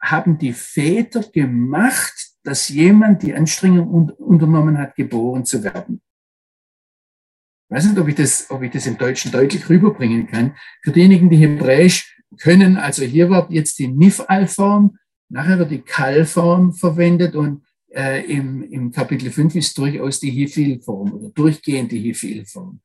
haben 0.00 0.38
die 0.38 0.52
Väter 0.52 1.22
gemacht, 1.22 2.12
dass 2.42 2.68
jemand 2.68 3.22
die 3.22 3.32
Anstrengung 3.32 3.88
un 3.88 4.10
unternommen 4.10 4.76
hat, 4.76 4.96
geboren 4.96 5.44
zu 5.44 5.62
werden. 5.62 6.02
Ich 7.68 7.76
weiß 7.76 7.86
nicht, 7.86 7.98
ob 7.98 8.08
ich 8.08 8.16
das, 8.16 8.50
ob 8.50 8.62
ich 8.62 8.72
das 8.72 8.86
im 8.86 8.98
Deutschen 8.98 9.30
deutlich 9.30 9.68
rüberbringen 9.68 10.26
kann. 10.26 10.56
Für 10.82 10.90
diejenigen, 10.90 11.30
die 11.30 11.36
Hebräisch 11.36 12.20
können, 12.38 12.76
also 12.76 13.04
hier 13.04 13.30
wird 13.30 13.50
jetzt 13.50 13.78
die 13.78 13.88
Nifal-Form, 13.88 14.98
nachher 15.28 15.60
wird 15.60 15.70
die 15.70 15.82
Kal-Form 15.82 16.74
verwendet 16.74 17.36
und 17.36 17.64
äh, 17.94 18.24
im, 18.30 18.64
im 18.64 18.90
Kapitel 18.90 19.30
5 19.30 19.54
ist 19.54 19.78
durchaus 19.78 20.18
die 20.18 20.30
Hifil-Form 20.30 21.12
oder 21.12 21.28
durchgehend 21.30 21.92
die 21.92 22.00
Hifil-Form. 22.00 22.80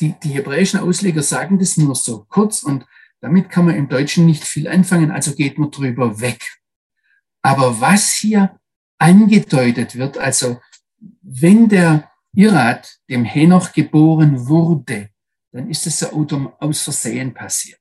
Die, 0.00 0.14
die 0.22 0.30
hebräischen 0.30 0.80
Ausleger 0.80 1.22
sagen 1.22 1.58
das 1.58 1.76
nur 1.76 1.94
so 1.94 2.24
kurz 2.28 2.62
und 2.62 2.86
damit 3.20 3.48
kann 3.48 3.64
man 3.64 3.76
im 3.76 3.88
Deutschen 3.88 4.26
nicht 4.26 4.44
viel 4.44 4.68
anfangen, 4.68 5.10
also 5.10 5.34
geht 5.34 5.58
man 5.58 5.70
drüber 5.70 6.20
weg. 6.20 6.58
Aber 7.42 7.80
was 7.80 8.12
hier 8.12 8.58
angedeutet 8.98 9.96
wird, 9.96 10.18
also 10.18 10.60
wenn 11.22 11.68
der 11.68 12.10
Irad 12.34 12.98
dem 13.08 13.24
Henoch 13.24 13.72
geboren 13.72 14.46
wurde, 14.46 15.10
dann 15.52 15.70
ist 15.70 15.86
es 15.86 16.00
so 16.00 16.26
aus 16.58 16.82
Versehen 16.82 17.32
passiert. 17.32 17.80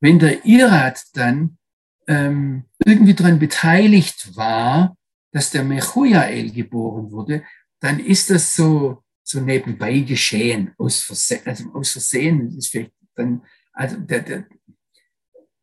Wenn 0.00 0.18
der 0.18 0.44
Irad 0.44 1.02
dann 1.14 1.58
ähm, 2.06 2.64
irgendwie 2.84 3.14
daran 3.14 3.38
beteiligt 3.38 4.36
war, 4.36 4.96
dass 5.32 5.50
der 5.50 5.64
Mechujael 5.64 6.52
geboren 6.52 7.10
wurde, 7.10 7.42
dann 7.80 7.98
ist 7.98 8.30
das 8.30 8.54
so, 8.54 9.02
so 9.26 9.40
nebenbei 9.40 10.00
geschehen, 10.00 10.72
aus 10.78 11.00
Versehen, 11.00 11.40
also 11.44 11.64
aus 11.74 11.90
Versehen 11.90 12.56
ist 12.56 12.68
vielleicht 12.68 12.92
dann, 13.16 13.42
also 13.72 13.96
der, 13.96 14.20
der, 14.20 14.46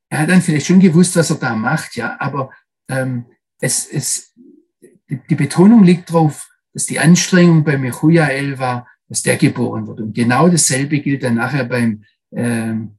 er 0.10 0.20
hat 0.20 0.30
dann 0.30 0.42
vielleicht 0.42 0.66
schon 0.66 0.82
gewusst, 0.82 1.16
was 1.16 1.30
er 1.30 1.38
da 1.38 1.56
macht, 1.56 1.96
ja, 1.96 2.20
aber 2.20 2.52
ähm, 2.90 3.26
es, 3.62 3.88
es, 3.88 4.34
die, 5.10 5.20
die 5.30 5.36
Betonung 5.36 5.84
liegt 5.84 6.10
darauf, 6.10 6.50
dass 6.74 6.88
die 6.88 7.00
Anstrengung 7.00 7.64
bei 7.64 7.78
Mechujael 7.78 8.60
war, 8.60 8.88
dass 9.08 9.22
der 9.22 9.38
geboren 9.38 9.88
wurde. 9.88 10.04
Und 10.04 10.14
genau 10.14 10.50
dasselbe 10.50 11.00
gilt 11.00 11.24
dann 11.24 11.36
nachher 11.36 11.64
beim, 11.64 12.04
ähm, 12.36 12.98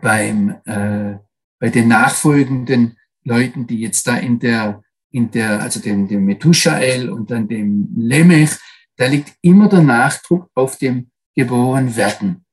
beim, 0.00 0.60
äh, 0.66 1.18
bei 1.58 1.70
den 1.70 1.88
nachfolgenden 1.88 2.96
Leuten, 3.24 3.66
die 3.66 3.80
jetzt 3.80 4.06
da 4.06 4.16
in 4.16 4.38
der 4.38 4.82
in 5.12 5.30
der, 5.30 5.60
also 5.60 5.78
dem, 5.78 6.08
dem 6.08 6.24
Methushael 6.24 7.10
und 7.10 7.30
dann 7.30 7.46
dem 7.46 7.88
Lemech, 7.94 8.52
da 9.02 9.08
liegt 9.08 9.36
immer 9.42 9.68
der 9.68 9.82
Nachdruck 9.82 10.48
auf 10.54 10.78
dem 10.78 11.10
geboren 11.34 11.96
werden. 11.96 12.46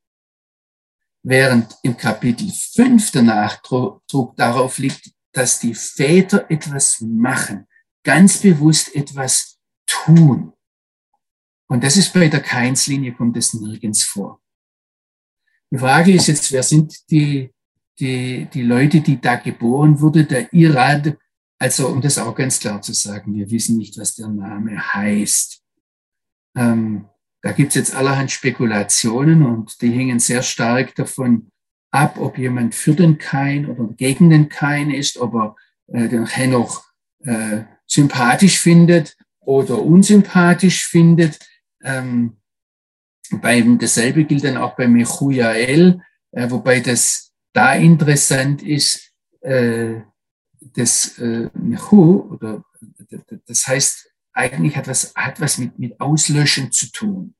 Während 1.21 1.77
im 1.83 1.95
Kapitel 1.95 2.51
5 2.51 3.11
der 3.11 3.21
Nachdruck 3.21 4.01
darauf 4.35 4.79
liegt, 4.79 5.11
dass 5.31 5.59
die 5.59 5.75
Väter 5.75 6.49
etwas 6.49 7.01
machen, 7.01 7.67
ganz 8.03 8.39
bewusst 8.39 8.95
etwas 8.95 9.59
tun. 9.85 10.53
Und 11.67 11.83
das 11.83 11.97
ist 11.97 12.13
bei 12.13 12.27
der 12.27 12.41
Keinslinie, 12.41 13.13
kommt 13.13 13.37
es 13.37 13.53
nirgends 13.53 14.01
vor. 14.01 14.41
Die 15.69 15.77
Frage 15.77 16.13
ist 16.13 16.25
jetzt, 16.25 16.51
wer 16.51 16.63
sind 16.63 16.95
die, 17.11 17.53
die, 17.99 18.47
die 18.51 18.63
Leute, 18.63 19.01
die 19.01 19.21
da 19.21 19.35
geboren 19.35 20.01
wurde? 20.01 20.25
Der 20.25 20.51
Irad 20.51 21.15
also, 21.61 21.89
um 21.89 22.01
das 22.01 22.17
auch 22.17 22.33
ganz 22.33 22.59
klar 22.59 22.81
zu 22.81 22.93
sagen, 22.93 23.35
wir 23.35 23.51
wissen 23.51 23.77
nicht, 23.77 23.99
was 23.99 24.15
der 24.15 24.29
Name 24.29 24.93
heißt. 24.93 25.58
Ähm, 26.55 27.05
da 27.41 27.51
gibt 27.51 27.69
es 27.69 27.75
jetzt 27.75 27.95
allerhand 27.95 28.31
Spekulationen 28.31 29.45
und 29.45 29.81
die 29.81 29.91
hängen 29.91 30.19
sehr 30.19 30.41
stark 30.41 30.95
davon 30.95 31.51
ab, 31.91 32.17
ob 32.19 32.37
jemand 32.37 32.75
für 32.75 32.93
den 32.93 33.17
Kain 33.17 33.67
oder 33.67 33.93
gegen 33.95 34.29
den 34.29 34.49
Kain 34.49 34.91
ist, 34.91 35.17
ob 35.17 35.33
er 35.35 35.55
äh, 35.87 36.07
den 36.09 36.25
Henoch 36.25 36.85
äh, 37.23 37.63
sympathisch 37.87 38.59
findet 38.59 39.17
oder 39.39 39.81
unsympathisch 39.81 40.85
findet. 40.85 41.39
Ähm, 41.81 42.37
beim, 43.31 43.77
dasselbe 43.79 44.25
gilt 44.25 44.43
dann 44.43 44.57
auch 44.57 44.75
bei 44.75 44.87
Mechujael, 44.87 46.01
äh, 46.31 46.49
wobei 46.49 46.79
das 46.79 47.31
da 47.53 47.73
interessant 47.73 48.61
ist, 48.61 49.11
äh, 49.41 50.01
das 50.75 51.17
äh, 51.19 51.49
Mechu, 51.53 52.29
oder 52.31 52.63
das 53.47 53.67
heißt, 53.67 54.08
eigentlich 54.33 54.75
hat 54.75 54.87
was, 54.87 55.13
hat 55.15 55.39
was 55.41 55.57
mit, 55.57 55.77
mit 55.79 55.99
Auslöschen 55.99 56.71
zu 56.71 56.91
tun. 56.91 57.35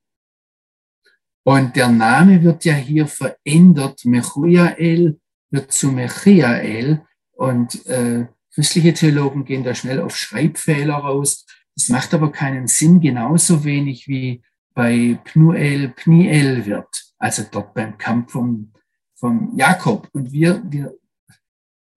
Und 1.44 1.76
der 1.76 1.88
Name 1.88 2.42
wird 2.42 2.64
ja 2.64 2.74
hier 2.74 3.06
verändert. 3.06 4.04
Mechujael 4.04 5.18
wird 5.50 5.72
zu 5.72 5.90
Mechiael. 5.90 7.02
Und 7.32 7.86
äh, 7.86 8.26
christliche 8.52 8.92
Theologen 8.92 9.44
gehen 9.44 9.64
da 9.64 9.74
schnell 9.74 10.00
auf 10.00 10.16
Schreibfehler 10.16 10.96
raus. 10.96 11.46
Das 11.74 11.88
macht 11.88 12.12
aber 12.12 12.30
keinen 12.30 12.66
Sinn, 12.66 13.00
genauso 13.00 13.64
wenig 13.64 14.06
wie 14.06 14.42
bei 14.74 15.18
Pnuel 15.24 15.88
Pniel 15.88 16.66
wird, 16.66 16.88
also 17.18 17.44
dort 17.50 17.74
beim 17.74 17.98
Kampf 17.98 18.32
vom, 18.32 18.72
vom 19.14 19.56
Jakob. 19.56 20.08
Und 20.12 20.32
wir, 20.32 20.62
wir 20.68 20.94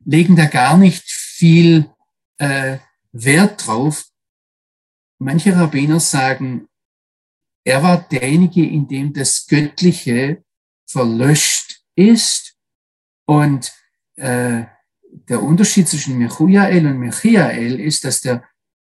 legen 0.05 0.35
da 0.35 0.45
gar 0.45 0.77
nicht 0.77 1.03
viel 1.03 1.89
äh, 2.37 2.77
Wert 3.11 3.67
drauf. 3.67 4.05
Manche 5.23 5.55
Rabbiner 5.55 6.01
sagen, 6.01 6.67
er 7.63 7.81
war 7.81 8.05
derjenige, 8.09 8.67
in 8.67 8.89
dem 8.89 9.13
das 9.13 9.47
Göttliche 9.47 10.43
verlöscht 10.85 11.81
ist. 11.95 12.57
Und 13.25 13.73
äh, 14.17 14.65
der 15.29 15.41
Unterschied 15.41 15.87
zwischen 15.87 16.17
Mechujael 16.17 16.85
und 16.85 16.97
Mechiael 16.99 17.79
ist, 17.79 18.03
dass 18.03 18.19
der 18.19 18.43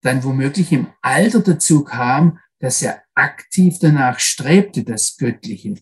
dann 0.02 0.24
womöglich 0.24 0.72
im 0.72 0.88
Alter 1.02 1.42
dazu 1.42 1.84
kam, 1.84 2.40
dass 2.60 2.82
er 2.82 3.04
aktiv 3.14 3.78
danach 3.82 4.18
strebte, 4.18 4.86
das 4.86 5.18
Göttliche, 5.18 5.76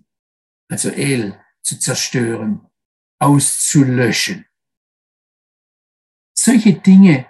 also 0.67 0.89
El, 0.89 1.39
zu 1.61 1.77
zerstören, 1.77 2.65
auszulöschen. 3.19 4.47
Solche 6.33 6.73
Dinge, 6.73 7.28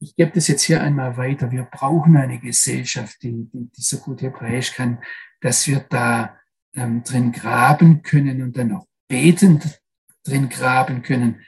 ich, 0.00 0.16
gebe 0.16 0.32
das 0.32 0.48
jetzt 0.48 0.62
hier 0.62 0.82
einmal 0.82 1.16
weiter, 1.16 1.50
wir 1.50 1.64
brauchen 1.64 2.16
eine 2.16 2.40
Gesellschaft, 2.40 3.22
die, 3.22 3.48
die, 3.52 3.70
die 3.70 3.82
so 3.82 3.98
gut 3.98 4.22
Hebräisch 4.22 4.72
kann, 4.72 4.98
dass 5.40 5.66
wir 5.66 5.80
da 5.88 6.38
ähm, 6.74 7.02
drin 7.04 7.32
graben 7.32 8.02
können 8.02 8.42
und 8.42 8.56
dann 8.56 8.72
auch 8.72 8.86
betend 9.08 9.80
drin 10.24 10.48
graben 10.48 11.02
können. 11.02 11.44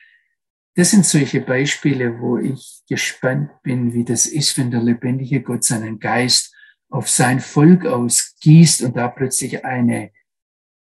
Das 0.74 0.90
sind 0.90 1.05
solche 1.05 1.40
Beispiele, 1.40 2.20
wo 2.20 2.38
ich 2.38 2.82
gespannt 2.88 3.50
bin, 3.62 3.92
wie 3.92 4.05
das 4.05 4.26
ist, 4.26 4.57
wenn 4.57 4.70
der 4.70 4.82
lebendige 4.82 5.42
Gott 5.42 5.64
seinen 5.64 5.98
Geist 5.98 6.55
auf 6.88 7.09
sein 7.09 7.40
Volk 7.40 7.86
ausgießt 7.86 8.82
und 8.82 8.96
da 8.96 9.09
plötzlich 9.09 9.64
eine, 9.64 10.11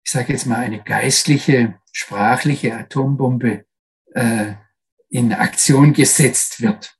ich 0.04 0.12
sage 0.12 0.34
jetzt 0.34 0.46
mal, 0.46 0.60
eine 0.60 0.84
geistliche, 0.84 1.80
sprachliche 1.92 2.76
Atombombe 2.76 3.66
äh, 4.14 4.54
in 5.10 5.34
Aktion 5.34 5.94
gesetzt 5.94 6.62
wird. 6.62 6.98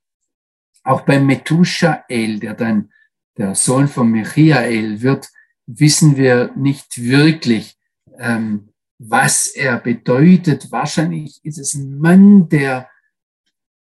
Auch 0.84 1.02
beim 1.02 1.26
Methushael, 1.26 2.40
der 2.40 2.54
dann 2.54 2.92
der 3.38 3.56
Sohn 3.56 3.88
von 3.88 4.12
Michael 4.12 5.02
wird, 5.02 5.30
wissen 5.66 6.18
wir 6.18 6.52
nicht 6.56 7.02
wirklich, 7.02 7.78
ähm, 8.20 8.70
was 9.00 9.48
er 9.48 9.80
bedeutet. 9.80 10.72
Wahrscheinlich 10.72 11.40
ist 11.44 11.58
es 11.58 11.74
ein 11.74 11.98
Mann, 11.98 12.50
der, 12.50 12.90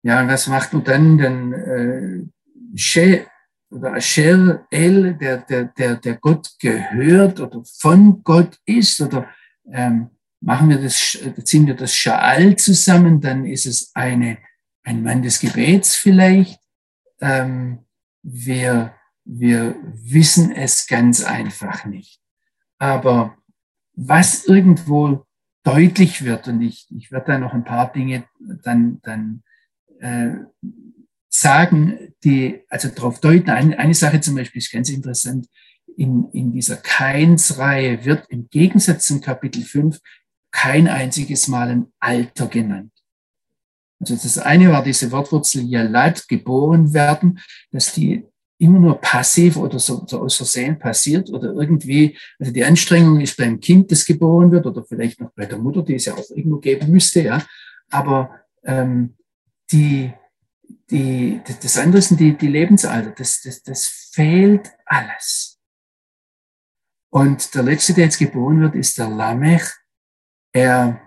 ja, 0.03 0.27
was 0.27 0.47
macht 0.47 0.73
man 0.73 0.83
dann? 0.83 1.17
Dann 1.17 1.53
äh, 1.53 3.25
oder 3.69 3.93
Asher 3.93 4.65
El, 4.71 5.15
der, 5.15 5.37
der, 5.37 5.65
der, 5.65 5.97
der 5.97 6.15
Gott 6.17 6.55
gehört 6.59 7.39
oder 7.39 7.61
von 7.79 8.23
Gott 8.23 8.57
ist, 8.65 9.01
oder 9.01 9.27
ähm, 9.71 10.09
machen 10.39 10.69
wir 10.69 10.77
das, 10.77 11.17
ziehen 11.43 11.67
wir 11.67 11.75
das 11.75 11.93
Schaal 11.93 12.55
zusammen, 12.55 13.19
dann 13.19 13.45
ist 13.45 13.65
es 13.65 13.91
eine, 13.93 14.37
ein 14.83 15.03
Mann 15.03 15.21
des 15.21 15.39
Gebets 15.39 15.95
vielleicht. 15.95 16.59
Ähm, 17.21 17.79
wir, 18.23 18.93
wir 19.25 19.75
wissen 19.93 20.51
es 20.51 20.87
ganz 20.87 21.23
einfach 21.23 21.85
nicht. 21.85 22.19
Aber 22.77 23.37
was 23.93 24.45
irgendwo 24.45 25.25
deutlich 25.63 26.23
wird, 26.23 26.47
und 26.47 26.61
ich, 26.61 26.87
ich 26.95 27.11
werde 27.11 27.33
da 27.33 27.37
noch 27.39 27.53
ein 27.53 27.63
paar 27.63 27.91
Dinge 27.91 28.25
dann, 28.39 28.99
dann 29.01 29.43
äh, 29.99 30.37
sagen, 31.29 32.13
die 32.23 32.61
also 32.69 32.89
darauf 32.89 33.19
deuten. 33.19 33.49
Eine, 33.49 33.77
eine 33.77 33.93
Sache 33.93 34.21
zum 34.21 34.35
Beispiel 34.35 34.59
ist 34.59 34.71
ganz 34.71 34.89
interessant. 34.89 35.47
In, 35.95 36.29
in 36.31 36.51
dieser 36.53 36.77
Keins-Reihe 36.77 38.05
wird 38.05 38.29
im 38.29 38.47
Gegensatz 38.49 39.07
zum 39.07 39.21
Kapitel 39.21 39.63
5 39.63 39.99
kein 40.51 40.87
einziges 40.87 41.47
Mal 41.47 41.69
ein 41.69 41.87
Alter 41.99 42.47
genannt. 42.47 42.91
Also 43.99 44.15
das 44.15 44.37
eine 44.37 44.71
war 44.71 44.83
diese 44.83 45.11
Wortwurzel 45.11 45.63
Yalat, 45.63 46.27
geboren 46.27 46.93
werden, 46.93 47.39
dass 47.71 47.93
die 47.93 48.25
immer 48.59 48.79
nur 48.79 48.99
passiv 48.99 49.57
oder 49.57 49.79
so, 49.79 50.03
so 50.07 50.21
aus 50.21 50.35
Versehen 50.35 50.79
passiert 50.79 51.29
oder 51.29 51.53
irgendwie, 51.53 52.17
also 52.39 52.51
die 52.51 52.63
Anstrengung 52.63 53.19
ist 53.19 53.37
beim 53.37 53.59
Kind, 53.59 53.91
das 53.91 54.05
geboren 54.05 54.51
wird 54.51 54.65
oder 54.65 54.83
vielleicht 54.83 55.19
noch 55.21 55.31
bei 55.35 55.45
der 55.45 55.59
Mutter, 55.59 55.83
die 55.83 55.95
es 55.95 56.05
ja 56.05 56.15
auch 56.15 56.29
irgendwo 56.29 56.57
geben 56.57 56.91
müsste, 56.91 57.21
ja. 57.21 57.45
Aber 57.89 58.31
ähm, 58.63 59.15
die, 59.71 60.11
die, 60.89 61.41
das 61.61 61.77
andere 61.77 62.01
sind 62.01 62.19
die, 62.19 62.35
die 62.37 62.47
Lebensalter. 62.47 63.11
Das, 63.11 63.41
das, 63.41 63.61
das 63.63 63.87
fehlt 64.11 64.71
alles. 64.85 65.59
Und 67.09 67.53
der 67.55 67.63
letzte, 67.63 67.93
der 67.93 68.05
jetzt 68.05 68.19
geboren 68.19 68.61
wird, 68.61 68.75
ist 68.75 68.97
der 68.97 69.09
Lamech. 69.09 69.63
Er 70.51 71.01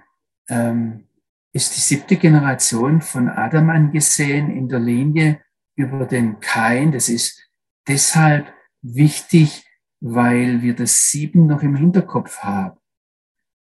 ähm, 0.49 1.07
ist 1.53 1.77
die 1.77 1.81
siebte 1.81 2.17
Generation 2.17 3.01
von 3.03 3.29
Adam 3.29 3.71
angesehen 3.71 4.51
in 4.51 4.69
der 4.69 4.81
Linie 4.81 5.43
über 5.77 6.07
den 6.07 6.41
Kain. 6.41 6.93
Das 6.93 7.09
ist 7.09 7.51
deshalb 7.89 8.53
wichtig, 8.83 9.65
weil 10.01 10.63
wir 10.63 10.75
das 10.75 11.11
Sieben 11.11 11.47
noch 11.47 11.63
im 11.63 11.77
Hinterkopf 11.77 12.39
haben 12.39 12.79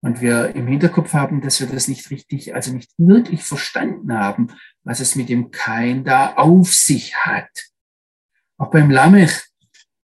und 0.03 0.21
wir 0.21 0.55
im 0.55 0.67
Hinterkopf 0.67 1.15
haben, 1.15 1.41
dass 1.41 1.61
wir 1.61 1.67
das 1.67 1.89
nicht 1.89 2.11
richtig, 2.11 2.55
also 2.55 2.73
nicht 2.73 2.93
wirklich 2.99 3.43
verstanden 3.43 4.13
haben, 4.13 4.49
was 4.85 5.01
es 5.01 5.17
mit 5.17 5.29
dem 5.29 5.51
Kain 5.51 6.05
da 6.05 6.35
auf 6.35 6.73
sich 6.75 7.17
hat. 7.17 7.49
Auch 8.59 8.71
beim 8.71 8.91
Lamech 8.91 9.33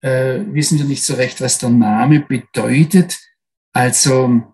äh, 0.02 0.42
wissen 0.48 0.78
wir 0.78 0.86
nicht 0.86 1.06
so 1.06 1.14
recht, 1.14 1.42
was 1.42 1.58
der 1.58 1.70
Name 1.70 2.20
bedeutet. 2.20 3.20
Also 3.74 4.54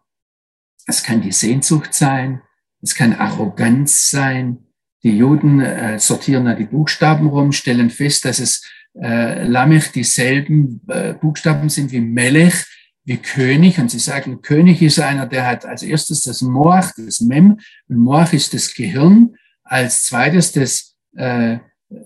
es 0.86 1.04
kann 1.04 1.22
die 1.22 1.32
Sehnsucht 1.32 1.94
sein, 1.94 2.42
es 2.84 2.96
kann 2.96 3.14
Arroganz 3.14 4.10
sein. 4.10 4.58
Die 5.04 5.18
Juden 5.18 5.62
äh, 5.62 5.98
sortieren 6.00 6.46
da 6.46 6.54
die 6.54 6.66
Buchstaben 6.66 7.28
rum, 7.28 7.52
stellen 7.52 7.90
fest, 7.90 8.26
dass 8.26 8.40
es 8.40 8.62
äh, 9.02 9.48
Lamech 9.48 9.92
dieselben 9.92 10.82
äh, 10.90 11.14
Buchstaben 11.14 11.70
sind 11.70 11.92
wie 11.92 12.02
Melech 12.02 12.66
wie 13.06 13.18
König. 13.18 13.80
Und 13.80 13.90
sie 13.90 14.00
sagen, 14.00 14.42
König 14.42 14.82
ist 14.82 15.00
einer, 15.00 15.26
der 15.26 15.48
hat 15.48 15.66
als 15.66 15.82
erstes 15.82 16.22
das 16.24 16.42
Moach, 16.42 16.92
das 16.98 17.22
Mem, 17.22 17.60
und 17.88 17.98
Moach 17.98 18.34
ist 18.34 18.54
das 18.54 18.74
Gehirn, 18.74 19.36
als 19.64 20.06
zweites 20.06 20.52
das 20.52 20.96
äh, 21.16 21.60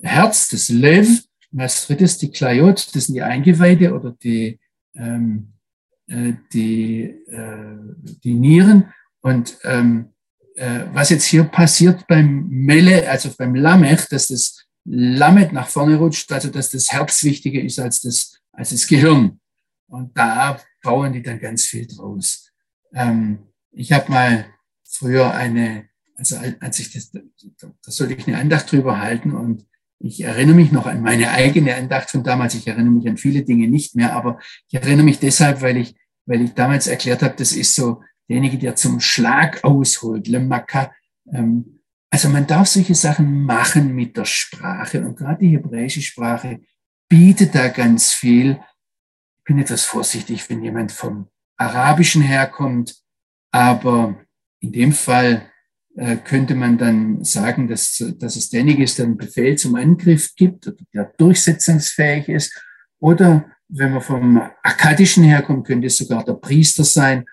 Herz, 0.04 0.50
das 0.50 0.70
Lev, 0.70 1.24
und 1.52 1.62
als 1.62 1.88
drittes 1.88 2.18
die 2.18 2.32
Klayot, 2.32 2.96
das 2.96 3.06
sind 3.06 3.16
die 3.16 3.24
Eingeweide 3.24 3.94
oder 3.94 4.16
die, 4.24 4.60
ähm, 4.96 5.54
äh, 6.08 6.34
die, 6.54 7.04
äh, 7.04 7.78
die 8.24 8.34
Nieren. 8.34 8.94
Und 9.22 9.58
ähm, 9.64 10.10
äh, 10.58 10.86
was 10.92 11.10
jetzt 11.10 11.26
hier 11.26 11.44
passiert 11.44 12.08
beim 12.08 12.48
Mele, 12.50 13.10
also 13.10 13.30
beim 13.38 13.56
Lamech, 13.56 14.08
dass 14.10 14.28
das 14.28 14.66
Lamet 14.86 15.54
nach 15.54 15.68
vorne 15.68 15.98
rutscht, 15.98 16.32
also 16.32 16.50
dass 16.50 16.70
das 16.70 16.92
Herz 16.92 17.24
wichtiger 17.24 17.62
ist 17.62 17.80
als 17.80 18.02
das, 18.02 18.40
als 18.52 18.72
das 18.72 18.88
Gehirn. 18.88 19.40
Und 19.88 20.18
da 20.18 20.60
bauen 20.82 21.14
die 21.14 21.22
dann 21.22 21.40
ganz 21.40 21.66
viel 21.66 21.86
draus. 21.86 22.52
Ähm, 22.94 23.40
ich 23.72 23.92
habe 23.92 24.12
mal 24.12 24.46
früher 24.84 25.34
eine, 25.34 25.90
also 26.16 26.38
als 26.60 26.80
ich 26.80 26.92
das, 26.92 27.12
da 27.12 27.92
sollte 27.92 28.16
ich 28.16 28.28
eine 28.28 28.38
Andacht 28.38 28.72
drüber 28.72 29.00
halten 29.00 29.34
und 29.34 29.66
ich 30.00 30.22
erinnere 30.22 30.56
mich 30.56 30.72
noch 30.72 30.86
an 30.86 31.02
meine 31.02 31.32
eigene 31.32 31.76
Andacht 31.76 32.10
von 32.10 32.24
damals. 32.24 32.56
Ich 32.56 32.68
erinnere 32.68 32.92
mich 32.92 33.08
an 33.08 33.18
viele 33.18 33.44
Dinge 33.44 33.68
nicht 33.68 33.96
mehr, 33.96 34.14
aber 34.14 34.40
ich 34.68 34.76
erinnere 34.76 35.06
mich 35.06 35.20
deshalb, 35.20 35.62
weil 35.62 35.78
ich, 35.78 35.96
weil 36.26 36.42
ich 36.42 36.54
damals 36.54 36.88
erklärt 36.88 37.24
habe, 37.24 37.36
das 37.38 37.52
ist 37.52 37.76
so 37.76 38.02
derjenige, 38.30 38.58
der 38.58 38.76
zum 38.76 39.00
Schlag 39.00 39.64
ausholt, 39.64 40.28
Le 40.28 40.40
Maka. 40.40 40.94
Ähm, 41.32 41.82
also 42.10 42.30
man 42.30 42.48
darf 42.48 42.68
solche 42.68 42.96
Sachen 42.96 43.44
machen 43.44 43.94
mit 43.94 44.16
der 44.16 44.26
Sprache 44.26 45.06
und 45.06 45.18
gerade 45.18 45.40
die 45.40 45.50
hebräische 45.50 46.02
Sprache 46.02 46.62
bietet 47.10 47.56
da 47.56 47.68
ganz 47.68 48.14
viel 48.14 48.60
bin 49.48 49.60
etwas 49.60 49.86
vorsichtig, 49.86 50.48
wenn 50.50 50.62
jemand 50.62 50.92
vom 50.92 51.30
Arabischen 51.56 52.22
herkommt, 52.22 52.96
aber 53.52 54.20
in 54.60 54.74
dem 54.74 54.92
Fall 54.92 55.50
äh, 55.96 56.18
könnte 56.18 56.54
man 56.54 56.78
dann 56.78 57.24
sagen, 57.24 57.68
dass, 57.68 58.04
dass 58.20 58.36
es 58.36 58.50
derjenige 58.50 58.84
ist, 58.84 59.00
der 59.00 59.06
einen 59.06 59.18
Befehl 59.18 59.58
zum 59.58 59.76
Angriff 59.76 60.36
gibt, 60.36 60.72
der 60.94 61.06
durchsetzungsfähig 61.18 62.28
ist. 62.28 62.54
Oder 63.00 63.50
wenn 63.70 63.94
man 63.94 64.02
vom 64.02 64.38
Akkadischen 64.62 65.24
herkommt, 65.24 65.66
könnte 65.66 65.88
es 65.88 65.98
sogar 65.98 66.26
der 66.26 66.34
Priester 66.34 66.84
sein. 66.84 67.26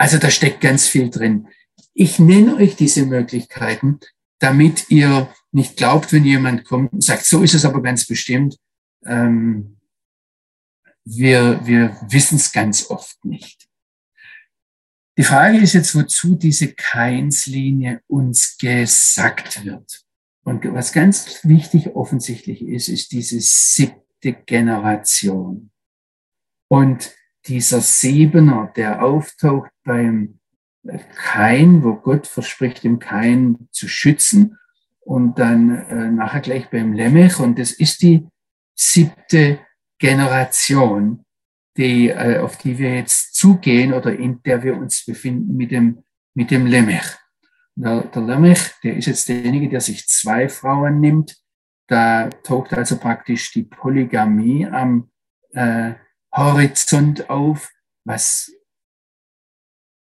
Also 0.00 0.16
da 0.16 0.30
steckt 0.30 0.62
ganz 0.62 0.88
viel 0.88 1.10
drin. 1.10 1.48
Ich 1.92 2.18
nenne 2.18 2.56
euch 2.56 2.74
diese 2.74 3.04
Möglichkeiten, 3.04 4.00
damit 4.38 4.90
ihr 4.90 5.30
nicht 5.52 5.76
glaubt, 5.76 6.14
wenn 6.14 6.24
jemand 6.24 6.64
kommt 6.64 6.94
und 6.94 7.04
sagt, 7.04 7.26
so 7.26 7.42
ist 7.42 7.52
es 7.52 7.66
aber 7.66 7.82
ganz 7.82 8.06
bestimmt. 8.06 8.56
Ähm, 9.04 9.76
wir, 11.04 11.60
wir 11.66 11.98
wissen 12.08 12.36
es 12.36 12.50
ganz 12.50 12.88
oft 12.88 13.22
nicht. 13.26 13.68
Die 15.18 15.22
Frage 15.22 15.58
ist 15.58 15.74
jetzt, 15.74 15.94
wozu 15.94 16.34
diese 16.34 16.72
Keinslinie 16.72 18.00
uns 18.06 18.56
gesagt 18.56 19.66
wird. 19.66 20.06
Und 20.44 20.64
was 20.72 20.94
ganz 20.94 21.44
wichtig 21.44 21.94
offensichtlich 21.94 22.62
ist, 22.62 22.88
ist 22.88 23.12
diese 23.12 23.38
siebte 23.38 24.32
Generation. 24.32 25.70
Und 26.68 27.14
dieser 27.46 27.80
Siebener, 27.80 28.72
der 28.76 29.02
auftaucht 29.02 29.70
beim 29.84 30.38
Kain, 31.14 31.82
wo 31.82 31.94
Gott 31.94 32.26
verspricht, 32.26 32.84
dem 32.84 32.98
Kain 32.98 33.68
zu 33.70 33.88
schützen, 33.88 34.56
und 35.10 35.40
dann 35.40 35.70
äh, 35.88 36.10
nachher 36.10 36.40
gleich 36.40 36.70
beim 36.70 36.92
Lemech. 36.92 37.40
Und 37.40 37.58
das 37.58 37.72
ist 37.72 38.02
die 38.02 38.28
siebte 38.76 39.58
Generation, 39.98 41.24
die, 41.76 42.10
äh, 42.10 42.38
auf 42.38 42.58
die 42.58 42.78
wir 42.78 42.94
jetzt 42.94 43.34
zugehen 43.34 43.92
oder 43.92 44.16
in 44.16 44.40
der 44.42 44.62
wir 44.62 44.76
uns 44.76 45.04
befinden 45.04 45.56
mit 45.56 45.72
dem, 45.72 46.04
mit 46.34 46.52
dem 46.52 46.64
Lemech. 46.66 47.16
Der, 47.74 48.02
der 48.02 48.22
Lemech, 48.22 48.70
der 48.84 48.96
ist 48.96 49.06
jetzt 49.06 49.28
derjenige, 49.28 49.68
der 49.68 49.80
sich 49.80 50.06
zwei 50.06 50.48
Frauen 50.48 51.00
nimmt. 51.00 51.36
Da 51.88 52.30
taucht 52.44 52.72
also 52.72 52.96
praktisch 52.96 53.52
die 53.52 53.64
Polygamie 53.64 54.66
am 54.66 55.10
äh, 55.54 55.94
Horizont 56.32 57.28
auf, 57.30 57.70
was 58.04 58.52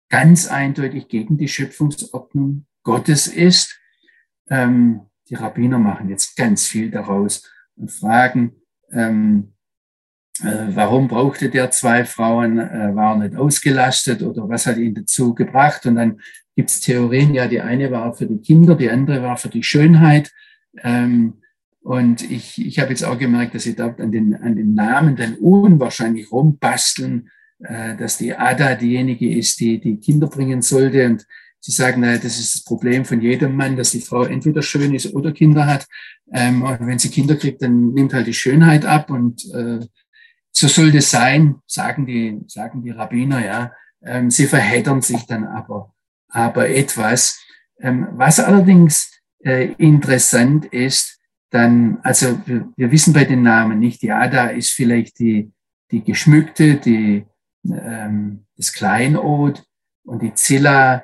ganz 0.09 0.47
eindeutig 0.47 1.07
gegen 1.07 1.37
die 1.37 1.47
Schöpfungsordnung 1.47 2.65
Gottes 2.83 3.27
ist. 3.27 3.79
Ähm, 4.49 5.01
die 5.29 5.35
Rabbiner 5.35 5.77
machen 5.77 6.09
jetzt 6.09 6.35
ganz 6.35 6.67
viel 6.67 6.89
daraus 6.89 7.49
und 7.75 7.91
fragen, 7.91 8.53
ähm, 8.91 9.53
äh, 10.41 10.67
warum 10.69 11.07
brauchte 11.07 11.49
der 11.49 11.69
zwei 11.71 12.05
Frauen, 12.05 12.57
äh, 12.57 12.95
war 12.95 13.17
nicht 13.17 13.35
ausgelastet 13.35 14.23
oder 14.23 14.47
was 14.49 14.65
hat 14.65 14.77
ihn 14.77 14.95
dazu 14.95 15.35
gebracht? 15.35 15.85
Und 15.85 15.95
dann 15.95 16.21
gibt 16.55 16.69
es 16.69 16.79
Theorien, 16.79 17.33
ja, 17.33 17.47
die 17.47 17.61
eine 17.61 17.91
war 17.91 18.13
für 18.13 18.25
die 18.25 18.41
Kinder, 18.41 18.75
die 18.75 18.89
andere 18.89 19.21
war 19.21 19.37
für 19.37 19.49
die 19.49 19.63
Schönheit. 19.63 20.31
Ähm, 20.81 21.41
und 21.81 22.29
ich, 22.29 22.63
ich 22.63 22.79
habe 22.79 22.89
jetzt 22.89 23.03
auch 23.03 23.17
gemerkt, 23.17 23.55
dass 23.55 23.63
sie 23.63 23.75
dort 23.75 24.01
an 24.01 24.11
den, 24.11 24.35
an 24.35 24.55
den 24.55 24.73
Namen 24.73 25.15
dann 25.15 25.35
unwahrscheinlich 25.35 26.31
rumbasteln, 26.31 27.29
äh, 27.59 27.95
dass 27.95 28.17
die 28.17 28.35
Ada 28.35 28.75
diejenige 28.75 29.33
ist, 29.33 29.59
die 29.59 29.79
die 29.79 29.97
Kinder 29.97 30.27
bringen 30.27 30.61
sollte. 30.61 31.05
Und 31.05 31.25
sie 31.59 31.71
sagen, 31.71 32.01
naja, 32.01 32.17
das 32.17 32.39
ist 32.39 32.55
das 32.55 32.63
Problem 32.63 33.05
von 33.05 33.21
jedem 33.21 33.55
Mann, 33.55 33.75
dass 33.75 33.91
die 33.91 34.01
Frau 34.01 34.23
entweder 34.23 34.61
schön 34.61 34.93
ist 34.93 35.13
oder 35.13 35.31
Kinder 35.31 35.65
hat. 35.65 35.87
Ähm, 36.33 36.61
und 36.63 36.85
wenn 36.85 36.99
sie 36.99 37.09
Kinder 37.09 37.35
kriegt, 37.35 37.61
dann 37.61 37.93
nimmt 37.93 38.13
halt 38.13 38.27
die 38.27 38.33
Schönheit 38.33 38.85
ab 38.85 39.09
und 39.09 39.45
äh, 39.53 39.79
so 40.51 40.67
soll 40.67 40.91
das 40.91 41.09
sein, 41.09 41.55
sagen 41.67 42.05
die, 42.05 42.41
sagen 42.47 42.83
die 42.83 42.91
Rabbiner, 42.91 43.45
ja. 43.45 43.71
Ähm, 44.03 44.29
sie 44.29 44.47
verheddern 44.47 45.01
sich 45.01 45.25
dann 45.25 45.45
aber, 45.45 45.93
aber 46.27 46.69
etwas. 46.69 47.39
Ähm, 47.79 48.07
was 48.11 48.39
allerdings 48.39 49.11
äh, 49.43 49.71
interessant 49.77 50.65
ist, 50.65 51.18
dann, 51.49 51.97
also 52.03 52.39
wir, 52.45 52.69
wir, 52.75 52.91
wissen 52.91 53.13
bei 53.13 53.25
den 53.25 53.41
Namen 53.41 53.79
nicht, 53.79 54.01
die 54.01 54.11
Ada 54.11 54.47
ist 54.47 54.71
vielleicht 54.71 55.19
die, 55.19 55.51
die 55.91 56.03
geschmückte, 56.03 56.75
die, 56.75 57.25
ähm, 57.65 58.45
das 58.55 58.71
Kleinod 58.71 59.63
und 60.05 60.21
die 60.21 60.33
Zilla, 60.33 61.03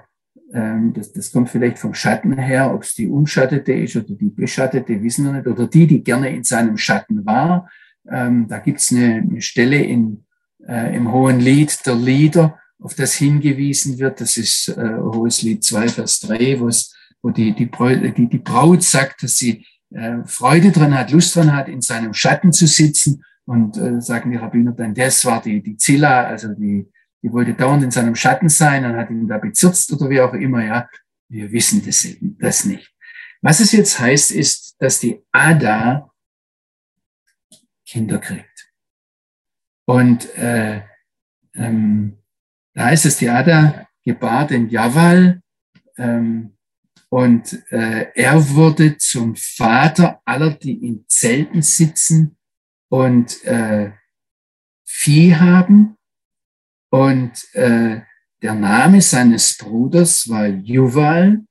ähm, 0.53 0.93
das, 0.93 1.11
das 1.13 1.31
kommt 1.31 1.49
vielleicht 1.49 1.79
vom 1.79 1.93
Schatten 1.93 2.37
her, 2.37 2.73
ob 2.73 2.83
es 2.83 2.93
die 2.93 3.07
umschattete 3.07 3.73
ist 3.73 3.95
oder 3.95 4.13
die 4.13 4.29
beschattete, 4.29 5.01
wissen 5.01 5.25
wir 5.25 5.33
nicht, 5.33 5.47
oder 5.47 5.67
die, 5.67 5.87
die 5.87 6.03
gerne 6.03 6.29
in 6.29 6.43
seinem 6.43 6.77
Schatten 6.77 7.25
war. 7.25 7.69
Ähm, 8.09 8.47
da 8.47 8.59
gibt 8.59 8.79
es 8.79 8.91
eine, 8.91 9.15
eine, 9.15 9.41
Stelle 9.41 9.81
in, 9.81 10.25
äh, 10.67 10.95
im 10.95 11.11
Hohen 11.11 11.39
Lied 11.39 11.85
der 11.87 11.95
Lieder, 11.95 12.59
auf 12.79 12.93
das 12.93 13.15
hingewiesen 13.15 13.97
wird. 13.97 14.21
Das 14.21 14.37
ist 14.37 14.69
äh, 14.69 14.97
Hohes 14.97 15.41
Lied 15.41 15.63
2, 15.63 15.87
Vers 15.87 16.19
3, 16.19 16.59
wo 16.59 17.29
die, 17.31 17.53
die, 17.53 17.69
die, 18.15 18.29
die 18.29 18.37
Braut 18.37 18.83
sagt, 18.83 19.23
dass 19.23 19.37
sie 19.37 19.65
äh, 19.91 20.23
Freude 20.25 20.71
dran 20.71 20.97
hat, 20.97 21.11
Lust 21.11 21.35
dran 21.35 21.55
hat, 21.55 21.67
in 21.67 21.81
seinem 21.81 22.13
Schatten 22.13 22.51
zu 22.51 22.67
sitzen. 22.67 23.23
Und 23.45 23.77
äh, 23.77 24.01
sagen 24.01 24.31
die 24.31 24.37
Rabbiner 24.37 24.71
dann, 24.71 24.95
das 24.95 25.23
war 25.25 25.41
die, 25.41 25.61
die 25.61 25.77
Zilla, 25.77 26.23
also 26.23 26.53
die, 26.53 26.89
die 27.21 27.31
wollte 27.31 27.53
dauernd 27.53 27.83
in 27.83 27.91
seinem 27.91 28.15
Schatten 28.15 28.49
sein 28.49 28.85
und 28.85 28.95
hat 28.95 29.09
ihn 29.11 29.27
da 29.27 29.37
bezirzt 29.37 29.93
oder 29.93 30.09
wie 30.09 30.21
auch 30.21 30.33
immer, 30.33 30.63
ja. 30.63 30.87
Wir 31.27 31.51
wissen 31.51 31.83
das, 31.83 32.07
das 32.21 32.65
nicht. 32.65 32.93
Was 33.41 33.59
es 33.59 33.71
jetzt 33.71 33.99
heißt, 33.99 34.31
ist, 34.31 34.75
dass 34.79 34.99
die 34.99 35.23
Ada 35.31 36.11
Kinder 37.85 38.19
kriegt. 38.19 38.71
Und 39.85 40.35
äh, 40.35 40.81
ähm, 41.53 42.17
da 42.73 42.85
heißt 42.85 43.05
es, 43.05 43.17
die 43.17 43.29
Ada 43.29 43.87
gebar 44.03 44.47
den 44.47 44.69
Javal 44.69 45.41
ähm, 45.97 46.54
und 47.09 47.63
äh, 47.71 48.07
er 48.15 48.49
wurde 48.49 48.97
zum 48.97 49.35
Vater 49.35 50.21
aller, 50.25 50.51
die 50.51 50.85
in 50.85 51.05
Zelten 51.07 51.61
sitzen 51.61 52.37
und 52.89 53.43
äh, 53.45 53.91
Vieh 54.83 55.35
haben. 55.35 55.97
Und 56.89 57.31
äh, 57.53 58.01
der 58.41 58.53
Name 58.53 59.01
seines 59.01 59.57
Bruders 59.57 60.29
war 60.29 60.47
Juval 60.47 61.45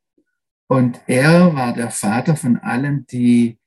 und 0.69 1.01
er 1.07 1.55
war 1.55 1.75
der 1.75 1.91
Vater 1.91 2.37
von 2.37 2.59
allen, 2.59 3.07
die 3.07 3.59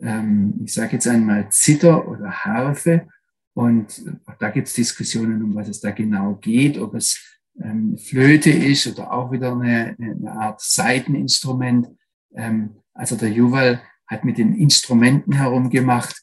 ähm, 0.00 0.60
ich 0.64 0.74
sage 0.74 0.92
jetzt 0.94 1.08
einmal 1.08 1.48
Zither 1.50 2.06
oder 2.08 2.30
Harfe. 2.30 3.08
Und 3.54 4.02
da 4.38 4.50
gibt 4.50 4.68
es 4.68 4.74
Diskussionen, 4.74 5.42
um 5.42 5.54
was 5.54 5.68
es 5.68 5.80
da 5.80 5.90
genau 5.90 6.34
geht, 6.34 6.78
ob 6.78 6.94
es 6.94 7.35
ähm, 7.62 7.98
Flöte 7.98 8.50
ist 8.50 8.86
oder 8.86 9.12
auch 9.12 9.30
wieder 9.32 9.52
eine, 9.52 9.96
eine 9.98 10.32
Art 10.32 10.60
Saiteninstrument. 10.60 11.88
Ähm, 12.34 12.76
also 12.94 13.16
der 13.16 13.30
Juval 13.30 13.82
hat 14.06 14.24
mit 14.24 14.38
den 14.38 14.54
Instrumenten 14.54 15.32
herumgemacht. 15.32 16.22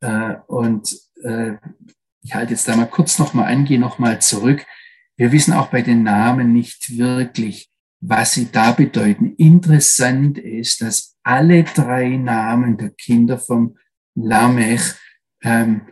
Äh, 0.00 0.36
und 0.46 0.96
äh, 1.22 1.54
ich 2.22 2.34
halte 2.34 2.52
jetzt 2.52 2.68
da 2.68 2.76
mal 2.76 2.86
kurz 2.86 3.18
nochmal 3.18 3.52
an, 3.52 3.64
gehe 3.64 3.78
nochmal 3.78 4.20
zurück. 4.20 4.64
Wir 5.16 5.32
wissen 5.32 5.52
auch 5.54 5.68
bei 5.68 5.82
den 5.82 6.02
Namen 6.02 6.52
nicht 6.52 6.96
wirklich, 6.96 7.70
was 8.00 8.32
sie 8.32 8.50
da 8.52 8.72
bedeuten. 8.72 9.34
Interessant 9.36 10.38
ist, 10.38 10.80
dass 10.80 11.16
alle 11.22 11.64
drei 11.64 12.16
Namen 12.16 12.76
der 12.76 12.90
Kinder 12.90 13.38
vom 13.38 13.76
Lamech 14.14 14.94
ähm, 15.42 15.82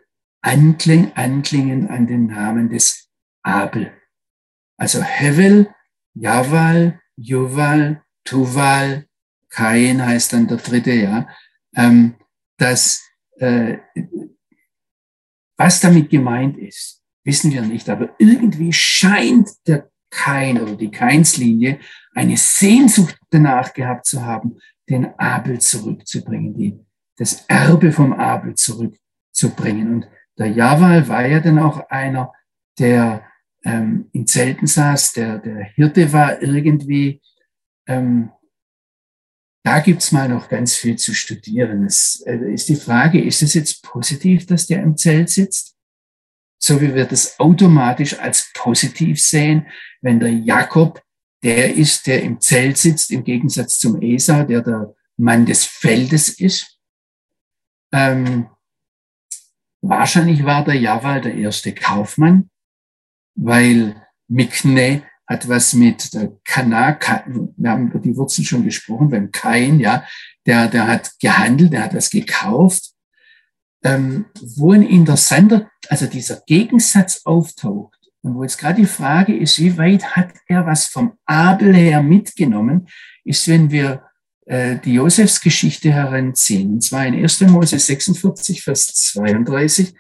ankling, 0.43 1.13
anklingen 1.15 1.89
an 1.89 2.07
den 2.07 2.27
Namen 2.27 2.69
des 2.69 3.06
Abel. 3.47 3.93
Also 4.77 5.03
Hevel, 5.03 5.73
Javal, 6.15 7.01
Juval, 7.17 8.03
Tuval, 8.25 9.07
Kain 9.49 10.05
heißt 10.05 10.33
dann 10.33 10.49
der 10.49 10.59
dritte, 10.59 10.93
ja. 10.93 11.29
Ähm, 11.75 12.17
das, 12.59 13.03
äh, 13.39 13.79
was 15.57 15.81
damit 15.81 16.11
gemeint 16.11 16.59
ist, 16.59 17.03
wissen 17.25 17.53
wir 17.53 17.63
nicht, 17.63 17.89
aber 17.89 18.15
irgendwie 18.19 18.73
scheint 18.73 19.51
der 19.67 19.91
Kain 20.11 20.61
oder 20.61 20.77
die 20.77 20.91
Kainslinie 20.91 21.79
eine 22.15 22.37
Sehnsucht 22.37 23.19
danach 23.31 23.73
gehabt 23.73 24.07
zu 24.07 24.25
haben, 24.25 24.59
den 24.89 25.19
Abel 25.19 25.61
zurückzubringen, 25.61 26.55
die, 26.55 26.79
das 27.17 27.45
Erbe 27.49 27.93
vom 27.93 28.13
Abel 28.13 28.55
zurückzubringen. 28.55 29.95
Und 29.95 30.09
der 30.39 30.49
Jawal 30.49 31.09
war 31.09 31.27
ja 31.27 31.41
dann 31.41 31.59
auch 31.59 31.89
einer, 31.89 32.33
der 32.79 33.25
ähm, 33.67 34.09
in 34.13 34.27
Zelten 34.27 34.67
saß, 34.67 35.13
der, 35.13 35.39
der 35.39 35.65
Hirte 35.75 36.13
war 36.13 36.41
irgendwie. 36.41 37.21
Ähm, 37.87 38.31
da 39.65 39.81
gibt's 39.81 40.13
mal 40.13 40.29
noch 40.29 40.49
ganz 40.49 40.77
viel 40.77 40.97
zu 40.97 41.13
studieren. 41.13 41.85
Es 41.85 42.23
äh, 42.27 42.37
ist 42.53 42.69
die 42.69 42.77
Frage, 42.77 43.23
ist 43.23 43.43
es 43.43 43.55
jetzt 43.55 43.83
positiv, 43.83 44.47
dass 44.47 44.67
der 44.67 44.83
im 44.83 44.97
Zelt 44.97 45.29
sitzt? 45.29 45.77
So 46.63 46.81
wie 46.81 46.95
wir 46.95 47.05
das 47.05 47.39
automatisch 47.41 48.19
als 48.19 48.51
positiv 48.55 49.21
sehen, 49.21 49.67
wenn 50.01 50.21
der 50.21 50.33
Jakob 50.33 51.03
der 51.43 51.75
ist, 51.75 52.07
der 52.07 52.23
im 52.23 52.41
Zelt 52.41 52.79
sitzt, 52.79 53.11
im 53.11 53.25
Gegensatz 53.25 53.79
zum 53.79 54.01
Esau, 54.01 54.45
der 54.45 54.63
der 54.63 54.95
Mann 55.17 55.45
des 55.45 55.65
Feldes 55.65 56.29
ist. 56.29 56.79
Ähm, 57.93 58.49
Wahrscheinlich 59.89 60.45
war 60.45 60.65
der 60.65 60.75
Jawal 60.75 61.21
der 61.21 61.35
erste 61.35 61.73
Kaufmann, 61.73 62.51
weil 63.37 63.95
Mikne 64.29 65.03
hat 65.27 65.49
was 65.49 65.73
mit 65.73 66.15
der 66.15 66.33
Kana, 66.45 66.99
wir 67.57 67.71
haben 67.71 67.89
über 67.89 67.99
die 67.99 68.17
Wurzeln 68.17 68.45
schon 68.45 68.65
gesprochen, 68.65 69.11
beim 69.11 69.31
Kain, 69.33 69.81
ja, 69.81 70.05
der, 70.47 70.69
der 70.69 70.87
hat 70.87 71.13
gehandelt, 71.21 71.73
der 71.73 71.85
hat 71.85 71.95
was 71.95 72.11
gekauft. 72.11 72.93
Ähm, 73.85 74.27
wo 74.57 74.73
ein 74.73 74.83
interessanter, 74.83 75.71
also 75.89 76.07
dieser 76.07 76.43
Gegensatz 76.47 77.21
auftaucht 77.25 77.97
und 78.23 78.35
wo 78.35 78.43
jetzt 78.43 78.59
gerade 78.59 78.81
die 78.81 78.87
Frage 78.87 79.37
ist, 79.37 79.59
wie 79.59 79.77
weit 79.79 80.17
hat 80.17 80.35
er 80.49 80.67
was 80.67 80.87
vom 80.87 81.13
Abel 81.25 81.75
her 81.75 82.03
mitgenommen, 82.03 82.89
ist, 83.25 83.47
wenn 83.47 83.71
wir 83.71 84.03
äh, 84.47 84.79
die 84.79 84.95
Josefsgeschichte 84.95 85.93
heranziehen. 85.93 86.75
Und 86.75 86.83
zwar 86.83 87.07
in 87.07 87.15
1. 87.15 87.43
Mose 87.43 87.79
46, 87.79 88.63
Vers 88.63 88.95
32. 89.13 89.95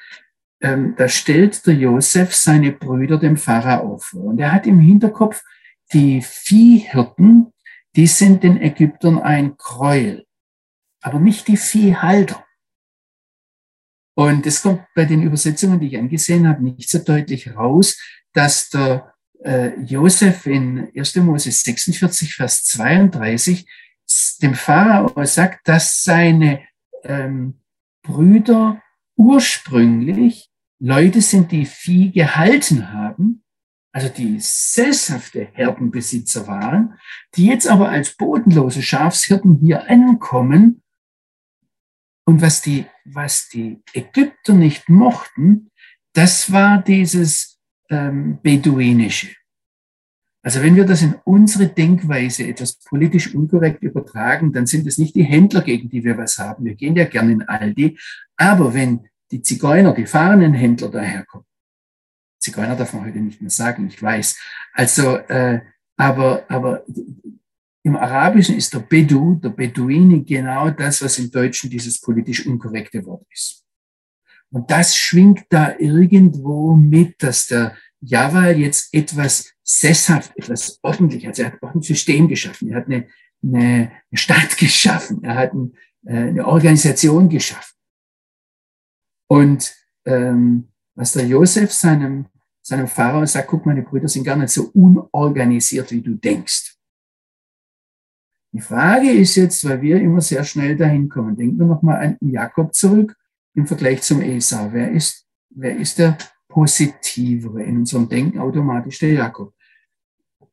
Ähm, 0.66 0.94
da 0.96 1.08
stellt 1.08 1.64
der 1.66 1.74
Josef 1.74 2.34
seine 2.34 2.72
Brüder 2.72 3.18
dem 3.18 3.36
Pharao 3.36 3.98
vor. 3.98 4.24
Und 4.24 4.40
er 4.40 4.52
hat 4.52 4.66
im 4.66 4.80
Hinterkopf 4.80 5.44
die 5.92 6.20
Viehhirten, 6.22 7.52
die 7.94 8.08
sind 8.08 8.42
den 8.42 8.60
Ägyptern 8.60 9.20
ein 9.20 9.56
Gräuel, 9.56 10.26
aber 11.00 11.20
nicht 11.20 11.46
die 11.46 11.56
Viehhalter. 11.56 12.44
Und 14.16 14.44
es 14.44 14.62
kommt 14.62 14.82
bei 14.96 15.04
den 15.04 15.22
Übersetzungen, 15.22 15.78
die 15.78 15.86
ich 15.86 15.98
angesehen 15.98 16.48
habe, 16.48 16.64
nicht 16.64 16.88
so 16.88 16.98
deutlich 16.98 17.54
raus, 17.54 17.96
dass 18.32 18.68
der 18.70 19.14
äh, 19.44 19.78
Josef 19.82 20.46
in 20.46 20.90
1. 20.96 21.16
Mose 21.16 21.52
46, 21.52 22.34
Vers 22.34 22.64
32 22.64 23.68
dem 24.42 24.54
Pharao 24.54 25.24
sagt, 25.24 25.68
dass 25.68 26.02
seine 26.02 26.66
ähm, 27.04 27.60
Brüder 28.02 28.82
ursprünglich 29.16 30.45
Leute 30.78 31.20
sind, 31.22 31.52
die 31.52 31.64
Vieh 31.64 32.10
gehalten 32.10 32.92
haben, 32.92 33.42
also 33.92 34.08
die 34.10 34.38
sesshafte 34.40 35.48
Herdenbesitzer 35.52 36.46
waren, 36.46 36.98
die 37.34 37.46
jetzt 37.46 37.66
aber 37.66 37.88
als 37.88 38.14
bodenlose 38.14 38.82
Schafshirten 38.82 39.56
hier 39.56 39.88
ankommen. 39.88 40.82
Und 42.26 42.42
was 42.42 42.60
die, 42.60 42.84
was 43.06 43.48
die 43.48 43.82
Ägypter 43.94 44.52
nicht 44.52 44.88
mochten, 44.90 45.70
das 46.12 46.52
war 46.52 46.82
dieses 46.82 47.58
ähm, 47.88 48.38
Beduinische. 48.42 49.34
Also 50.42 50.62
wenn 50.62 50.76
wir 50.76 50.84
das 50.84 51.02
in 51.02 51.14
unsere 51.24 51.66
Denkweise 51.66 52.46
etwas 52.46 52.78
politisch 52.78 53.34
unkorrekt 53.34 53.82
übertragen, 53.82 54.52
dann 54.52 54.66
sind 54.66 54.86
es 54.86 54.98
nicht 54.98 55.16
die 55.16 55.24
Händler, 55.24 55.62
gegen 55.62 55.88
die 55.88 56.04
wir 56.04 56.16
was 56.18 56.38
haben. 56.38 56.64
Wir 56.64 56.74
gehen 56.74 56.96
ja 56.96 57.04
gerne 57.04 57.32
in 57.32 57.42
Aldi. 57.42 57.98
Aber 58.36 58.72
wenn 58.74 59.08
die 59.30 59.42
Zigeuner, 59.42 59.94
die 59.94 60.06
Fahnenhändler 60.06 60.90
daherkommen, 60.90 61.46
Zigeuner 62.38 62.76
darf 62.76 62.92
man 62.92 63.04
heute 63.04 63.18
nicht 63.18 63.40
mehr 63.40 63.50
sagen, 63.50 63.88
ich 63.88 64.00
weiß. 64.00 64.38
Also, 64.72 65.16
äh, 65.16 65.60
aber, 65.96 66.44
aber 66.48 66.84
im 67.82 67.96
Arabischen 67.96 68.56
ist 68.56 68.74
der 68.74 68.80
Bedu, 68.80 69.36
der 69.36 69.50
Beduine, 69.50 70.22
genau 70.22 70.70
das, 70.70 71.02
was 71.02 71.18
im 71.18 71.30
Deutschen 71.30 71.70
dieses 71.70 72.00
politisch 72.00 72.46
unkorrekte 72.46 73.04
Wort 73.06 73.26
ist. 73.32 73.64
Und 74.50 74.70
das 74.70 74.96
schwingt 74.96 75.44
da 75.50 75.76
irgendwo 75.78 76.74
mit, 76.74 77.22
dass 77.22 77.46
der 77.46 77.76
Java 78.00 78.50
jetzt 78.50 78.92
etwas 78.94 79.52
sesshaft, 79.62 80.32
etwas 80.36 80.78
ordentlich, 80.82 81.26
also 81.26 81.42
er 81.42 81.52
hat 81.52 81.62
auch 81.62 81.74
ein 81.74 81.82
System 81.82 82.28
geschaffen, 82.28 82.70
er 82.70 82.78
hat 82.78 82.86
eine, 82.86 83.08
eine 83.42 83.90
Stadt 84.12 84.56
geschaffen, 84.56 85.24
er 85.24 85.34
hat 85.34 85.52
ein, 85.52 85.72
äh, 86.06 86.28
eine 86.28 86.46
Organisation 86.46 87.28
geschaffen. 87.28 87.75
Und 89.28 89.74
ähm, 90.04 90.68
was 90.94 91.12
der 91.12 91.26
Josef 91.26 91.72
seinem, 91.72 92.26
seinem 92.62 92.86
Pharao 92.86 93.24
sagt, 93.26 93.48
guck, 93.48 93.66
meine 93.66 93.82
Brüder 93.82 94.08
sind 94.08 94.24
gar 94.24 94.36
nicht 94.36 94.50
so 94.50 94.70
unorganisiert, 94.72 95.90
wie 95.90 96.00
du 96.00 96.14
denkst. 96.14 96.76
Die 98.52 98.60
Frage 98.60 99.10
ist 99.10 99.36
jetzt, 99.36 99.64
weil 99.68 99.82
wir 99.82 100.00
immer 100.00 100.20
sehr 100.20 100.42
schnell 100.44 100.76
dahin 100.76 101.08
kommen, 101.08 101.36
denken 101.36 101.58
wir 101.58 101.66
nochmal 101.66 101.98
an 102.02 102.16
Jakob 102.20 102.74
zurück 102.74 103.14
im 103.54 103.66
Vergleich 103.66 104.02
zum 104.02 104.22
Esau. 104.22 104.70
Wer 104.72 104.92
ist, 104.92 105.26
wer 105.50 105.76
ist 105.76 105.98
der 105.98 106.16
positivere 106.56 107.62
in 107.62 107.78
unserem 107.78 108.08
Denken 108.08 108.38
automatisch 108.38 108.98
der 109.00 109.12
Jakob. 109.12 109.52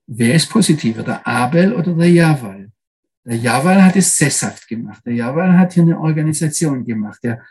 Wer 0.06 0.36
ist 0.36 0.50
positiver, 0.50 1.02
der 1.02 1.26
Abel 1.26 1.74
oder 1.74 1.94
der 1.94 2.10
Jawal? 2.10 2.72
Der 3.24 3.38
Jawal 3.38 3.82
hat 3.82 3.96
es 3.96 4.18
sesshaft 4.18 4.68
gemacht. 4.68 5.02
Der 5.06 5.14
Jawal 5.14 5.58
hat 5.58 5.72
hier 5.72 5.84
eine 5.84 5.98
Organisation 5.98 6.84
gemacht. 6.84 7.24
Der 7.24 7.42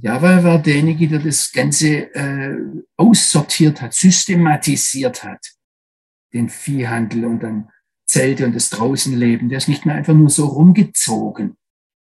Jawal 0.00 0.44
war 0.44 0.58
derjenige, 0.62 1.08
der 1.08 1.18
das 1.18 1.50
Ganze 1.52 2.14
äh, 2.14 2.56
aussortiert 2.96 3.82
hat, 3.82 3.94
systematisiert 3.94 5.24
hat. 5.24 5.54
Den 6.32 6.48
Viehhandel 6.48 7.24
und 7.24 7.42
dann 7.42 7.70
Zelte 8.06 8.46
und 8.46 8.54
das 8.54 8.70
Draußenleben. 8.70 9.48
Der 9.48 9.58
ist 9.58 9.68
nicht 9.68 9.86
mehr 9.86 9.94
einfach 9.94 10.14
nur 10.14 10.30
so 10.30 10.46
rumgezogen, 10.46 11.56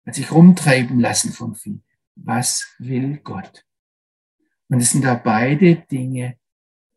hat 0.05 0.15
sich 0.15 0.31
rumtreiben 0.31 0.99
lassen 0.99 1.33
vom 1.33 1.55
Vieh. 1.55 1.81
Was 2.15 2.75
will 2.79 3.19
Gott? 3.23 3.65
Und 4.69 4.79
es 4.79 4.91
sind 4.91 5.05
da 5.05 5.15
beide 5.15 5.75
Dinge 5.75 6.37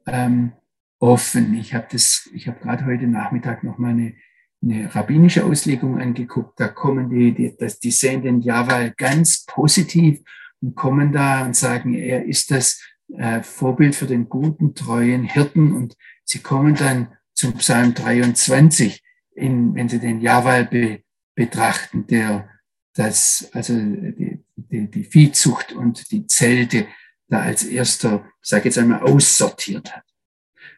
ähm, 0.06 0.52
offen. 0.98 1.54
Ich 1.54 1.74
habe 1.74 1.86
das, 1.90 2.28
ich 2.34 2.46
habe 2.46 2.60
gerade 2.60 2.84
heute 2.84 3.06
Nachmittag 3.06 3.64
noch 3.64 3.78
mal 3.78 3.90
eine, 3.90 4.14
eine 4.62 4.94
rabbinische 4.94 5.44
Auslegung 5.44 6.00
angeguckt. 6.00 6.58
Da 6.58 6.68
kommen 6.68 7.10
die, 7.10 7.32
die, 7.32 7.56
das, 7.58 7.78
die 7.80 7.90
sehen 7.90 8.22
den 8.22 8.40
Jawal 8.40 8.92
ganz 8.96 9.44
positiv 9.46 10.22
und 10.60 10.74
kommen 10.74 11.12
da 11.12 11.44
und 11.44 11.56
sagen, 11.56 11.94
er 11.94 12.24
ist 12.24 12.50
das 12.50 12.80
äh, 13.16 13.42
Vorbild 13.42 13.94
für 13.94 14.06
den 14.06 14.28
guten, 14.28 14.74
treuen 14.74 15.24
Hirten. 15.24 15.72
Und 15.74 15.96
sie 16.24 16.40
kommen 16.40 16.74
dann 16.74 17.08
zum 17.32 17.54
Psalm 17.54 17.94
23, 17.94 19.02
in, 19.34 19.74
wenn 19.74 19.88
sie 19.88 19.98
den 19.98 20.20
Jawal 20.20 20.66
be, 20.66 21.02
betrachten, 21.34 22.06
der 22.06 22.48
das, 22.94 23.48
also 23.52 23.74
die, 23.74 24.44
die, 24.56 24.90
die 24.90 25.04
Viehzucht 25.04 25.72
und 25.72 26.10
die 26.10 26.26
Zelte 26.26 26.86
da 27.28 27.40
als 27.40 27.64
erster, 27.64 28.26
sage 28.42 28.64
jetzt 28.66 28.78
einmal, 28.78 29.00
aussortiert 29.00 29.94
hat. 29.94 30.04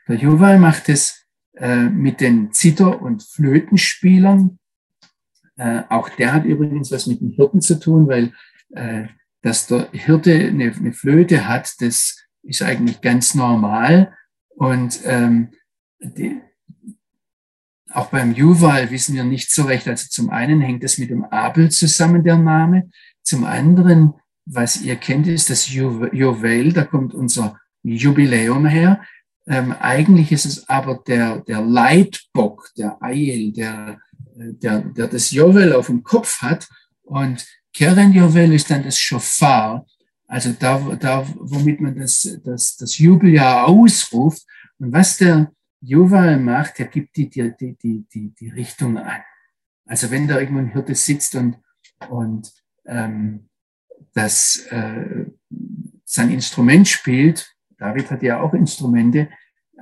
Der 0.06 0.16
Juval 0.16 0.58
macht 0.58 0.88
es 0.88 1.26
äh, 1.54 1.88
mit 1.88 2.20
den 2.20 2.52
Zither- 2.52 3.00
und 3.00 3.22
Flötenspielern. 3.22 4.58
Äh, 5.56 5.82
auch 5.88 6.08
der 6.10 6.32
hat 6.32 6.44
übrigens 6.44 6.92
was 6.92 7.06
mit 7.06 7.20
den 7.20 7.30
Hirten 7.30 7.60
zu 7.60 7.80
tun, 7.80 8.06
weil 8.08 8.32
äh, 8.70 9.06
dass 9.42 9.66
der 9.66 9.88
Hirte 9.92 10.32
eine, 10.34 10.72
eine 10.72 10.92
Flöte 10.92 11.48
hat, 11.48 11.74
das 11.80 12.24
ist 12.42 12.62
eigentlich 12.62 13.00
ganz 13.00 13.34
normal. 13.34 14.16
Und 14.50 15.00
ähm, 15.04 15.50
die, 16.00 16.40
auch 17.90 18.06
beim 18.06 18.32
Juval 18.32 18.90
wissen 18.90 19.14
wir 19.14 19.24
nicht 19.24 19.52
so 19.52 19.64
recht. 19.64 19.86
Also 19.88 20.06
zum 20.08 20.30
einen 20.30 20.60
hängt 20.60 20.82
es 20.84 20.98
mit 20.98 21.10
dem 21.10 21.24
Abel 21.24 21.70
zusammen, 21.70 22.24
der 22.24 22.38
Name. 22.38 22.90
Zum 23.22 23.44
anderen 23.44 24.14
was 24.44 24.82
ihr 24.82 24.96
kennt, 24.96 25.26
ist 25.28 25.50
das 25.50 25.68
Juwel, 25.68 26.72
da 26.72 26.84
kommt 26.84 27.14
unser 27.14 27.58
Jubiläum 27.82 28.66
her. 28.66 29.00
Ähm, 29.46 29.72
eigentlich 29.72 30.32
ist 30.32 30.46
es 30.46 30.68
aber 30.68 31.02
der, 31.06 31.40
der 31.40 31.60
Leitbock, 31.60 32.70
der 32.76 33.02
Eil, 33.02 33.52
der, 33.52 34.00
der, 34.34 34.80
der 34.80 35.08
das 35.08 35.30
Juwel 35.30 35.72
auf 35.72 35.86
dem 35.86 36.02
Kopf 36.02 36.42
hat. 36.42 36.68
Und 37.02 37.46
Keren 37.74 38.12
Juwel 38.12 38.52
ist 38.52 38.70
dann 38.70 38.82
das 38.82 38.98
Schofar, 38.98 39.86
also 40.26 40.52
da, 40.58 40.78
da 40.98 41.26
womit 41.34 41.80
man 41.80 41.94
das, 41.94 42.38
das, 42.44 42.76
das 42.76 42.98
Jubeljahr 42.98 43.66
ausruft. 43.66 44.42
Und 44.78 44.92
was 44.92 45.18
der 45.18 45.52
Juwel 45.80 46.38
macht, 46.38 46.80
er 46.80 46.86
gibt 46.86 47.16
die, 47.16 47.28
die, 47.28 47.52
die, 47.58 47.76
die, 48.12 48.34
die 48.34 48.48
Richtung 48.48 48.96
an. 48.98 49.20
Also 49.86 50.10
wenn 50.10 50.28
da 50.28 50.38
irgendwo 50.38 50.60
ein 50.60 50.72
Hirte 50.72 50.94
sitzt 50.94 51.34
und, 51.34 51.58
und 52.08 52.50
ähm, 52.86 53.48
das 54.14 54.66
äh, 54.70 55.26
sein 56.04 56.30
Instrument 56.30 56.88
spielt. 56.88 57.54
David 57.78 58.10
hat 58.10 58.22
ja 58.22 58.40
auch 58.40 58.54
Instrumente, 58.54 59.28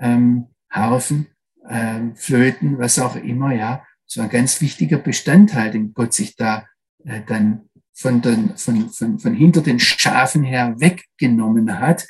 ähm, 0.00 0.46
Harfen, 0.70 1.26
äh, 1.68 2.00
Flöten, 2.14 2.78
was 2.78 2.98
auch 2.98 3.16
immer, 3.16 3.52
ja. 3.52 3.84
So 4.06 4.20
ein 4.20 4.28
ganz 4.28 4.60
wichtiger 4.60 4.98
Bestandteil, 4.98 5.70
den 5.70 5.92
Gott 5.92 6.14
sich 6.14 6.36
da 6.36 6.66
äh, 7.04 7.20
dann 7.26 7.68
von, 7.92 8.22
den, 8.22 8.56
von, 8.56 8.90
von, 8.90 9.18
von 9.18 9.34
hinter 9.34 9.60
den 9.60 9.78
Schafen 9.78 10.42
her 10.44 10.74
weggenommen 10.78 11.78
hat. 11.78 12.06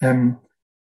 Ähm, 0.00 0.36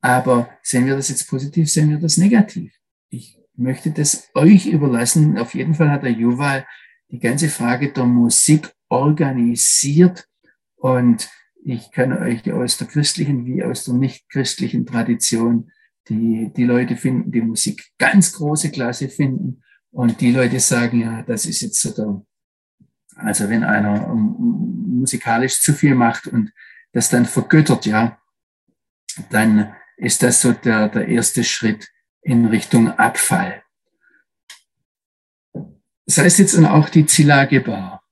aber 0.01 0.49
sehen 0.63 0.85
wir 0.85 0.95
das 0.95 1.09
jetzt 1.09 1.27
positiv, 1.27 1.69
sehen 1.69 1.89
wir 1.89 1.99
das 1.99 2.17
negativ? 2.17 2.73
Ich 3.09 3.37
möchte 3.55 3.91
das 3.91 4.29
euch 4.33 4.65
überlassen. 4.65 5.37
Auf 5.37 5.53
jeden 5.53 5.75
Fall 5.75 5.91
hat 5.91 6.03
der 6.03 6.11
Juval 6.11 6.65
die 7.11 7.19
ganze 7.19 7.49
Frage 7.49 7.91
der 7.91 8.05
Musik 8.05 8.73
organisiert 8.89 10.27
und 10.75 11.29
ich 11.63 11.91
kann 11.91 12.11
euch 12.11 12.51
aus 12.51 12.77
der 12.77 12.87
christlichen 12.87 13.45
wie 13.45 13.63
aus 13.63 13.85
der 13.85 13.93
nicht 13.93 14.27
christlichen 14.29 14.85
Tradition 14.85 15.71
die, 16.09 16.51
die 16.55 16.63
Leute 16.63 16.95
finden, 16.95 17.31
die 17.31 17.41
Musik 17.41 17.83
ganz 17.97 18.33
große 18.33 18.71
Klasse 18.71 19.09
finden. 19.09 19.61
Und 19.91 20.21
die 20.21 20.31
Leute 20.31 20.59
sagen, 20.59 21.01
ja, 21.01 21.21
das 21.23 21.45
ist 21.45 21.61
jetzt 21.61 21.81
so 21.81 21.91
der, 21.91 22.25
also 23.15 23.49
wenn 23.49 23.63
einer 23.63 24.07
musikalisch 24.07 25.61
zu 25.61 25.73
viel 25.73 25.95
macht 25.95 26.27
und 26.27 26.51
das 26.93 27.09
dann 27.09 27.25
vergöttert, 27.25 27.85
ja, 27.85 28.17
dann 29.29 29.73
ist 29.97 30.23
das 30.23 30.41
so 30.41 30.53
der, 30.53 30.89
der 30.89 31.07
erste 31.07 31.43
Schritt 31.43 31.89
in 32.21 32.45
Richtung 32.45 32.89
Abfall. 32.91 33.63
Das 36.05 36.17
heißt 36.17 36.39
jetzt 36.39 36.57
auch 36.65 36.89
die 36.89 37.05
Zilla-Gebar. 37.05 38.03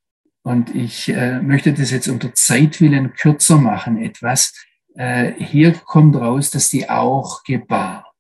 Und 0.42 0.74
ich 0.74 1.10
äh, 1.10 1.42
möchte 1.42 1.74
das 1.74 1.92
jetzt 1.92 2.08
unter 2.08 2.34
Zeitwillen 2.34 3.14
kürzer 3.14 3.58
machen 3.58 4.02
etwas. 4.02 4.54
Äh, 4.96 5.34
hier 5.34 5.74
kommt 5.74 6.16
raus, 6.16 6.50
dass 6.50 6.70
die 6.70 6.90
auch 6.90 7.44
gebar. 7.44 8.14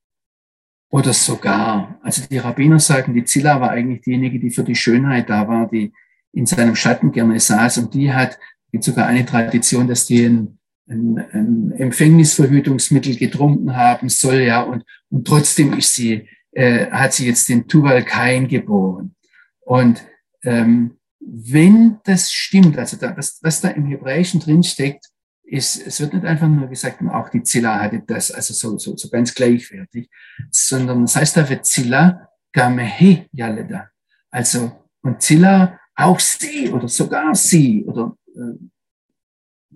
Oder 0.91 1.13
sogar. 1.13 1.99
Also 2.03 2.23
die 2.27 2.39
Rabbiner 2.39 2.79
sagen, 2.79 3.13
die 3.13 3.23
Zilla 3.23 3.61
war 3.61 3.71
eigentlich 3.71 4.01
diejenige, 4.01 4.39
die 4.39 4.49
für 4.49 4.63
die 4.63 4.75
Schönheit 4.75 5.29
da 5.29 5.47
war, 5.47 5.69
die 5.69 5.93
in 6.31 6.45
seinem 6.45 6.75
Schatten 6.75 7.11
gerne 7.11 7.39
saß. 7.39 7.79
Und 7.79 7.93
die 7.93 8.11
hat, 8.11 8.39
gibt 8.71 8.83
sogar 8.83 9.07
eine 9.07 9.25
Tradition, 9.25 9.87
dass 9.87 10.05
die 10.05 10.25
ein, 10.25 10.59
ein, 10.87 11.17
ein 11.31 11.71
Empfängnisverhütungsmittel 11.77 13.15
getrunken 13.15 13.75
haben 13.75 14.09
soll, 14.09 14.41
ja. 14.41 14.61
Und, 14.61 14.83
und 15.09 15.27
trotzdem 15.27 15.73
ist 15.73 15.95
sie, 15.95 16.27
äh, 16.51 16.87
hat 16.91 17.13
sie 17.13 17.27
jetzt 17.27 17.49
den 17.49 17.67
Tuval 17.67 18.03
Kain 18.03 18.47
geboren. 18.47 19.15
Und 19.61 20.03
ähm, 20.43 20.97
wenn 21.19 21.99
das 22.05 22.31
stimmt, 22.31 22.77
also 22.77 22.97
da, 22.97 23.15
was, 23.15 23.39
was 23.41 23.61
da 23.61 23.69
im 23.69 23.85
Hebräischen 23.85 24.39
drin 24.39 24.63
steckt, 24.63 25.05
ist, 25.43 25.85
es 25.85 25.99
wird 25.99 26.13
nicht 26.13 26.25
einfach 26.25 26.47
nur 26.47 26.67
gesagt, 26.67 27.01
auch 27.11 27.29
die 27.29 27.43
Zilla 27.43 27.79
hatte 27.79 28.03
das, 28.05 28.31
also 28.31 28.53
so, 28.53 28.77
so, 28.77 28.95
so 28.95 29.09
ganz 29.09 29.33
gleichwertig, 29.33 30.09
sondern 30.51 31.03
es 31.03 31.15
heißt 31.15 31.37
da 31.37 31.49
wird 31.49 31.65
Zilla 31.65 32.29
gamehe 32.53 33.27
yaleda. 33.31 33.89
Also, 34.31 34.71
und 35.01 35.21
Zilla 35.21 35.79
auch 35.99 36.19
sie 36.19 36.69
oder 36.69 36.87
sogar 36.87 37.35
sie 37.35 37.83
oder 37.85 38.15
äh, 38.35 39.73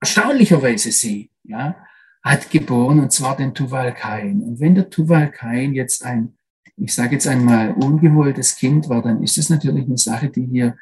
erstaunlicherweise 0.00 0.92
sie, 0.92 1.30
ja, 1.42 1.76
hat 2.22 2.50
geboren 2.50 3.00
und 3.00 3.12
zwar 3.12 3.36
den 3.36 3.54
Tuval 3.54 3.92
Kain. 3.94 4.42
Und 4.42 4.60
wenn 4.60 4.74
der 4.74 4.88
Tuval 4.88 5.30
Kain 5.30 5.74
jetzt 5.74 6.04
ein, 6.04 6.34
ich 6.76 6.94
sage 6.94 7.12
jetzt 7.12 7.26
einmal, 7.26 7.72
ungewolltes 7.72 8.56
Kind 8.56 8.88
war, 8.88 9.02
dann 9.02 9.22
ist 9.22 9.38
es 9.38 9.50
natürlich 9.50 9.84
eine 9.84 9.98
Sache, 9.98 10.28
die 10.28 10.46
hier, 10.46 10.76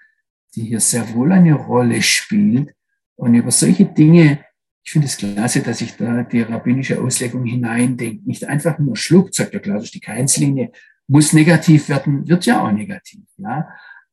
die 0.55 0.63
hier 0.63 0.81
sehr 0.81 1.15
wohl 1.15 1.33
eine 1.33 1.55
Rolle 1.55 2.03
spielt 2.03 2.75
und 3.17 3.35
über 3.35 3.51
solche 3.51 3.87
Dinge, 3.87 4.45
ich 4.85 4.93
finde 4.93 5.07
es 5.07 5.17
klasse, 5.17 5.63
dass 5.63 5.81
ich 5.81 5.97
da 5.97 6.25
die 6.25 6.43
rabbinische 6.43 7.01
Auslegung 7.01 7.45
hineindenke. 7.45 8.27
Nicht 8.27 8.45
einfach 8.49 8.79
nur 8.79 8.97
schluckt, 8.97 9.35
sagt 9.35 9.55
ja 9.55 9.61
klar, 9.61 9.81
die 9.81 10.01
Keinslinie, 10.01 10.73
muss 11.07 11.33
negativ 11.33 11.89
werden, 11.89 12.27
wird 12.27 12.47
ja 12.47 12.61
auch 12.61 12.73
negativ. 12.73 13.25
Ja? 13.37 13.69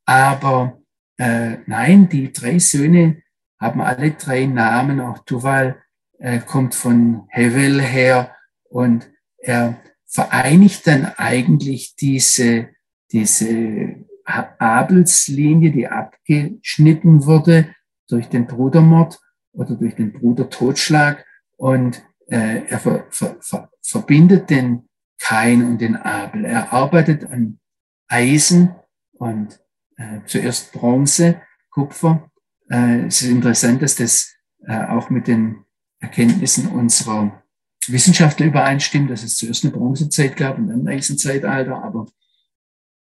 Aber 0.10 0.82
äh, 1.18 1.58
nein, 1.68 2.10
die 2.10 2.34
drei 2.34 2.58
Söhne 2.58 3.22
haben 3.60 3.80
alle 3.80 4.10
drei 4.10 4.48
Namen. 4.48 5.02
Auch 5.02 5.20
Tuval 5.20 5.84
äh, 6.18 6.40
kommt 6.40 6.74
von 6.74 7.28
Hevel 7.30 7.80
her 7.80 8.36
und 8.70 9.12
er 9.38 9.80
vereinigt 10.08 10.88
dann 10.88 11.06
eigentlich 11.18 11.96
diese, 11.96 12.70
diese 13.12 13.98
Abelslinie, 14.26 15.70
die 15.70 15.88
abgeschnitten 15.88 17.28
wurde, 17.28 17.76
durch 18.08 18.30
den 18.30 18.48
Brudermord 18.48 19.20
oder 19.52 19.76
durch 19.76 19.96
den 19.96 20.12
Brudertotschlag 20.12 21.24
und 21.56 22.04
äh, 22.26 22.66
er 22.66 22.80
ver, 22.80 23.06
ver, 23.12 23.38
ver, 23.42 23.70
verbindet 23.84 24.50
den 24.50 24.90
Kain 25.20 25.64
und 25.64 25.78
den 25.80 25.98
Abel. 25.98 26.46
Er 26.46 26.74
arbeitet 26.74 27.26
an 27.26 27.60
Eisen 28.08 28.74
und 29.12 29.60
äh, 30.00 30.22
zuerst 30.26 30.72
Bronze, 30.72 31.42
Kupfer. 31.70 32.32
Äh, 32.70 33.06
es 33.06 33.22
ist 33.22 33.30
interessant, 33.30 33.82
dass 33.82 33.96
das 33.96 34.34
äh, 34.66 34.86
auch 34.86 35.10
mit 35.10 35.28
den 35.28 35.66
Erkenntnissen 36.00 36.68
unserer 36.70 37.44
Wissenschaftler 37.88 38.46
übereinstimmt, 38.46 39.10
dass 39.10 39.24
es 39.24 39.36
zuerst 39.36 39.64
eine 39.64 39.74
Bronzezeit 39.74 40.38
gab 40.38 40.58
und 40.58 40.70
dann 40.70 40.82
ein 40.82 40.88
Eisenzeitalter. 40.88 41.84
Aber 41.84 42.08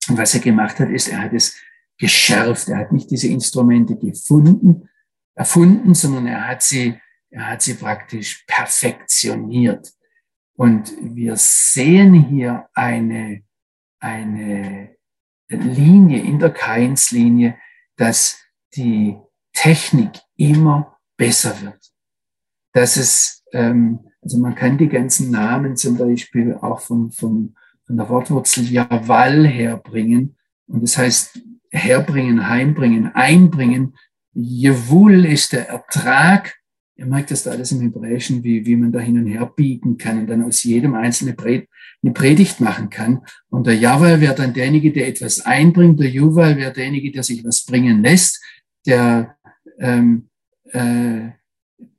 was 0.09 0.35
er 0.35 0.41
gemacht 0.41 0.81
hat, 0.81 0.91
ist, 0.91 1.09
er 1.09 1.21
hat 1.21 1.33
es 1.33 1.57
geschärft. 1.99 2.69
Er 2.69 2.79
hat 2.79 2.93
nicht 2.93 3.11
diese 3.11 3.29
Instrumente 3.29 3.97
gefunden, 3.97 4.89
erfunden, 5.35 5.95
sondern 5.95 6.27
er 6.27 6.49
hat 6.49 6.63
sie, 6.63 6.99
er 7.31 7.51
hat 7.51 7.63
sie 7.63 7.75
praktisch 7.75 8.45
perfektioniert. 8.47 9.93
Und 10.55 10.93
wir 11.01 11.37
sehen 11.37 12.15
hier 12.15 12.69
eine, 12.75 13.43
eine 14.01 14.97
Linie 15.57 16.23
in 16.23 16.39
der 16.39 16.51
Keinslinie, 16.51 17.57
dass 17.97 18.39
die 18.75 19.17
Technik 19.53 20.11
immer 20.37 20.99
besser 21.17 21.61
wird. 21.63 21.93
Dass 22.73 22.97
es, 22.97 23.45
ähm, 23.53 24.01
also 24.23 24.39
man 24.39 24.55
kann 24.55 24.79
die 24.79 24.89
ganzen 24.89 25.31
Namen 25.31 25.77
zum 25.77 25.97
Beispiel 25.99 26.55
auch 26.55 26.81
von, 26.81 27.11
von, 27.13 27.55
von 27.87 27.97
der 27.97 28.09
Wortwurzel 28.09 28.65
Javal 28.65 29.47
herbringen. 29.47 30.37
Und 30.67 30.83
das 30.83 30.97
heißt 30.97 31.41
herbringen, 31.71 32.49
heimbringen, 32.49 33.15
einbringen. 33.15 33.95
Jewul 34.33 35.25
ist 35.27 35.53
der 35.53 35.69
Ertrag. 35.69 36.55
Ihr 36.97 37.07
merkt 37.07 37.31
das 37.31 37.43
da 37.43 37.51
alles 37.51 37.73
im 37.73 37.81
Hebräischen, 37.81 38.45
wie, 38.45 38.65
wie 38.65 38.77
man 38.77 38.93
da 38.93 39.01
hin 39.01 39.19
und 39.19 39.27
her 39.27 39.47
biegen 39.47 39.99
kann 39.99 40.21
und 40.21 40.27
dann 40.29 40.45
aus 40.45 40.63
jedem 40.63 40.95
einzelnen 40.95 41.37
eine 42.03 42.13
Predigt 42.13 42.61
machen 42.61 42.91
kann. 42.91 43.23
Und 43.49 43.67
der 43.67 43.77
Javal 43.77 44.21
wäre 44.21 44.35
dann 44.35 44.53
derjenige, 44.53 44.93
der 44.93 45.09
etwas 45.09 45.41
einbringt. 45.41 46.01
Der 46.01 46.09
Juval 46.09 46.57
wäre 46.57 46.73
derjenige, 46.73 47.13
der 47.13 47.23
sich 47.23 47.45
was 47.45 47.65
bringen 47.65 48.03
lässt, 48.03 48.41
der, 48.87 49.37
ähm, 49.79 50.29
äh, 50.73 51.31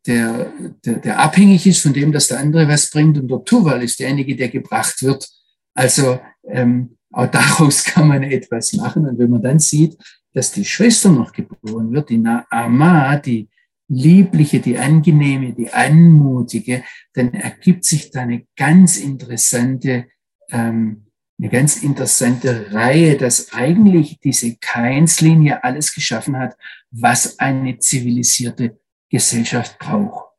der, 0.06 0.52
der, 0.86 0.96
der 1.00 1.20
abhängig 1.20 1.66
ist 1.66 1.82
von 1.82 1.94
dem, 1.94 2.12
dass 2.12 2.28
der 2.28 2.40
andere 2.40 2.68
was 2.68 2.90
bringt. 2.90 3.18
Und 3.18 3.30
der 3.30 3.44
Tuval 3.44 3.82
ist 3.82 4.00
derjenige, 4.00 4.36
der 4.36 4.50
gebracht 4.50 5.02
wird. 5.02 5.28
Also 5.74 6.20
ähm, 6.46 6.98
auch 7.12 7.28
daraus 7.28 7.84
kann 7.86 8.10
man 8.10 8.24
etwas 8.24 8.74
machen. 8.74 9.08
Und 9.08 9.18
wenn 9.18 9.30
man 9.30 9.42
dann 9.42 9.60
sieht, 9.60 9.98
dass 10.34 10.52
die 10.52 10.66
Schwester 10.66 11.12
noch 11.12 11.32
geboren 11.32 11.92
wird, 11.92 12.10
die 12.10 12.18
Naama, 12.18 13.18
die 13.18 13.48
liebliche, 13.88 14.60
die 14.60 14.78
angenehme, 14.78 15.54
die 15.54 15.72
anmutige, 15.72 16.84
dann 17.14 17.34
ergibt 17.34 17.86
sich 17.86 18.12
da 18.12 18.22
eine 18.22 18.46
ganz 18.56 18.98
interessante, 18.98 20.08
ähm, 20.50 21.08
eine 21.40 21.50
ganz 21.50 21.84
interessante 21.84 22.72
Reihe, 22.72 23.18
dass 23.18 23.54
eigentlich 23.54 24.20
diese 24.20 24.56
Keinslinie 24.58 25.64
alles 25.64 25.94
geschaffen 25.94 26.38
hat, 26.38 26.56
was 26.92 27.40
eine 27.40 27.80
zivilisierte 27.80 28.80
Gesellschaft 29.10 29.78
braucht. 29.80 30.30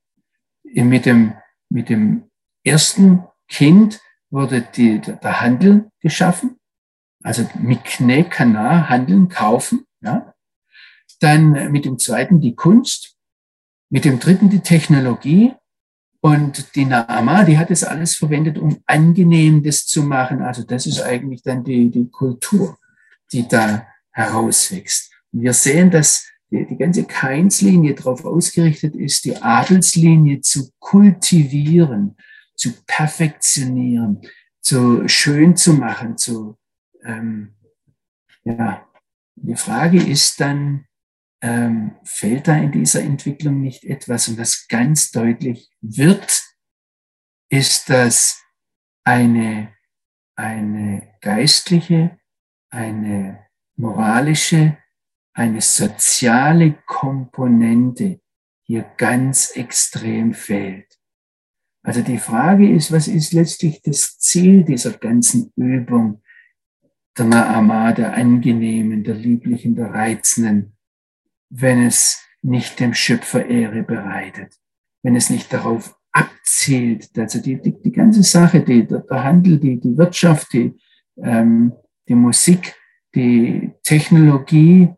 Mit 0.62 1.07
dem, 1.07 1.34
mit 1.68 1.88
dem 1.88 2.30
ersten 2.64 3.24
Kind 3.49 4.01
wurde 4.30 4.62
die, 4.62 5.01
der 5.01 5.40
Handel 5.40 5.90
geschaffen, 6.01 6.59
also 7.22 7.49
mit 7.61 7.84
Kne, 7.84 8.24
Kana, 8.24 8.88
handeln, 8.88 9.28
kaufen. 9.28 9.86
Ja. 10.03 10.34
Dann 11.20 11.72
mit 11.72 11.84
dem 11.86 11.99
zweiten 11.99 12.40
die 12.40 12.55
Kunst, 12.55 13.14
mit 13.91 14.05
dem 14.05 14.18
dritten 14.18 14.51
die 14.51 14.61
Technologie 14.61 15.53
und 16.20 16.74
die 16.74 16.87
Naama, 16.87 17.45
die 17.45 17.59
hat 17.59 17.70
es 17.70 17.85
alles 17.85 18.14
verwendet, 18.16 18.59
um 18.59 18.82
angenehm 18.87 19.62
das 19.62 19.87
zu 19.87 20.03
machen. 20.03 20.41
Also 20.41 20.62
das 20.62 20.87
ist 20.87 21.03
eigentlich 21.03 21.43
dann 21.43 21.64
die, 21.64 21.91
die 21.91 22.09
Kultur, 22.09 22.78
die 23.32 23.47
da 23.47 23.87
herauswächst. 24.11 25.12
Und 25.32 25.43
wir 25.43 25.53
sehen, 25.53 25.91
dass 25.91 26.26
die, 26.51 26.66
die 26.66 26.76
ganze 26.76 27.05
Keinslinie 27.05 27.95
darauf 27.95 28.24
ausgerichtet 28.24 28.95
ist, 28.95 29.24
die 29.24 29.37
Adelslinie 29.37 30.41
zu 30.41 30.70
kultivieren, 30.78 32.16
zu 32.57 32.72
perfektionieren, 32.87 34.22
zu 34.61 35.07
schön 35.09 35.57
zu 35.57 35.74
machen, 35.74 36.16
zu 36.16 36.57
ähm, 37.05 37.55
ja, 38.45 38.87
die 39.37 39.57
Frage 39.57 40.03
ist 40.03 40.41
dann, 40.41 40.87
ähm, 41.45 41.97
fehlt 42.05 42.49
da 42.49 42.57
in 42.57 42.72
dieser 42.72 43.03
Entwicklung 43.03 43.61
nicht 43.61 43.84
etwas? 43.84 44.28
Und 44.28 44.38
was 44.38 44.66
ganz 44.66 45.11
deutlich 45.11 45.70
wird, 45.82 46.42
ist, 47.51 47.90
dass 47.90 48.42
eine, 49.05 49.74
eine 50.36 51.07
geistliche, 51.20 52.18
eine 52.70 53.47
moralische, 53.76 54.78
eine 55.34 55.61
soziale 55.61 56.78
Komponente 56.86 58.22
hier 58.62 58.90
ganz 58.97 59.51
extrem 59.51 60.32
fehlt. 60.32 60.99
Also 61.82 62.01
die 62.01 62.18
Frage 62.18 62.74
ist, 62.74 62.90
was 62.90 63.07
ist 63.07 63.34
letztlich 63.34 63.82
das 63.82 64.18
Ziel 64.18 64.64
dieser 64.64 64.92
ganzen 64.92 65.53
Übung? 65.57 66.22
der 67.16 67.26
Naama, 67.26 67.92
der 67.92 68.14
angenehmen, 68.14 69.05
der 69.05 69.14
lieblichen, 69.14 69.76
der 69.76 69.92
reizenden, 69.92 70.74
wenn 71.57 71.82
es 71.86 72.20
nicht 72.42 72.80
dem 72.80 72.94
Schöpfer 72.94 73.46
Ehre 73.46 73.82
bereitet, 73.82 74.55
wenn 75.02 75.14
es 75.14 75.30
nicht 75.30 75.52
darauf 75.52 75.96
abzielt, 76.12 77.16
also 77.16 77.40
die, 77.40 77.61
die, 77.61 77.80
die 77.80 77.92
ganze 77.92 78.22
Sache, 78.22 78.61
die, 78.61 78.86
der, 78.86 79.05
Handel, 79.11 79.59
die, 79.59 79.80
die 79.80 79.96
Wirtschaft, 79.96 80.52
die, 80.52 80.74
ähm, 81.22 81.72
die 82.09 82.14
Musik, 82.14 82.74
die 83.14 83.72
Technologie 83.82 84.92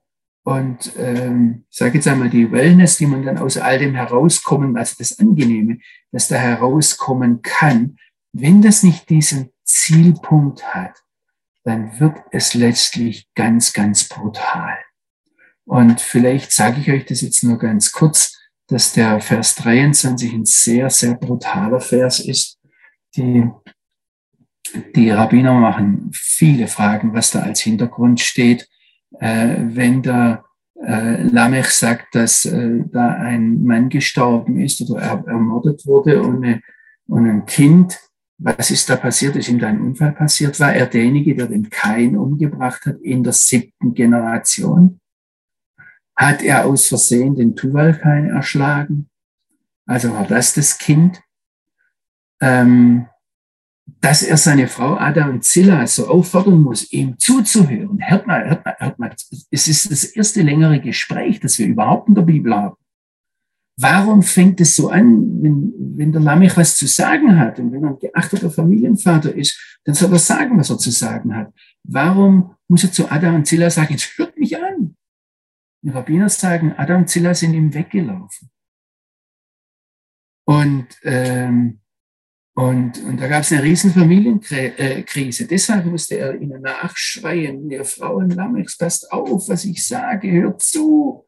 und 0.44 0.92
ähm, 0.98 1.64
ich 1.70 1.76
sage 1.76 1.94
jetzt 1.94 2.08
einmal 2.08 2.30
die 2.30 2.50
Wellness, 2.50 2.96
die 2.96 3.06
man 3.06 3.24
dann 3.24 3.38
aus 3.38 3.58
all 3.58 3.78
dem 3.78 3.94
herauskommen, 3.94 4.76
also 4.76 4.94
das 4.98 5.18
Angenehme, 5.18 5.78
das 6.12 6.28
da 6.28 6.36
herauskommen 6.36 7.42
kann, 7.42 7.98
wenn 8.32 8.62
das 8.62 8.82
nicht 8.82 9.10
diesen 9.10 9.50
Zielpunkt 9.64 10.74
hat, 10.74 11.02
dann 11.64 11.98
wird 12.00 12.16
es 12.30 12.54
letztlich 12.54 13.28
ganz, 13.34 13.72
ganz 13.72 14.08
brutal. 14.08 14.76
Und 15.66 16.00
vielleicht 16.00 16.52
sage 16.52 16.80
ich 16.80 16.90
euch 16.90 17.04
das 17.04 17.20
jetzt 17.20 17.42
nur 17.42 17.58
ganz 17.58 17.92
kurz, 17.92 18.36
dass 18.68 18.92
der 18.92 19.20
Vers 19.20 19.54
23 19.56 20.32
ein 20.32 20.44
sehr, 20.44 20.90
sehr 20.90 21.14
brutaler 21.14 21.80
Vers 21.80 22.20
ist. 22.20 22.58
Die, 23.16 23.48
die 24.94 25.10
Rabbiner 25.10 25.54
machen 25.54 26.10
viele 26.12 26.66
Fragen, 26.66 27.12
was 27.14 27.30
da 27.30 27.40
als 27.40 27.60
Hintergrund 27.60 28.20
steht 28.20 28.68
äh, 29.20 29.56
wenn 29.60 30.02
der 30.02 30.44
äh, 30.82 31.22
Lamech 31.22 31.70
sagt, 31.70 32.14
dass 32.14 32.44
äh, 32.44 32.80
da 32.90 33.08
ein 33.08 33.62
Mann 33.64 33.88
gestorben 33.88 34.60
ist 34.60 34.80
oder 34.82 35.00
er, 35.00 35.24
ermordet 35.26 35.86
wurde 35.86 36.22
und, 36.22 36.44
eine, 36.44 36.60
und 37.06 37.26
ein 37.26 37.46
Kind, 37.46 37.98
was 38.38 38.70
ist 38.70 38.90
da 38.90 38.96
passiert? 38.96 39.36
Ist 39.36 39.48
ihm 39.48 39.58
da 39.58 39.68
ein 39.68 39.80
Unfall 39.80 40.12
passiert? 40.12 40.60
War 40.60 40.74
er 40.74 40.86
derjenige, 40.86 41.34
der 41.34 41.46
den 41.46 41.70
Kain 41.70 42.16
umgebracht 42.16 42.84
hat 42.84 43.00
in 43.00 43.24
der 43.24 43.32
siebten 43.32 43.94
Generation? 43.94 45.00
Hat 46.16 46.42
er 46.42 46.66
aus 46.66 46.88
Versehen 46.88 47.36
den 47.36 47.54
Tuval-Kain 47.54 48.30
erschlagen? 48.30 49.08
Also 49.86 50.12
war 50.12 50.26
das 50.26 50.54
das 50.54 50.78
Kind? 50.78 51.20
Ähm, 52.40 53.06
dass 54.00 54.22
er 54.22 54.36
seine 54.36 54.66
Frau 54.66 54.96
Ada 54.96 55.28
und 55.28 55.44
Zilla 55.44 55.86
so 55.86 56.08
auffordern 56.08 56.60
muss, 56.60 56.92
ihm 56.92 57.18
zuzuhören. 57.18 57.98
Hört 58.00 58.26
mal, 58.26 58.48
hört 58.48 58.64
mal, 58.64 58.76
hört 58.78 58.98
mal. 58.98 59.14
Es 59.50 59.68
ist 59.68 59.90
das 59.90 60.04
erste 60.04 60.42
längere 60.42 60.80
Gespräch, 60.80 61.40
das 61.40 61.58
wir 61.58 61.66
überhaupt 61.66 62.08
in 62.08 62.14
der 62.14 62.22
Bibel 62.22 62.54
haben. 62.54 62.76
Warum 63.78 64.22
fängt 64.22 64.60
es 64.60 64.74
so 64.74 64.88
an, 64.88 65.42
wenn, 65.42 65.72
wenn 65.96 66.10
der 66.10 66.22
Lamech 66.22 66.56
was 66.56 66.76
zu 66.76 66.86
sagen 66.86 67.38
hat 67.38 67.58
und 67.58 67.72
wenn 67.72 67.84
er 67.84 67.90
ein 67.90 67.98
geachteter 67.98 68.50
Familienvater 68.50 69.34
ist, 69.34 69.78
dann 69.84 69.94
soll 69.94 70.12
er 70.12 70.18
sagen, 70.18 70.58
was 70.58 70.70
er 70.70 70.78
zu 70.78 70.90
sagen 70.90 71.36
hat. 71.36 71.52
Warum 71.84 72.54
muss 72.68 72.84
er 72.84 72.92
zu 72.92 73.10
Ada 73.10 73.34
und 73.34 73.46
Zilla 73.46 73.68
sagen, 73.68 73.92
jetzt 73.92 74.16
hört 74.16 74.36
mich 74.38 74.56
an? 74.56 74.85
Die 75.86 75.90
Rabbiner 75.90 76.28
sagen, 76.28 76.72
Ada 76.72 76.96
und 76.96 77.08
Zilla 77.08 77.32
sind 77.32 77.54
ihm 77.54 77.72
weggelaufen. 77.72 78.50
Und 80.44 80.88
ähm, 81.04 81.78
und, 82.58 83.04
und 83.04 83.20
da 83.20 83.28
gab 83.28 83.42
es 83.42 83.52
eine 83.52 83.62
riesen 83.62 83.92
Familienkrise. 83.92 85.46
Deshalb 85.46 85.84
musste 85.84 86.16
er 86.16 86.40
ihnen 86.40 86.62
nachschreien, 86.62 87.70
ihr 87.70 87.84
Frauen 87.84 88.30
Lamechs, 88.30 88.78
passt 88.78 89.12
auf, 89.12 89.48
was 89.48 89.66
ich 89.66 89.86
sage, 89.86 90.32
hört 90.32 90.62
zu. 90.62 91.26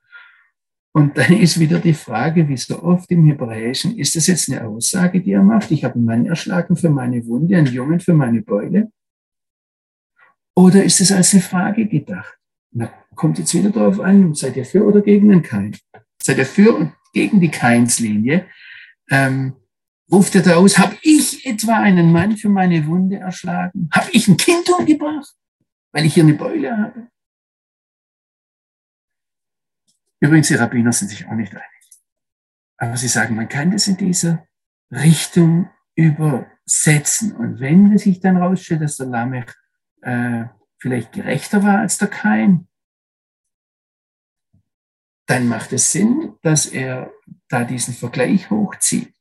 Und 0.93 1.19
dann 1.19 1.35
ist 1.39 1.61
wieder 1.61 1.79
die 1.79 1.95
Frage, 1.95 2.49
wie 2.49 2.57
so 2.57 2.83
oft 2.83 3.11
im 3.11 3.27
Hebräischen, 3.27 3.99
ist 3.99 4.17
das 4.17 4.27
jetzt 4.27 4.51
eine 4.51 4.67
Aussage, 4.67 5.21
die 5.21 5.33
er 5.33 5.43
macht? 5.43 5.71
Ich 5.71 5.85
habe 5.85 5.97
einen 5.97 6.07
Mann 6.07 6.27
erschlagen 6.27 6.77
für 6.77 6.91
meine 6.91 7.25
Wunde, 7.27 7.59
einen 7.59 7.73
Jungen 7.73 8.01
für 8.01 8.15
meine 8.15 8.41
Beule? 8.41 8.91
Oder 10.57 10.83
ist 10.83 11.01
es 11.01 11.13
als 11.13 11.35
eine 11.35 11.43
Frage 11.43 11.87
gedacht? 11.87 12.39
Na, 12.73 12.91
kommt 13.19 13.39
jetzt 13.39 13.53
wieder 13.53 13.71
darauf 13.71 14.01
an, 14.01 14.35
seid 14.35 14.57
ihr 14.57 14.65
für 14.65 14.85
oder 14.85 15.03
gegen 15.03 15.29
den 15.29 15.43
Kein? 15.43 15.77
Seid 16.23 16.39
ihr 16.39 16.47
für 16.47 16.75
und 16.75 16.95
gegen 17.13 17.41
die 17.41 17.51
Keinslinie? 17.51 18.47
Ähm, 19.11 19.57
ruft 20.11 20.35
er 20.37 20.43
da 20.43 20.57
aus, 20.57 20.79
habe 20.79 20.97
ich 21.03 21.45
etwa 21.45 21.79
einen 21.79 22.13
Mann 22.13 22.37
für 22.37 22.49
meine 22.49 22.87
Wunde 22.87 23.17
erschlagen? 23.17 23.91
Habe 23.93 24.09
ich 24.13 24.29
ein 24.29 24.37
Kind 24.37 24.71
umgebracht, 24.71 25.35
weil 25.93 26.07
ich 26.07 26.15
hier 26.15 26.23
eine 26.23 26.35
Beule 26.35 26.77
habe? 26.77 27.09
Übrigens, 30.21 30.49
die 30.49 30.55
Rabbiner 30.55 30.93
sind 30.93 31.09
sich 31.09 31.27
auch 31.27 31.35
nicht 31.35 31.53
einig. 31.53 31.65
Aber 32.79 32.97
sie 32.97 33.09
sagen, 33.09 33.35
man 33.35 33.49
kann 33.49 33.73
das 33.73 33.89
in 33.89 33.97
dieser 33.97 34.47
Richtung 34.91 35.69
übersetzen. 35.97 37.35
Und 37.35 37.61
wenn 37.61 37.99
sich 37.99 38.21
dann 38.21 38.37
rausstellt, 38.37 38.83
dass 38.83 38.97
der 38.97 39.07
Lamech 39.07 39.53
äh, 40.03 40.45
vielleicht 40.79 41.13
gerechter 41.13 41.63
war 41.63 41.79
als 41.79 41.99
der 41.99 42.09
Kain, 42.09 42.69
dann 45.29 45.47
macht 45.47 45.75
es 45.75 45.93
Sinn, 45.93 46.35
dass 46.43 46.67
er 46.67 47.13
da 47.49 47.63
diesen 47.63 47.93
Vergleich 47.93 48.51
hochzieht. 48.51 49.13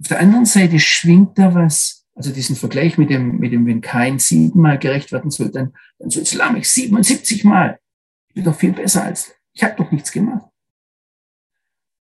Auf 0.00 0.08
der 0.08 0.18
anderen 0.18 0.46
Seite 0.46 0.80
schwingt 0.80 1.38
da 1.38 1.54
was, 1.54 2.08
also 2.14 2.32
diesen 2.32 2.56
Vergleich 2.56 2.98
mit 2.98 3.08
dem, 3.08 3.38
mit 3.38 3.52
dem, 3.52 3.66
wenn 3.66 3.80
kein 3.80 4.18
siebenmal 4.18 4.78
gerecht 4.78 5.12
werden 5.12 5.30
soll, 5.30 5.50
dann, 5.52 5.74
dann 5.98 6.10
soll 6.10 6.24
es 6.24 6.34
Lamech 6.34 6.68
77 6.68 7.44
Mal. 7.44 7.78
Ich 8.28 8.34
bin 8.34 8.44
doch 8.44 8.56
viel 8.56 8.72
besser 8.72 9.04
als, 9.04 9.32
ich 9.52 9.62
habe 9.62 9.76
doch 9.76 9.92
nichts 9.92 10.10
gemacht. 10.10 10.46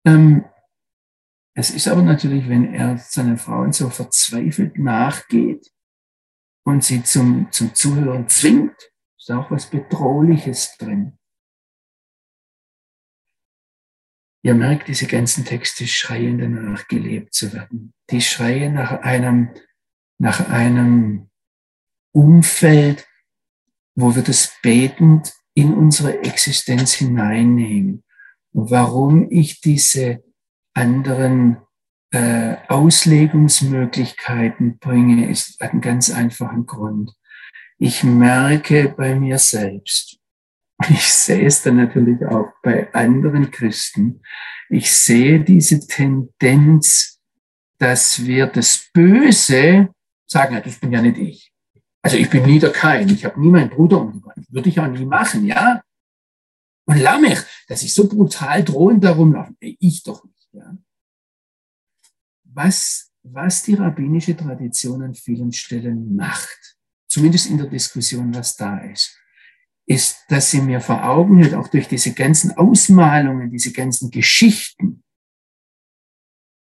Ähm, 0.06 0.46
es 1.54 1.72
ist 1.72 1.90
aber 1.90 2.02
natürlich, 2.02 2.48
wenn 2.48 2.74
er 2.74 2.98
seinen 2.98 3.38
Frauen 3.38 3.74
so 3.74 3.90
verzweifelt 3.90 4.78
nachgeht 4.78 5.70
und 6.64 6.86
sie 6.86 7.04
zum, 7.04 7.52
zum 7.52 7.76
Zuhören 7.76 8.30
zwingt, 8.30 8.78
ist 9.18 9.30
auch 9.30 9.52
was 9.52 9.66
Bedrohliches 9.66 10.78
drin. 10.78 11.18
Ihr 14.44 14.56
merkt, 14.56 14.88
diese 14.88 15.06
ganzen 15.06 15.46
Texte 15.46 15.86
schreien 15.86 16.40
danach, 16.40 16.88
gelebt 16.88 17.34
zu 17.34 17.54
werden. 17.54 17.94
Die 18.10 18.22
schreien 18.22 18.74
nach 18.74 19.02
einem, 19.02 19.50
nach 20.18 20.50
einem 20.50 21.30
Umfeld, 22.12 23.08
wo 23.96 24.16
wir 24.16 24.24
das 24.24 24.54
betend 24.64 25.32
in 25.54 25.74
unsere 25.74 26.24
Existenz 26.24 26.94
hineinnehmen. 26.94 28.04
Warum 28.54 29.30
ich 29.30 29.62
diese 29.62 30.24
anderen 30.74 31.58
äh, 32.12 32.56
Auslegungsmöglichkeiten 32.68 34.80
bringe, 34.80 35.30
ist 35.30 35.62
einen 35.62 35.82
ganz 35.82 36.10
einfachen 36.10 36.66
Grund. 36.66 37.14
Ich 37.78 38.04
merke 38.04 38.94
bei 38.96 39.16
mir 39.16 39.38
selbst, 39.40 40.21
ich 40.90 41.14
sehe 41.14 41.46
es 41.46 41.62
dann 41.62 41.78
natürlich 41.78 42.26
auch 42.26 42.54
bei 42.64 42.94
anderen 42.94 43.52
Christen. 43.52 44.22
Ich 44.70 44.92
sehe 44.92 45.44
diese 45.44 45.86
Tendenz, 45.86 47.20
dass 47.78 48.26
wir 48.26 48.48
das 48.48 48.90
Böse 48.94 49.90
sagen, 50.26 50.62
das 50.64 50.80
bin 50.80 50.92
ja 50.92 51.02
nicht 51.02 51.18
ich. 51.18 51.54
Also 52.02 52.18
ich 52.18 52.30
bin 52.30 52.44
nie 52.44 52.60
der 52.60 52.72
Kein, 52.72 53.10
ich 53.10 53.26
habe 53.26 53.40
nie 53.40 53.50
meinen 53.50 53.70
Bruder 53.70 54.02
umgebracht. 54.02 54.40
Würde 54.50 54.70
ich 54.70 54.80
auch 54.80 54.88
nie 54.88 55.06
machen, 55.06 55.46
ja? 55.46 55.84
Und 56.86 56.98
Lamech, 56.98 57.40
dass 57.68 57.84
ich 57.84 57.94
so 57.94 58.08
brutal 58.08 58.64
drohend 58.64 59.04
darum 59.04 59.34
laufe, 59.34 59.54
ich 59.60 60.04
doch 60.04 60.24
nicht, 60.24 60.50
ja? 60.54 60.76
Was, 62.44 63.12
was 63.24 63.64
die 63.64 63.76
rabbinische 63.76 64.36
Tradition 64.36 65.04
an 65.04 65.14
vielen 65.14 65.52
Stellen 65.52 66.16
macht, 66.16 66.76
zumindest 67.08 67.48
in 67.48 67.58
der 67.58 67.68
Diskussion, 67.68 68.34
was 68.34 68.56
da 68.56 68.80
ist, 68.80 69.21
ist, 69.92 70.26
dass 70.30 70.52
sie 70.52 70.62
mir 70.62 70.80
vor 70.80 71.04
Augen 71.04 71.38
hält, 71.38 71.54
auch 71.54 71.68
durch 71.68 71.88
diese 71.88 72.14
ganzen 72.14 72.56
Ausmalungen, 72.58 73.52
diese 73.52 73.74
ganzen 73.74 74.10
Geschichten. 74.10 75.04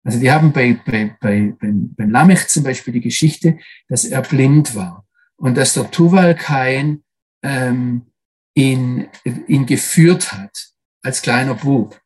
Also 0.03 0.21
wir 0.21 0.33
haben 0.33 0.53
bei, 0.53 0.79
bei, 0.85 1.17
bei, 1.19 1.55
bei, 1.59 1.71
bei 1.73 2.05
Lamech 2.05 2.47
zum 2.47 2.63
Beispiel 2.63 2.93
die 2.93 3.01
Geschichte, 3.01 3.57
dass 3.87 4.05
er 4.05 4.21
blind 4.21 4.75
war 4.75 5.07
und 5.37 5.57
dass 5.57 5.73
der 5.73 5.89
Tuval 5.89 6.35
Kain 6.35 7.03
ähm, 7.43 8.05
ihn, 8.53 9.07
ihn 9.47 9.65
geführt 9.65 10.31
hat 10.31 10.73
als 11.01 11.23
kleiner 11.23 11.55
Bub. 11.55 11.99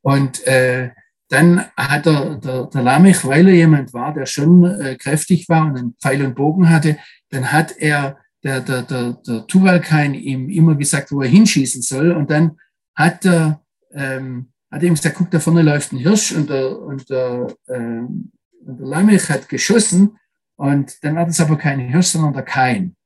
Und 0.00 0.46
äh, 0.46 0.90
dann 1.28 1.66
hat 1.76 2.06
er, 2.06 2.36
der, 2.36 2.66
der 2.66 2.82
Lamech, 2.82 3.24
weil 3.24 3.48
er 3.48 3.54
jemand 3.54 3.92
war, 3.92 4.14
der 4.14 4.26
schon 4.26 4.64
äh, 4.64 4.96
kräftig 4.96 5.48
war 5.48 5.66
und 5.66 5.76
einen 5.76 5.96
Pfeil 6.00 6.24
und 6.24 6.36
Bogen 6.36 6.70
hatte, 6.70 6.98
dann 7.30 7.50
hat 7.50 7.76
er 7.78 8.21
der, 8.44 8.60
der, 8.60 8.82
der, 8.82 9.12
der 9.26 9.46
Tuvalkain 9.46 10.14
ihm 10.14 10.48
immer 10.48 10.74
gesagt, 10.74 11.12
wo 11.12 11.22
er 11.22 11.28
hinschießen 11.28 11.82
soll. 11.82 12.12
Und 12.12 12.30
dann 12.30 12.58
hat 12.94 13.24
er, 13.24 13.62
ähm, 13.92 14.52
hat 14.70 14.82
er 14.82 14.88
ihm 14.88 14.94
gesagt, 14.94 15.16
guck, 15.16 15.30
da 15.30 15.38
vorne 15.38 15.62
läuft 15.62 15.92
ein 15.92 15.98
Hirsch 15.98 16.32
und 16.32 16.50
der, 16.50 16.78
und 16.78 17.08
der, 17.08 17.54
ähm, 17.68 18.32
und 18.64 18.80
der 18.80 18.86
Lamech 18.86 19.28
hat 19.28 19.48
geschossen. 19.48 20.18
Und 20.56 21.02
dann 21.04 21.16
war 21.16 21.26
das 21.26 21.40
aber 21.40 21.56
kein 21.56 21.80
Hirsch, 21.80 22.08
sondern 22.08 22.32
der 22.32 22.42
Kain. 22.42 22.96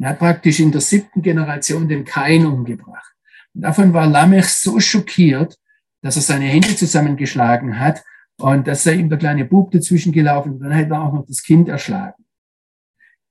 Er 0.00 0.10
hat 0.10 0.18
praktisch 0.18 0.60
in 0.60 0.72
der 0.72 0.80
siebten 0.80 1.22
Generation 1.22 1.88
den 1.88 2.04
Kain 2.04 2.46
umgebracht. 2.46 3.14
Und 3.54 3.62
davon 3.62 3.92
war 3.92 4.06
Lamech 4.06 4.46
so 4.46 4.80
schockiert, 4.80 5.56
dass 6.02 6.16
er 6.16 6.22
seine 6.22 6.46
Hände 6.46 6.74
zusammengeschlagen 6.74 7.78
hat 7.78 8.02
und 8.38 8.66
dass 8.66 8.84
er 8.86 8.94
ihm 8.94 9.08
der 9.08 9.18
kleine 9.18 9.44
Bub 9.44 9.70
dazwischen 9.70 10.12
gelaufen 10.12 10.54
und 10.54 10.60
dann 10.60 10.74
hat 10.74 10.90
er 10.90 11.00
auch 11.00 11.12
noch 11.12 11.24
das 11.26 11.42
Kind 11.42 11.68
erschlagen 11.68 12.23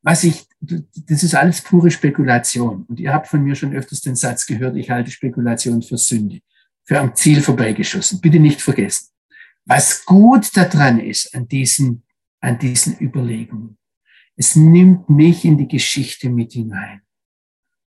was 0.04 0.26
ich, 0.26 0.46
das 0.60 1.24
ist 1.24 1.34
alles 1.34 1.62
pure 1.62 1.90
Spekulation. 1.90 2.84
Und 2.88 3.00
ihr 3.00 3.14
habt 3.14 3.28
von 3.28 3.42
mir 3.42 3.56
schon 3.56 3.74
öfters 3.74 4.02
den 4.02 4.16
Satz 4.16 4.46
gehört, 4.46 4.76
ich 4.76 4.90
halte 4.90 5.10
Spekulation 5.10 5.82
für 5.82 5.98
Sünde, 5.98 6.42
für 6.84 7.00
am 7.00 7.16
Ziel 7.16 7.42
vorbeigeschossen. 7.42 8.20
Bitte 8.20 8.40
nicht 8.40 8.62
vergessen. 8.62 9.08
Was 9.66 10.06
gut 10.06 10.56
daran 10.56 11.00
ist 11.00 11.34
an 11.34 11.48
diesen, 11.48 12.04
an 12.42 12.60
diesen 12.60 13.00
Überlegungen, 13.00 13.78
es 14.36 14.58
nimmt 14.58 15.10
mich 15.10 15.46
in 15.46 15.58
die 15.58 15.70
Geschichte 15.70 16.30
mit 16.30 16.52
hinein. 16.52 17.02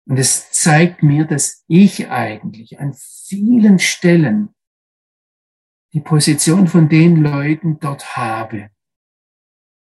Und 0.06 0.18
es 0.18 0.52
zeigt 0.52 1.04
mir, 1.04 1.26
dass 1.26 1.64
ich 1.68 2.10
eigentlich 2.10 2.80
an 2.80 2.94
vielen 2.94 3.80
Stellen 3.80 4.50
die 5.94 6.02
Position 6.02 6.68
von 6.68 6.90
den 6.90 7.18
Leuten 7.24 7.80
dort 7.80 8.18
habe. 8.18 8.70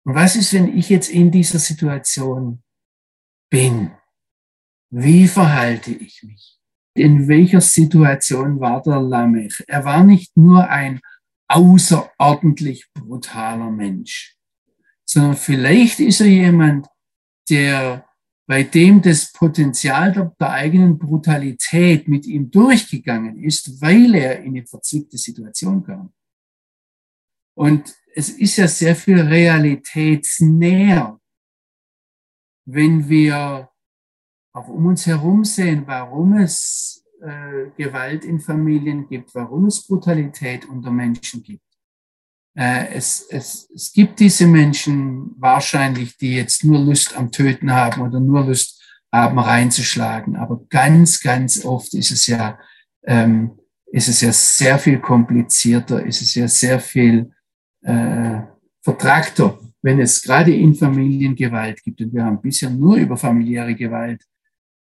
Und 0.05 0.15
was 0.15 0.37
ist, 0.37 0.53
wenn 0.53 0.77
ich 0.77 0.89
jetzt 0.89 1.11
in 1.11 1.31
dieser 1.31 1.59
Situation 1.59 2.63
bin? 3.51 3.93
Wie 4.91 5.29
verhalte 5.29 5.93
ich 5.93 6.23
mich? 6.23 6.59
In 6.95 7.29
welcher 7.29 7.61
Situation 7.61 8.59
war 8.61 8.83
der 8.83 9.01
Lamech? 9.01 9.63
Er 9.69 9.85
war 9.85 10.03
nicht 10.03 10.37
nur 10.37 10.69
ein 10.69 11.01
außerordentlich 11.49 12.87
brutaler 12.93 13.71
Mensch, 13.71 14.37
sondern 15.05 15.37
vielleicht 15.37 16.01
ist 16.01 16.21
er 16.21 16.29
jemand, 16.29 16.87
der 17.49 18.07
bei 18.47 18.65
dem 18.65 19.01
das 19.01 19.33
Potenzial 19.33 20.13
der, 20.13 20.35
der, 20.41 20.51
eigenen 20.51 20.99
Brutalität 20.99 22.09
mit 22.09 22.27
ihm 22.27 22.51
durchgegangen 22.51 23.39
ist, 23.45 23.81
weil 23.81 24.13
er 24.17 24.41
in 24.41 24.57
eine 24.57 24.67
verzwickte 24.67 25.19
Situation 25.19 25.85
kam. 25.85 26.13
Und 27.55 27.95
es 28.15 28.31
ist 28.31 28.57
ja 28.57 28.69
sehr 28.69 28.97
viel 28.97 29.21
realitätsnäher, 29.21 31.19
wenn 32.67 33.09
wir 33.09 33.71
auch 34.53 34.69
um 34.69 34.87
uns 34.87 35.07
herum 35.07 35.45
sehen, 35.45 35.85
warum 35.87 36.35
es 36.39 37.05
äh, 37.23 37.71
Gewalt 37.77 38.25
in 38.25 38.41
Familien 38.41 39.07
gibt, 39.09 39.35
warum 39.35 39.67
es 39.67 39.87
Brutalität 39.87 40.69
unter 40.69 40.91
Menschen 40.91 41.43
gibt. 41.43 41.63
Äh, 42.57 42.95
es, 42.95 43.27
es, 43.31 43.71
es 43.75 43.93
gibt 43.93 44.19
diese 44.19 44.47
Menschen 44.47 45.35
wahrscheinlich, 45.39 46.17
die 46.17 46.35
jetzt 46.35 46.65
nur 46.65 46.81
Lust 46.81 47.17
am 47.17 47.31
Töten 47.31 47.73
haben 47.73 48.03
oder 48.03 48.19
nur 48.19 48.45
Lust 48.45 48.83
haben 49.13 49.39
reinzuschlagen. 49.39 50.37
Aber 50.37 50.65
ganz, 50.69 51.21
ganz 51.21 51.65
oft 51.65 51.95
ist 51.95 52.11
es 52.11 52.27
ja, 52.27 52.59
ähm, 53.05 53.59
ist 53.87 54.09
es 54.09 54.21
ja 54.21 54.33
sehr 54.33 54.79
viel 54.79 55.01
komplizierter, 55.01 56.05
ist 56.05 56.23
es 56.23 56.35
ja 56.35 56.49
sehr 56.49 56.81
viel 56.81 57.33
äh, 57.83 58.41
vertragter, 58.83 59.59
wenn 59.83 60.01
es 60.01 60.23
gerade 60.23 60.55
in 60.55 60.75
Familien 60.75 61.35
Gewalt 61.35 61.83
gibt. 61.83 62.01
Und 62.01 62.13
wir 62.13 62.25
haben 62.25 62.41
bisher 62.41 62.71
nur 62.71 62.97
über 62.97 63.17
familiäre 63.17 63.75
Gewalt 63.75 64.23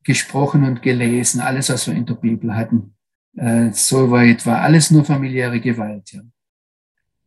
gesprochen 0.03 0.63
und 0.63 0.81
gelesen, 0.81 1.41
alles, 1.41 1.69
was 1.69 1.87
wir 1.87 1.95
in 1.95 2.05
der 2.05 2.15
Bibel 2.15 2.55
hatten. 2.55 2.95
Äh, 3.35 3.71
so 3.71 4.09
war 4.11 4.23
etwa 4.23 4.59
alles 4.59 4.91
nur 4.91 5.05
familiäre 5.05 5.59
Gewalt. 5.59 6.11
Ja 6.11 6.21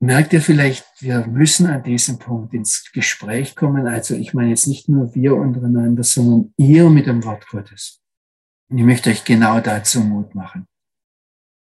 merkt 0.03 0.33
ihr 0.33 0.43
vielleicht, 0.43 0.85
wir 0.99 1.27
müssen 1.27 1.66
an 1.68 1.85
diesem 1.85 2.18
Punkt 2.18 2.53
ins 2.53 2.91
Gespräch 2.93 3.55
kommen. 3.55 3.87
Also 3.87 4.16
ich 4.16 4.35
meine 4.35 4.51
jetzt 4.51 4.66
nicht 4.66 4.89
nur 4.89 5.14
wir 5.14 5.37
untereinander, 5.37 6.03
sondern 6.03 6.53
ihr 6.57 6.91
mit 6.91 7.07
dem 7.07 7.25
Wort 7.25 7.47
Gottes. 7.49 8.03
Und 8.68 8.79
ich 8.79 8.85
möchte 8.85 9.11
euch 9.11 9.25
genau 9.25 9.61
dazu 9.61 10.01
Mut 10.01 10.35
machen, 10.35 10.66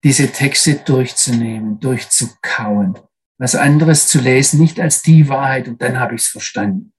diese 0.04 0.30
Texte 0.30 0.74
durchzunehmen, 0.74 1.80
durchzukauen, 1.80 2.98
was 3.38 3.54
anderes 3.54 4.08
zu 4.08 4.20
lesen, 4.20 4.60
nicht 4.60 4.80
als 4.80 5.02
die 5.02 5.28
Wahrheit 5.28 5.68
und 5.68 5.80
dann 5.80 5.98
habe 5.98 6.14
ich 6.14 6.22
es 6.22 6.28
verstanden, 6.28 6.92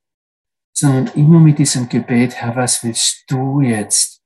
sondern 0.74 1.08
immer 1.16 1.40
mit 1.40 1.60
diesem 1.60 1.90
Gebet, 1.90 2.36
Herr, 2.36 2.56
was 2.56 2.84
willst 2.84 3.26
du 3.28 3.62
jetzt, 3.62 4.22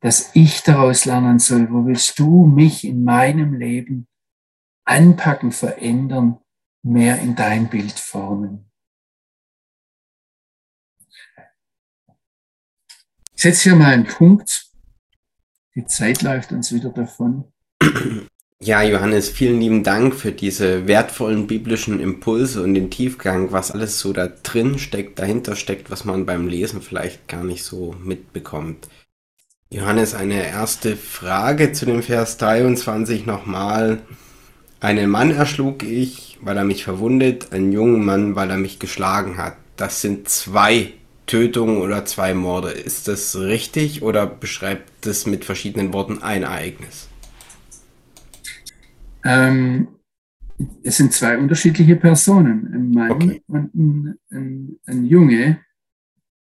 dass 0.00 0.30
ich 0.34 0.62
daraus 0.62 1.04
lernen 1.04 1.38
soll? 1.38 1.70
Wo 1.70 1.84
willst 1.84 2.18
du 2.18 2.46
mich 2.46 2.84
in 2.84 3.02
meinem 3.02 3.54
Leben 3.54 4.06
anpacken, 4.88 5.52
verändern, 5.52 6.38
mehr 6.82 7.20
in 7.20 7.36
dein 7.36 7.68
Bild 7.68 7.98
formen. 7.98 8.70
Ich 13.34 13.42
setze 13.42 13.64
hier 13.64 13.76
mal 13.76 13.92
einen 13.92 14.06
Punkt. 14.06 14.72
Die 15.74 15.84
Zeit 15.84 16.22
läuft 16.22 16.50
uns 16.50 16.72
wieder 16.72 16.90
davon. 16.90 17.52
Ja, 18.60 18.82
Johannes, 18.82 19.28
vielen 19.28 19.60
lieben 19.60 19.84
Dank 19.84 20.16
für 20.16 20.32
diese 20.32 20.88
wertvollen 20.88 21.46
biblischen 21.46 22.00
Impulse 22.00 22.60
und 22.64 22.74
den 22.74 22.90
Tiefgang, 22.90 23.52
was 23.52 23.70
alles 23.70 24.00
so 24.00 24.12
da 24.12 24.26
drin 24.26 24.80
steckt, 24.80 25.20
dahinter 25.20 25.54
steckt, 25.54 25.92
was 25.92 26.04
man 26.04 26.26
beim 26.26 26.48
Lesen 26.48 26.82
vielleicht 26.82 27.28
gar 27.28 27.44
nicht 27.44 27.62
so 27.62 27.94
mitbekommt. 28.02 28.88
Johannes, 29.70 30.14
eine 30.14 30.44
erste 30.44 30.96
Frage 30.96 31.72
zu 31.72 31.86
dem 31.86 32.02
Vers 32.02 32.36
23 32.38 33.26
nochmal. 33.26 34.00
Einen 34.80 35.08
Mann 35.08 35.30
erschlug 35.30 35.84
ich, 35.84 36.36
weil 36.40 36.56
er 36.56 36.64
mich 36.64 36.82
verwundet, 36.82 37.52
einen 37.52 37.70
jungen 37.70 38.04
Mann, 38.04 38.34
weil 38.34 38.50
er 38.50 38.58
mich 38.58 38.80
geschlagen 38.80 39.36
hat. 39.36 39.56
Das 39.76 40.00
sind 40.00 40.28
zwei 40.28 40.94
Tötungen 41.26 41.80
oder 41.80 42.06
zwei 42.06 42.34
Morde. 42.34 42.70
Ist 42.70 43.06
das 43.06 43.36
richtig 43.36 44.02
oder 44.02 44.26
beschreibt 44.26 44.90
das 45.02 45.26
mit 45.26 45.44
verschiedenen 45.44 45.92
Worten 45.92 46.24
ein 46.24 46.42
Ereignis? 46.42 47.08
Ähm, 49.24 49.88
es 50.82 50.96
sind 50.96 51.12
zwei 51.12 51.38
unterschiedliche 51.38 51.96
Personen, 51.96 52.72
ein 52.74 52.90
Mann 52.90 53.10
okay. 53.12 53.42
und 53.46 53.74
ein, 53.74 54.18
ein, 54.30 54.80
ein 54.86 55.04
Junge, 55.04 55.64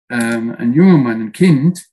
ähm, 0.09 0.55
ein 0.57 0.73
junger 0.73 0.97
Mann, 0.97 1.21
ein 1.21 1.31
Kind. 1.31 1.85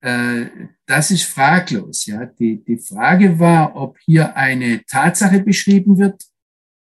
Äh, 0.00 0.46
das 0.86 1.10
ist 1.10 1.24
fraglos. 1.24 2.06
Ja. 2.06 2.26
Die, 2.26 2.62
die 2.64 2.78
Frage 2.78 3.38
war, 3.38 3.76
ob 3.76 3.98
hier 4.00 4.36
eine 4.36 4.84
Tatsache 4.86 5.40
beschrieben 5.40 5.98
wird 5.98 6.24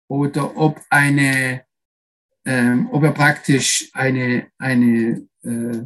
oder 0.07 0.55
ob 0.57 0.81
eine, 0.89 1.65
ähm, 2.45 2.89
ob 2.91 3.03
er 3.03 3.11
praktisch 3.11 3.89
eine, 3.93 4.47
eine, 4.57 5.27
äh, 5.43 5.85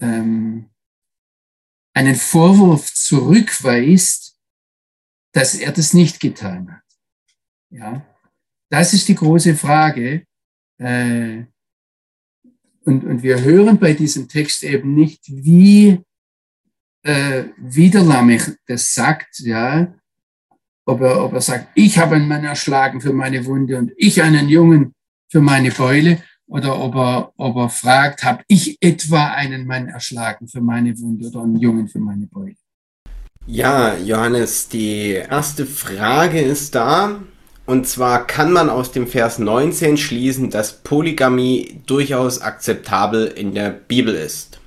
ähm, 0.00 0.70
einen 1.94 2.14
Vorwurf 2.14 2.92
zurückweist, 2.94 4.29
dass 5.32 5.54
er 5.54 5.72
das 5.72 5.94
nicht 5.94 6.20
getan 6.20 6.72
hat. 6.72 6.82
Ja, 7.70 8.06
das 8.68 8.92
ist 8.92 9.08
die 9.08 9.14
große 9.14 9.54
Frage. 9.54 10.24
Äh, 10.78 11.44
und, 12.84 13.04
und 13.04 13.22
wir 13.22 13.42
hören 13.42 13.78
bei 13.78 13.92
diesem 13.92 14.28
Text 14.28 14.64
eben 14.64 14.94
nicht, 14.94 15.22
wie 15.28 16.02
äh, 17.02 17.44
wie 17.56 17.90
der 17.90 18.02
Lamech 18.02 18.42
das 18.66 18.92
sagt, 18.92 19.40
ja, 19.40 19.94
ob 20.84 21.00
er, 21.00 21.24
ob 21.24 21.32
er 21.32 21.40
sagt, 21.40 21.68
ich 21.74 21.98
habe 21.98 22.16
einen 22.16 22.28
Mann 22.28 22.44
erschlagen 22.44 23.00
für 23.00 23.12
meine 23.12 23.44
Wunde 23.46 23.78
und 23.78 23.92
ich 23.96 24.22
einen 24.22 24.48
Jungen 24.48 24.94
für 25.28 25.40
meine 25.40 25.70
Beule, 25.70 26.22
oder 26.50 26.80
ob 26.80 26.96
er, 26.96 27.32
ob 27.36 27.56
er 27.56 27.68
fragt, 27.68 28.24
habe 28.24 28.42
ich 28.48 28.76
etwa 28.80 29.28
einen 29.28 29.66
Mann 29.66 29.86
erschlagen 29.86 30.48
für 30.48 30.60
meine 30.60 30.98
Wunde 30.98 31.28
oder 31.28 31.42
einen 31.42 31.56
Jungen 31.56 31.86
für 31.86 32.00
meine 32.00 32.26
Beule? 32.26 32.56
Ja, 33.46 33.96
Johannes, 33.96 34.68
die 34.68 35.12
erste 35.12 35.66
Frage 35.66 36.40
ist 36.40 36.74
da. 36.74 37.20
Und 37.66 37.86
zwar 37.86 38.26
kann 38.26 38.52
man 38.52 38.68
aus 38.68 38.92
dem 38.92 39.06
Vers 39.06 39.38
19 39.38 39.96
schließen, 39.96 40.50
dass 40.50 40.82
Polygamie 40.82 41.80
durchaus 41.86 42.40
akzeptabel 42.40 43.26
in 43.26 43.54
der 43.54 43.70
Bibel 43.70 44.14
ist. 44.14 44.60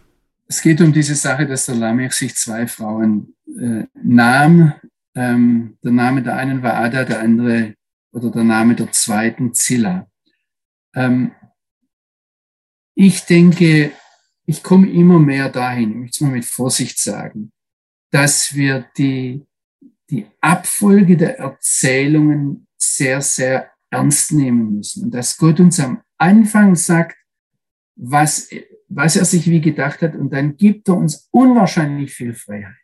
Es 0.48 0.62
geht 0.62 0.82
um 0.82 0.94
diese 0.94 1.16
Sache, 1.16 1.48
dass 1.48 1.66
der 1.66 1.76
Lamech 1.76 2.14
sich 2.14 2.36
zwei 2.36 2.68
Frauen 2.68 3.36
äh, 3.48 3.86
nahm. 4.02 4.74
Ähm, 5.16 5.78
der 5.84 5.92
Name 5.92 6.24
der 6.24 6.36
einen 6.36 6.64
war 6.64 6.76
Ada, 6.76 7.04
der 7.04 7.20
andere 7.20 7.76
oder 8.12 8.32
der 8.32 8.44
Name 8.44 8.76
der 8.76 8.92
zweiten 8.92 9.54
Zilla. 9.54 10.08
Ähm, 10.96 11.32
ich 12.96 13.26
denke, 13.26 13.92
ich 14.46 14.62
komme 14.62 14.90
immer 14.90 15.20
mehr 15.20 15.50
dahin, 15.50 15.92
ich 15.92 15.98
möchte 15.98 16.16
es 16.16 16.22
mal 16.22 16.32
mit 16.32 16.46
Vorsicht 16.46 17.00
sagen, 17.00 17.52
dass 18.14 18.54
wir 18.56 18.86
die, 18.98 19.46
die 20.10 20.28
Abfolge 20.40 21.18
der 21.18 21.40
Erzählungen 21.40 22.68
sehr, 22.78 23.22
sehr 23.22 23.72
ernst 23.90 24.32
nehmen 24.32 24.76
müssen. 24.76 25.06
Und 25.06 25.14
dass 25.14 25.38
Gott 25.38 25.60
uns 25.60 25.80
am 25.80 26.02
Anfang 26.18 26.76
sagt, 26.76 27.18
was 27.96 28.50
was 28.96 29.16
er 29.16 29.26
sich 29.26 29.50
wie 29.50 29.62
gedacht 29.62 30.02
hat. 30.02 30.16
Und 30.16 30.32
dann 30.32 30.58
gibt 30.58 30.88
er 30.88 30.96
uns 30.96 31.28
unwahrscheinlich 31.32 32.14
viel 32.14 32.34
Freiheit. 32.34 32.76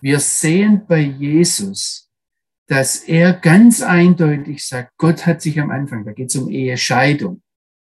Wir 0.00 0.20
sehen 0.20 0.82
bei 0.86 1.00
Jesus, 1.00 2.10
dass 2.66 3.04
er 3.04 3.32
ganz 3.32 3.82
eindeutig 3.82 4.66
sagt, 4.66 4.92
Gott 4.96 5.26
hat 5.26 5.42
sich 5.42 5.60
am 5.60 5.70
Anfang, 5.70 6.04
da 6.04 6.12
geht 6.12 6.30
es 6.30 6.36
um 6.36 6.50
Ehescheidung. 6.50 7.42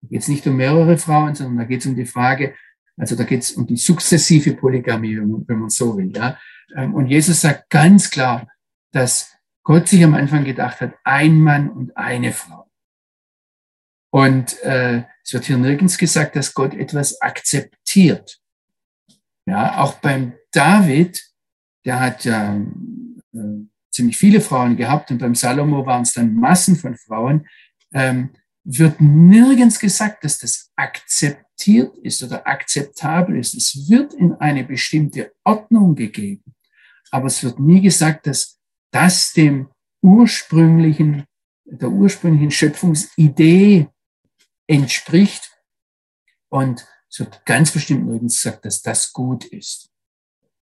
Da 0.02 0.08
geht 0.08 0.22
es 0.22 0.28
nicht 0.28 0.46
um 0.46 0.56
mehrere 0.56 0.98
Frauen, 0.98 1.34
sondern 1.34 1.58
da 1.58 1.64
geht 1.64 1.80
es 1.80 1.86
um 1.86 1.96
die 1.96 2.06
Frage, 2.06 2.54
also 2.96 3.14
da 3.14 3.24
geht 3.24 3.42
es 3.42 3.52
um 3.52 3.66
die 3.66 3.76
sukzessive 3.76 4.54
Polygamie, 4.54 5.18
wenn 5.18 5.58
man 5.58 5.70
so 5.70 5.96
will. 5.96 6.12
Ja? 6.14 6.38
Ähm, 6.76 6.94
und 6.94 7.08
Jesus 7.08 7.40
sagt 7.40 7.70
ganz 7.70 8.10
klar, 8.10 8.48
dass 8.92 9.32
Gott 9.62 9.88
sich 9.88 10.02
am 10.04 10.14
Anfang 10.14 10.44
gedacht 10.44 10.80
hat, 10.80 10.94
ein 11.04 11.40
Mann 11.40 11.68
und 11.70 11.96
eine 11.96 12.32
Frau. 12.32 12.70
Und 14.10 14.62
äh, 14.62 15.04
es 15.22 15.32
wird 15.32 15.44
hier 15.44 15.58
nirgends 15.58 15.98
gesagt, 15.98 16.36
dass 16.36 16.54
Gott 16.54 16.72
etwas 16.72 17.20
akzeptiert. 17.20 18.40
Ja, 19.44 19.78
auch 19.78 19.94
beim 19.94 20.34
David, 20.52 21.22
der 21.84 22.00
hat 22.00 22.24
ja 22.24 22.54
äh, 22.54 23.66
ziemlich 23.90 24.16
viele 24.16 24.40
Frauen 24.40 24.76
gehabt 24.76 25.10
und 25.10 25.18
beim 25.18 25.34
Salomo 25.34 25.84
waren 25.84 26.02
es 26.02 26.14
dann 26.14 26.34
Massen 26.34 26.76
von 26.76 26.96
Frauen. 26.96 27.46
Ähm, 27.92 28.30
wird 28.68 29.00
nirgends 29.00 29.78
gesagt, 29.78 30.24
dass 30.24 30.38
das 30.38 30.72
akzeptiert 30.74 31.96
ist 31.98 32.22
oder 32.24 32.46
akzeptabel 32.46 33.38
ist. 33.38 33.54
Es 33.54 33.88
wird 33.88 34.12
in 34.14 34.32
eine 34.34 34.64
bestimmte 34.64 35.32
Ordnung 35.44 35.94
gegeben. 35.94 36.54
Aber 37.12 37.26
es 37.26 37.44
wird 37.44 37.60
nie 37.60 37.80
gesagt, 37.80 38.26
dass 38.26 38.58
das 38.90 39.32
dem 39.32 39.68
ursprünglichen, 40.02 41.24
der 41.64 41.90
ursprünglichen 41.90 42.50
Schöpfungsidee 42.50 43.88
entspricht. 44.66 45.50
Und 46.48 46.88
es 47.08 47.20
wird 47.20 47.46
ganz 47.46 47.70
bestimmt 47.70 48.06
nirgends 48.06 48.42
gesagt, 48.42 48.64
dass 48.64 48.82
das 48.82 49.12
gut 49.12 49.44
ist. 49.44 49.90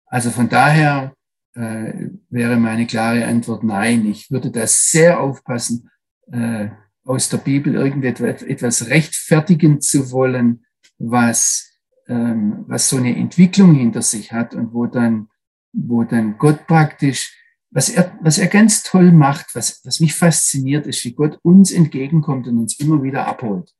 Also 0.05 0.31
von 0.31 0.47
daher 0.47 1.13
äh, 1.53 2.09
wäre 2.29 2.55
meine 2.55 2.87
klare 2.87 3.25
Antwort 3.25 3.63
nein. 3.63 4.05
Ich 4.05 4.31
würde 4.31 4.51
da 4.51 4.65
sehr 4.65 5.19
aufpassen, 5.19 5.89
äh, 6.31 6.69
aus 7.05 7.29
der 7.29 7.37
Bibel 7.37 7.75
irgendetwas 7.75 8.87
rechtfertigen 8.87 9.81
zu 9.81 10.11
wollen, 10.11 10.65
was, 10.97 11.71
ähm, 12.07 12.65
was 12.67 12.89
so 12.89 12.97
eine 12.97 13.15
Entwicklung 13.15 13.73
hinter 13.73 14.01
sich 14.01 14.31
hat 14.31 14.53
und 14.53 14.73
wo 14.73 14.85
dann, 14.85 15.29
wo 15.71 16.03
dann 16.03 16.37
Gott 16.37 16.67
praktisch, 16.67 17.35
was 17.71 17.89
er, 17.89 18.17
was 18.21 18.37
er 18.37 18.47
ganz 18.47 18.83
toll 18.83 19.11
macht, 19.11 19.55
was, 19.55 19.81
was 19.85 19.99
mich 19.99 20.13
fasziniert, 20.13 20.87
ist, 20.87 21.03
wie 21.05 21.13
Gott 21.13 21.39
uns 21.43 21.71
entgegenkommt 21.71 22.47
und 22.47 22.57
uns 22.57 22.79
immer 22.79 23.01
wieder 23.03 23.27
abholt. 23.27 23.73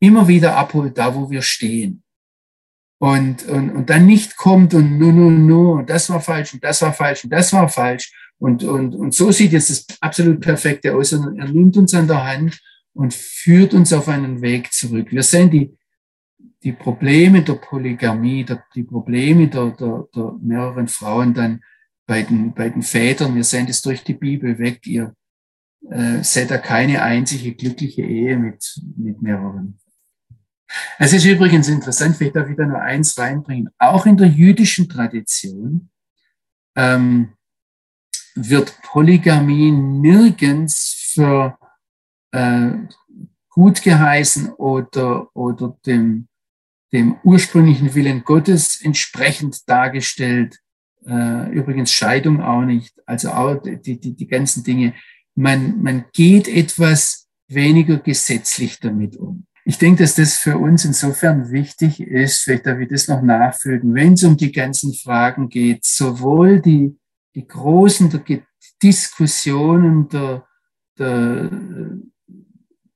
Immer 0.00 0.28
wieder 0.28 0.56
abholt, 0.56 0.96
da 0.98 1.14
wo 1.14 1.30
wir 1.30 1.42
stehen 1.42 2.02
und, 3.00 3.48
und, 3.48 3.70
und 3.70 3.90
dann 3.90 4.04
nicht 4.04 4.36
kommt 4.36 4.74
und 4.74 4.98
nur, 4.98 5.12
nur, 5.12 5.30
nur, 5.30 5.74
und 5.76 5.90
das 5.90 6.10
war 6.10 6.20
falsch 6.20 6.52
und 6.52 6.62
das 6.62 6.82
war 6.82 6.92
falsch 6.92 7.24
und 7.24 7.30
das 7.30 7.52
war 7.52 7.68
falsch. 7.68 8.12
Und, 8.40 8.64
und, 8.64 8.94
und 8.94 9.14
so 9.14 9.30
sieht 9.30 9.52
jetzt 9.52 9.70
das 9.70 9.86
absolut 10.00 10.40
Perfekte 10.40 10.94
aus, 10.94 11.10
sondern 11.10 11.38
er 11.38 11.48
nimmt 11.48 11.76
uns 11.76 11.94
an 11.94 12.08
der 12.08 12.24
Hand 12.24 12.58
und 12.94 13.14
führt 13.14 13.74
uns 13.74 13.92
auf 13.92 14.08
einen 14.08 14.40
Weg 14.40 14.72
zurück. 14.72 15.12
Wir 15.12 15.22
sehen 15.22 15.50
die, 15.50 15.76
die 16.62 16.72
Probleme 16.72 17.42
der 17.42 17.54
Polygamie, 17.54 18.44
der, 18.44 18.64
die 18.74 18.82
Probleme 18.82 19.48
der, 19.48 19.70
der, 19.72 20.08
der 20.14 20.32
mehreren 20.40 20.88
Frauen 20.88 21.34
dann 21.34 21.60
bei 22.06 22.22
den, 22.22 22.54
bei 22.54 22.70
den 22.70 22.82
Vätern. 22.82 23.34
Wir 23.34 23.44
sehen 23.44 23.66
das 23.66 23.82
durch 23.82 24.02
die 24.02 24.14
Bibel 24.14 24.58
weg. 24.58 24.86
Ihr 24.86 25.14
äh, 25.90 26.24
seht 26.24 26.50
da 26.50 26.58
keine 26.58 27.02
einzige 27.02 27.54
glückliche 27.54 28.02
Ehe 28.02 28.38
mit, 28.38 28.80
mit 28.96 29.20
mehreren 29.22 29.78
es 30.98 31.12
ist 31.12 31.24
übrigens 31.24 31.68
interessant, 31.68 32.16
vielleicht 32.16 32.36
darf 32.36 32.48
ich 32.48 32.56
da 32.56 32.64
nur 32.64 32.80
eins 32.80 33.18
reinbringen. 33.18 33.70
Auch 33.78 34.06
in 34.06 34.16
der 34.16 34.28
jüdischen 34.28 34.88
Tradition 34.88 35.90
ähm, 36.76 37.32
wird 38.48 38.80
Polygamie 38.82 39.70
nirgends 39.70 41.10
für 41.12 41.58
äh, 42.32 42.70
gut 43.50 43.82
geheißen 43.82 44.50
oder, 44.54 45.28
oder 45.34 45.76
dem, 45.84 46.28
dem 46.92 47.16
ursprünglichen 47.24 47.94
Willen 47.94 48.24
Gottes 48.24 48.80
entsprechend 48.82 49.68
dargestellt. 49.68 50.58
Äh, 51.06 51.50
übrigens 51.50 51.92
Scheidung 51.92 52.40
auch 52.40 52.62
nicht. 52.62 52.94
Also 53.06 53.30
auch 53.30 53.56
die, 53.62 54.00
die, 54.00 54.14
die 54.14 54.26
ganzen 54.26 54.64
Dinge. 54.64 54.94
Man, 55.34 55.82
man 55.82 56.04
geht 56.12 56.48
etwas 56.48 57.28
weniger 57.48 57.98
gesetzlich 57.98 58.78
damit 58.78 59.16
um. 59.16 59.46
Ich 59.64 59.78
denke, 59.78 60.02
dass 60.02 60.14
das 60.14 60.36
für 60.36 60.58
uns 60.58 60.84
insofern 60.84 61.50
wichtig 61.50 62.00
ist, 62.00 62.42
vielleicht 62.42 62.66
darf 62.66 62.78
ich 62.80 62.88
das 62.88 63.08
noch 63.08 63.22
nachfügen, 63.22 63.94
wenn 63.94 64.14
es 64.14 64.24
um 64.24 64.36
die 64.36 64.52
ganzen 64.52 64.94
Fragen 64.94 65.48
geht, 65.48 65.84
sowohl 65.84 66.60
die, 66.60 66.96
die 67.34 67.46
großen 67.46 68.10
der 68.10 68.42
Diskussionen 68.82 70.08
der, 70.08 70.46
der, 70.98 71.50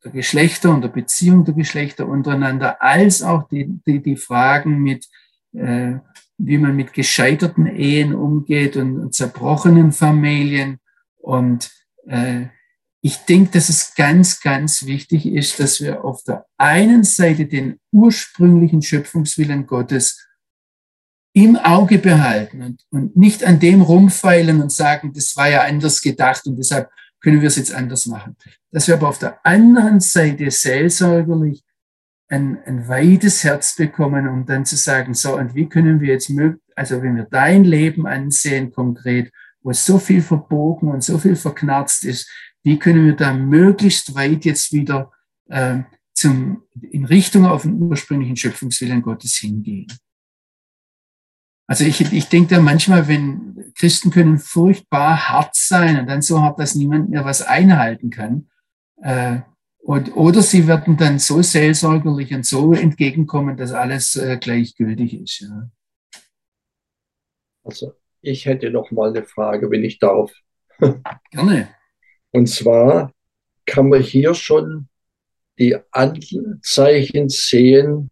der 0.04 0.12
Geschlechter 0.12 0.70
und 0.70 0.82
der 0.82 0.88
Beziehung 0.88 1.44
der 1.44 1.54
Geschlechter 1.54 2.08
untereinander, 2.08 2.82
als 2.82 3.22
auch 3.22 3.48
die, 3.48 3.80
die, 3.86 4.02
die 4.02 4.16
Fragen 4.16 4.78
mit, 4.82 5.06
äh, 5.52 5.94
wie 6.38 6.58
man 6.58 6.76
mit 6.76 6.92
gescheiterten 6.92 7.66
Ehen 7.66 8.14
umgeht 8.14 8.76
und, 8.76 8.98
und 8.98 9.14
zerbrochenen 9.14 9.92
Familien. 9.92 10.78
Und 11.16 11.70
äh, 12.06 12.46
ich 13.00 13.18
denke, 13.18 13.52
dass 13.52 13.68
es 13.68 13.94
ganz, 13.94 14.40
ganz 14.40 14.86
wichtig 14.86 15.26
ist, 15.26 15.60
dass 15.60 15.80
wir 15.80 16.04
auf 16.04 16.22
der 16.24 16.46
einen 16.56 17.04
Seite 17.04 17.46
den 17.46 17.78
ursprünglichen 17.92 18.82
Schöpfungswillen 18.82 19.66
Gottes 19.66 20.26
im 21.34 21.56
Auge 21.56 21.98
behalten 21.98 22.62
und, 22.62 22.84
und 22.90 23.16
nicht 23.16 23.44
an 23.44 23.58
dem 23.58 23.82
rumfeilen 23.82 24.62
und 24.62 24.70
sagen, 24.72 25.12
das 25.12 25.36
war 25.36 25.50
ja 25.50 25.62
anders 25.62 26.00
gedacht 26.00 26.46
und 26.46 26.56
deshalb 26.56 26.88
können 27.20 27.40
wir 27.40 27.48
es 27.48 27.56
jetzt 27.56 27.74
anders 27.74 28.06
machen. 28.06 28.36
Dass 28.70 28.86
wir 28.86 28.94
aber 28.94 29.08
auf 29.08 29.18
der 29.18 29.44
anderen 29.44 29.98
Seite 29.98 30.50
seelsorgerlich 30.50 31.64
ein, 32.28 32.58
ein 32.66 32.86
weites 32.88 33.42
Herz 33.42 33.74
bekommen, 33.74 34.28
um 34.28 34.46
dann 34.46 34.64
zu 34.64 34.76
sagen, 34.76 35.12
so, 35.12 35.36
und 35.36 35.54
wie 35.54 35.68
können 35.68 36.00
wir 36.00 36.12
jetzt, 36.14 36.32
also 36.76 37.02
wenn 37.02 37.16
wir 37.16 37.24
dein 37.24 37.64
Leben 37.64 38.06
ansehen 38.06 38.72
konkret, 38.72 39.32
wo 39.62 39.72
so 39.72 39.98
viel 39.98 40.22
verbogen 40.22 40.88
und 40.88 41.02
so 41.02 41.18
viel 41.18 41.34
verknarzt 41.34 42.04
ist, 42.04 42.30
wie 42.62 42.78
können 42.78 43.06
wir 43.06 43.16
da 43.16 43.34
möglichst 43.34 44.14
weit 44.14 44.44
jetzt 44.44 44.72
wieder 44.72 45.10
äh, 45.48 45.78
zum, 46.12 46.62
in 46.80 47.04
Richtung 47.04 47.44
auf 47.44 47.62
den 47.62 47.82
ursprünglichen 47.82 48.36
Schöpfungswillen 48.36 49.02
Gottes 49.02 49.34
hingehen. 49.34 49.88
Also 51.66 51.84
ich, 51.84 52.00
ich 52.12 52.28
denke 52.28 52.54
da 52.54 52.60
manchmal, 52.60 53.08
wenn 53.08 53.72
Christen 53.74 54.10
können 54.10 54.38
furchtbar 54.38 55.28
hart 55.28 55.54
sein 55.54 55.98
und 55.98 56.06
dann 56.06 56.20
so 56.20 56.40
hart, 56.40 56.58
dass 56.58 56.74
niemand 56.74 57.10
mehr 57.10 57.24
was 57.24 57.42
einhalten 57.42 58.10
kann. 58.10 58.50
Äh, 59.02 59.40
und, 59.78 60.16
oder 60.16 60.42
sie 60.42 60.66
werden 60.66 60.96
dann 60.96 61.18
so 61.18 61.42
seelsorgerlich 61.42 62.34
und 62.34 62.46
so 62.46 62.72
entgegenkommen, 62.72 63.56
dass 63.56 63.72
alles 63.72 64.16
äh, 64.16 64.38
gleichgültig 64.38 65.14
ist. 65.14 65.40
Ja. 65.40 65.70
Also 67.64 67.94
ich 68.20 68.46
hätte 68.46 68.70
noch 68.70 68.90
mal 68.90 69.10
eine 69.10 69.24
Frage, 69.24 69.70
wenn 69.70 69.84
ich 69.84 69.98
darf. 69.98 70.32
Gerne. 71.30 71.68
Und 72.30 72.48
zwar 72.48 73.12
kann 73.66 73.88
man 73.88 74.02
hier 74.02 74.34
schon 74.34 74.88
die 75.58 75.76
Anzeichen 75.92 77.28
sehen 77.28 78.08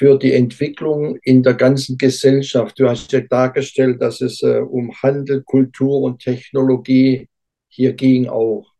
für 0.00 0.18
die 0.18 0.32
Entwicklung 0.32 1.18
in 1.24 1.42
der 1.42 1.52
ganzen 1.52 1.98
Gesellschaft. 1.98 2.80
Du 2.80 2.88
hast 2.88 3.12
ja 3.12 3.20
dargestellt, 3.20 4.00
dass 4.00 4.22
es 4.22 4.42
äh, 4.42 4.60
um 4.60 4.90
Handel, 5.02 5.42
Kultur 5.42 6.00
und 6.00 6.22
Technologie 6.22 7.28
hier 7.68 7.92
ging 7.92 8.26
auch, 8.26 8.72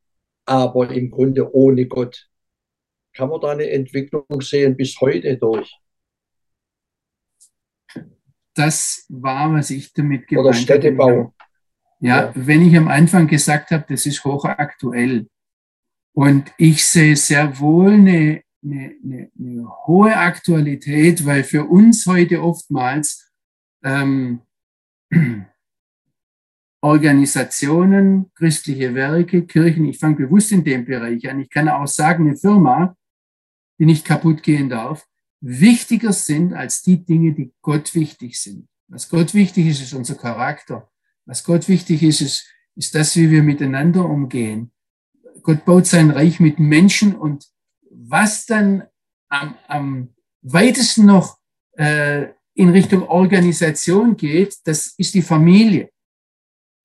aber 0.47 0.89
im 0.89 1.11
Grunde 1.11 1.55
ohne 1.55 1.85
Gott. 1.85 2.27
Kann 3.13 3.29
man 3.29 3.39
da 3.39 3.51
eine 3.51 3.69
Entwicklung 3.69 4.25
sehen 4.41 4.79
bis 4.79 4.99
heute 4.99 5.37
durch? 5.37 5.71
Das 8.55 9.05
war, 9.11 9.53
was 9.53 9.69
ich 9.69 9.93
damit 9.93 10.27
gemeint 10.27 10.47
habe. 10.47 10.49
Oder 10.49 10.55
Städtebau. 10.55 11.35
Ja, 12.01 12.29
ja, 12.29 12.33
wenn 12.35 12.67
ich 12.67 12.75
am 12.79 12.89
Anfang 12.89 13.27
gesagt 13.27 13.73
habe, 13.73 13.85
das 13.87 14.07
ist 14.07 14.25
hochaktuell. 14.25 15.29
Und 16.15 16.51
ich 16.57 16.83
sehe 16.83 17.15
sehr 17.15 17.61
wohl 17.61 17.91
eine, 17.91 18.43
eine, 18.63 18.95
eine, 19.03 19.31
eine 19.39 19.87
hohe 19.87 20.17
Aktualität, 20.17 21.25
weil 21.25 21.45
für 21.45 21.65
uns 21.65 22.07
heute 22.07 22.43
oftmals 22.43 23.31
ähm, 23.83 24.41
Organisationen, 26.83 28.31
christliche 28.35 28.95
Werke, 28.95 29.47
Kirchen, 29.47 29.85
ich 29.87 29.99
fange 29.99 30.17
bewusst 30.17 30.53
in 30.53 30.65
dem 30.65 30.85
Bereich 30.85 31.29
an, 31.29 31.41
ich 31.41 31.51
kann 31.51 31.69
auch 31.69 31.87
sagen, 31.87 32.27
eine 32.27 32.37
Firma, 32.37 32.97
die 33.79 33.87
nicht 33.87 34.05
kaputt 34.05 34.43
gehen 34.43 34.69
darf, 34.69 35.07
wichtiger 35.41 36.13
sind 36.13 36.55
als 36.55 36.83
die 36.83 37.05
Dinge, 37.05 37.33
die 37.33 37.53
Gott 37.63 37.95
wichtig 37.95 38.39
sind. 38.39 38.69
Was 38.89 39.09
Gott 39.09 39.35
wichtig 39.35 39.67
ist, 39.67 39.83
ist 39.83 39.95
unser 39.95 40.17
Charakter. 40.17 40.91
Was 41.25 41.45
Gott 41.45 41.69
wichtig 41.69 42.03
ist, 42.03 42.21
ist, 42.21 42.49
ist 42.77 42.95
das, 42.95 43.17
wie 43.17 43.31
wir 43.31 43.43
miteinander 43.43 44.05
umgehen. 44.05 44.73
Gott 45.43 45.65
baut 45.65 45.87
sein 45.87 46.11
Reich 46.11 46.41
mit 46.41 46.59
Menschen 46.59 47.15
und 47.15 47.47
was 48.11 48.47
dann 48.47 48.83
am, 49.29 49.57
am 49.69 50.15
weitesten 50.43 51.07
noch 51.07 51.39
äh, 51.77 52.29
in 52.55 52.71
Richtung 52.71 53.05
Organisation 53.09 54.17
geht, 54.17 54.59
das 54.65 54.95
ist 54.99 55.15
die 55.15 55.23
Familie. 55.23 55.91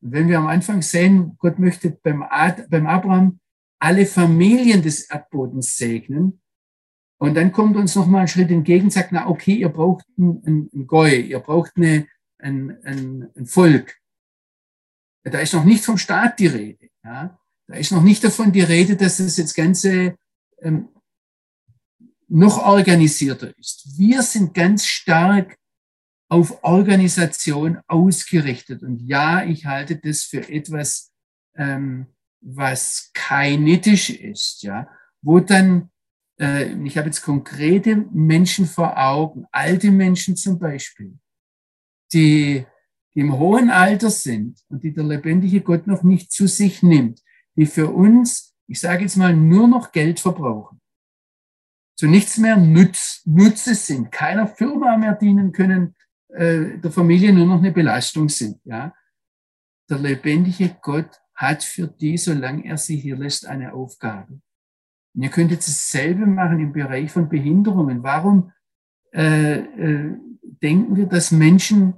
Wenn 0.02 0.28
wir 0.28 0.38
am 0.38 0.48
Anfang 0.48 0.82
sehen, 0.82 1.36
Gott 1.40 1.58
möchte 1.58 1.90
beim, 1.90 2.24
Ad, 2.24 2.68
beim 2.70 2.86
Abraham 2.86 3.40
alle 3.80 4.06
Familien 4.06 4.82
des 4.82 5.10
Erdbodens 5.10 5.76
segnen, 5.76 6.42
und 7.18 7.36
dann 7.36 7.52
kommt 7.52 7.78
uns 7.78 7.96
noch 7.96 8.08
mal 8.08 8.22
ein 8.22 8.28
Schritt 8.28 8.52
entgegen, 8.52 8.90
sagt, 8.90 9.12
na 9.12 9.28
okay, 9.28 9.56
ihr 9.56 9.70
braucht 9.70 10.06
ein, 10.18 10.70
ein 10.74 10.86
Goy, 10.86 11.22
ihr 11.22 11.40
braucht 11.40 11.72
eine, 11.78 12.08
ein, 12.40 12.78
ein, 12.84 13.30
ein 13.36 13.46
Volk. 13.46 13.98
Da 15.24 15.40
ist 15.40 15.54
noch 15.54 15.64
nicht 15.64 15.84
vom 15.84 15.98
Staat 15.98 16.40
die 16.40 16.48
Rede. 16.48 16.90
Ja? 17.04 17.40
Da 17.68 17.76
ist 17.76 17.92
noch 17.92 18.04
nicht 18.04 18.24
davon 18.24 18.52
die 18.52 18.62
Rede, 18.62 18.96
dass 18.96 19.18
das 19.18 19.38
jetzt 19.38 19.56
Ganze 19.56 20.18
ähm, 20.62 20.90
noch 22.28 22.58
organisierter 22.66 23.58
ist. 23.58 23.98
Wir 23.98 24.22
sind 24.22 24.54
ganz 24.54 24.86
stark 24.86 25.58
auf 26.30 26.64
Organisation 26.64 27.80
ausgerichtet. 27.88 28.84
Und 28.84 29.02
ja, 29.02 29.44
ich 29.44 29.66
halte 29.66 29.96
das 29.98 30.24
für 30.24 30.50
etwas, 30.50 31.12
ähm, 31.56 32.08
was 32.42 33.12
kainitisch 33.14 34.10
ist. 34.10 34.64
Ja? 34.64 34.88
wo 35.26 35.40
dann, 35.40 35.90
äh, 36.40 36.72
ich 36.84 36.98
habe 36.98 37.08
jetzt 37.08 37.24
konkrete 37.24 38.06
Menschen 38.14 38.68
vor 38.68 38.98
Augen, 38.98 39.46
alte 39.52 39.92
Menschen 39.92 40.38
zum 40.38 40.60
Beispiel, 40.60 41.18
die, 42.14 42.66
die 43.16 43.20
im 43.20 43.38
hohen 43.38 43.72
Alter 43.72 44.12
sind 44.12 44.60
und 44.70 44.84
die 44.84 44.94
der 44.94 45.04
lebendige 45.04 45.62
Gott 45.62 45.88
noch 45.88 46.04
nicht 46.04 46.32
zu 46.32 46.48
sich 46.48 46.84
nimmt, 46.84 47.22
die 47.56 47.66
für 47.66 47.90
uns, 47.90 48.56
ich 48.68 48.80
sage 48.80 49.02
jetzt 49.02 49.18
mal, 49.18 49.36
nur 49.36 49.68
noch 49.68 49.92
Geld 49.92 50.20
verbrauchen. 50.20 50.80
So 51.96 52.08
nichts 52.08 52.38
mehr 52.38 52.58
Nutz, 52.58 53.22
Nutze 53.26 53.74
sind, 53.74 54.12
keiner 54.12 54.48
Firma 54.48 54.98
mehr 54.98 55.16
dienen 55.16 55.52
können, 55.52 55.96
äh, 56.30 56.78
der 56.78 56.92
Familie 56.92 57.32
nur 57.34 57.46
noch 57.46 57.60
eine 57.60 57.72
Belastung 57.72 58.28
sind. 58.28 58.60
Ja? 58.66 58.94
Der 59.90 60.00
lebendige 60.00 60.76
Gott 60.82 61.22
hat 61.34 61.64
für 61.64 61.88
die, 61.88 62.18
solange 62.18 62.66
er 62.66 62.78
sie 62.78 62.98
hier 62.98 63.16
lässt, 63.16 63.46
eine 63.46 63.74
Aufgabe. 63.74 64.42
Und 65.14 65.24
ihr 65.24 65.30
könnt 65.30 65.52
jetzt 65.52 65.70
dasselbe 65.70 66.26
machen 66.26 66.60
im 66.60 66.74
Bereich 66.74 67.12
von 67.12 67.30
Behinderungen. 67.30 68.04
Warum 68.04 68.52
äh, 69.14 69.60
äh, 69.60 70.18
denken 70.62 70.98
wir, 70.98 71.06
dass 71.06 71.32
Menschen, 71.32 71.94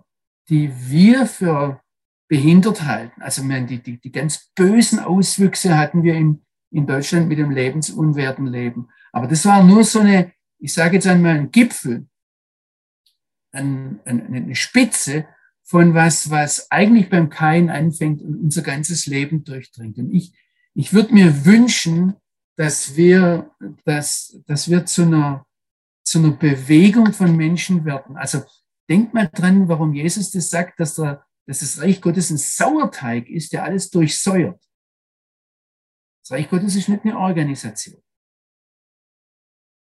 die 0.49 0.71
wir 0.89 1.25
für 1.25 1.81
behindert 2.27 2.83
halten, 2.83 3.21
also 3.21 3.41
die, 3.41 3.81
die, 3.81 3.99
die 3.99 4.11
ganz 4.11 4.51
bösen 4.53 4.99
Auswüchse 4.99 5.77
hatten 5.77 6.03
wir 6.03 6.13
in, 6.13 6.45
in 6.71 6.85
Deutschland 6.85 7.27
mit 7.27 7.39
dem 7.39 7.51
lebensunwerten 7.51 8.45
Leben. 8.45 8.89
Aber 9.17 9.25
das 9.25 9.45
war 9.45 9.63
nur 9.63 9.83
so 9.83 10.01
eine, 10.01 10.31
ich 10.59 10.71
sage 10.71 10.97
jetzt 10.97 11.07
einmal, 11.07 11.39
ein 11.39 11.49
Gipfel, 11.49 12.07
ein, 13.51 13.99
ein, 14.05 14.31
eine 14.31 14.55
Spitze 14.55 15.25
von 15.63 15.95
was, 15.95 16.29
was 16.29 16.69
eigentlich 16.69 17.09
beim 17.09 17.31
Kain 17.31 17.71
anfängt 17.71 18.21
und 18.21 18.37
unser 18.43 18.61
ganzes 18.61 19.07
Leben 19.07 19.43
durchdringt. 19.43 19.97
Und 19.97 20.13
ich, 20.13 20.37
ich 20.75 20.93
würde 20.93 21.15
mir 21.15 21.45
wünschen, 21.45 22.13
dass 22.57 22.95
wir, 22.95 23.49
dass, 23.85 24.39
dass 24.45 24.69
wir 24.69 24.85
zu 24.85 25.01
einer, 25.01 25.47
zu 26.03 26.19
einer 26.19 26.33
Bewegung 26.33 27.11
von 27.11 27.35
Menschen 27.35 27.85
werden. 27.85 28.17
Also 28.17 28.43
denkt 28.87 29.15
mal 29.15 29.31
dran, 29.33 29.67
warum 29.67 29.95
Jesus 29.95 30.29
das 30.29 30.51
sagt, 30.51 30.79
dass, 30.79 30.93
der, 30.93 31.25
dass 31.47 31.61
das 31.61 31.81
Reich 31.81 32.01
Gottes 32.01 32.29
ein 32.29 32.37
Sauerteig 32.37 33.27
ist, 33.29 33.51
der 33.51 33.63
alles 33.63 33.89
durchsäuert. 33.89 34.61
Das 36.21 36.33
Reich 36.33 36.51
Gottes 36.51 36.75
ist 36.75 36.87
nicht 36.87 37.03
eine 37.03 37.17
Organisation. 37.17 37.99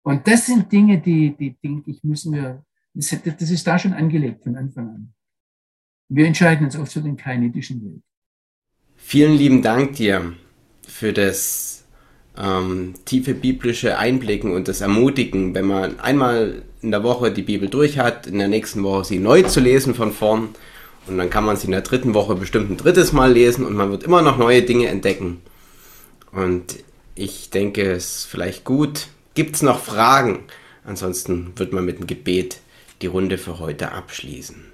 Und 0.04 0.28
das 0.28 0.46
sind 0.46 0.70
Dinge, 0.70 1.00
die, 1.00 1.34
die 1.34 1.56
denke 1.64 1.90
ich, 1.90 2.04
müssen 2.04 2.34
wir, 2.34 2.62
das, 2.92 3.12
ist 3.50 3.66
da 3.66 3.78
schon 3.78 3.94
angelegt 3.94 4.44
von 4.44 4.54
Anfang 4.56 4.88
an. 4.88 5.14
Wir 6.08 6.26
entscheiden 6.26 6.66
uns 6.66 6.76
auch 6.76 6.86
für 6.86 7.00
den 7.00 7.16
kainitischen 7.16 7.82
Weg. 7.82 8.02
Vielen 8.96 9.32
lieben 9.32 9.62
Dank 9.62 9.94
dir 9.94 10.34
für 10.86 11.14
das 11.14 11.84
ähm, 12.36 12.94
tiefe 13.06 13.32
biblische 13.32 13.98
Einblicken 13.98 14.52
und 14.52 14.68
das 14.68 14.82
Ermutigen, 14.82 15.54
wenn 15.54 15.66
man 15.66 15.98
einmal 15.98 16.62
in 16.82 16.90
der 16.90 17.02
Woche 17.02 17.32
die 17.32 17.42
Bibel 17.42 17.70
durch 17.70 17.98
hat, 17.98 18.26
in 18.26 18.38
der 18.38 18.48
nächsten 18.48 18.82
Woche 18.82 19.04
sie 19.04 19.18
neu 19.18 19.42
zu 19.42 19.60
lesen 19.60 19.94
von 19.94 20.12
vorn 20.12 20.50
und 21.06 21.16
dann 21.16 21.30
kann 21.30 21.44
man 21.44 21.56
sie 21.56 21.66
in 21.66 21.72
der 21.72 21.80
dritten 21.80 22.12
Woche 22.12 22.34
bestimmt 22.34 22.70
ein 22.70 22.76
drittes 22.76 23.12
Mal 23.12 23.32
lesen 23.32 23.64
und 23.64 23.74
man 23.74 23.90
wird 23.90 24.04
immer 24.04 24.20
noch 24.20 24.36
neue 24.36 24.62
Dinge 24.62 24.88
entdecken. 24.88 25.40
Und 26.30 26.76
ich 27.14 27.48
denke, 27.48 27.92
es 27.92 28.16
ist 28.16 28.26
vielleicht 28.26 28.64
gut. 28.64 29.08
Gibt 29.34 29.56
es 29.56 29.62
noch 29.62 29.82
Fragen? 29.82 30.46
Ansonsten 30.84 31.58
wird 31.58 31.72
man 31.72 31.84
mit 31.84 31.98
dem 31.98 32.06
Gebet 32.06 32.60
die 33.02 33.08
Runde 33.08 33.36
für 33.36 33.58
heute 33.58 33.90
abschließen. 33.90 34.70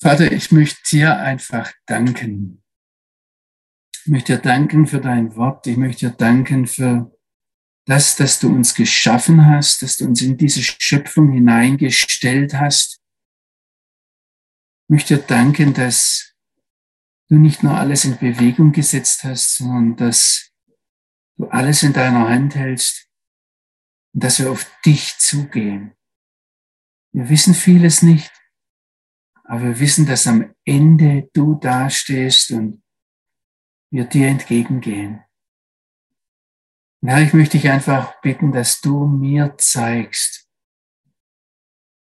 Vater, 0.00 0.30
ich 0.30 0.52
möchte 0.52 0.80
dir 0.90 1.16
einfach 1.16 1.72
danken. 1.86 2.62
Ich 3.92 4.06
möchte 4.06 4.36
dir 4.36 4.42
danken 4.42 4.86
für 4.86 5.00
dein 5.00 5.34
Wort. 5.36 5.66
Ich 5.66 5.76
möchte 5.76 6.08
dir 6.10 6.16
danken 6.16 6.66
für 6.68 7.12
das, 7.86 8.14
dass 8.14 8.38
du 8.38 8.48
uns 8.48 8.74
geschaffen 8.74 9.44
hast, 9.46 9.82
dass 9.82 9.96
du 9.96 10.06
uns 10.06 10.22
in 10.22 10.36
diese 10.36 10.62
Schöpfung 10.62 11.32
hineingestellt 11.32 12.54
hast. 12.54 13.00
Ich 14.84 14.88
möchte 14.88 15.16
dir 15.16 15.22
danken, 15.22 15.74
dass 15.74 16.34
du 17.28 17.36
nicht 17.36 17.64
nur 17.64 17.76
alles 17.76 18.04
in 18.04 18.18
Bewegung 18.18 18.70
gesetzt 18.70 19.24
hast, 19.24 19.56
sondern 19.56 19.96
dass 19.96 20.52
du 21.38 21.46
alles 21.46 21.82
in 21.82 21.92
deiner 21.92 22.28
Hand 22.28 22.54
hältst 22.54 23.11
und 24.14 24.24
dass 24.24 24.38
wir 24.38 24.50
auf 24.50 24.70
dich 24.84 25.18
zugehen. 25.18 25.94
Wir 27.12 27.28
wissen 27.28 27.54
vieles 27.54 28.02
nicht. 28.02 28.32
Aber 29.44 29.62
wir 29.62 29.80
wissen, 29.80 30.06
dass 30.06 30.26
am 30.26 30.54
Ende 30.64 31.28
du 31.34 31.56
dastehst 31.56 32.52
und 32.52 32.82
wir 33.90 34.04
dir 34.04 34.28
entgegengehen. 34.28 35.22
Und 37.02 37.08
Herr, 37.08 37.20
ich 37.20 37.34
möchte 37.34 37.58
dich 37.58 37.68
einfach 37.68 38.20
bitten, 38.22 38.52
dass 38.52 38.80
du 38.80 39.06
mir 39.06 39.56
zeigst, 39.58 40.48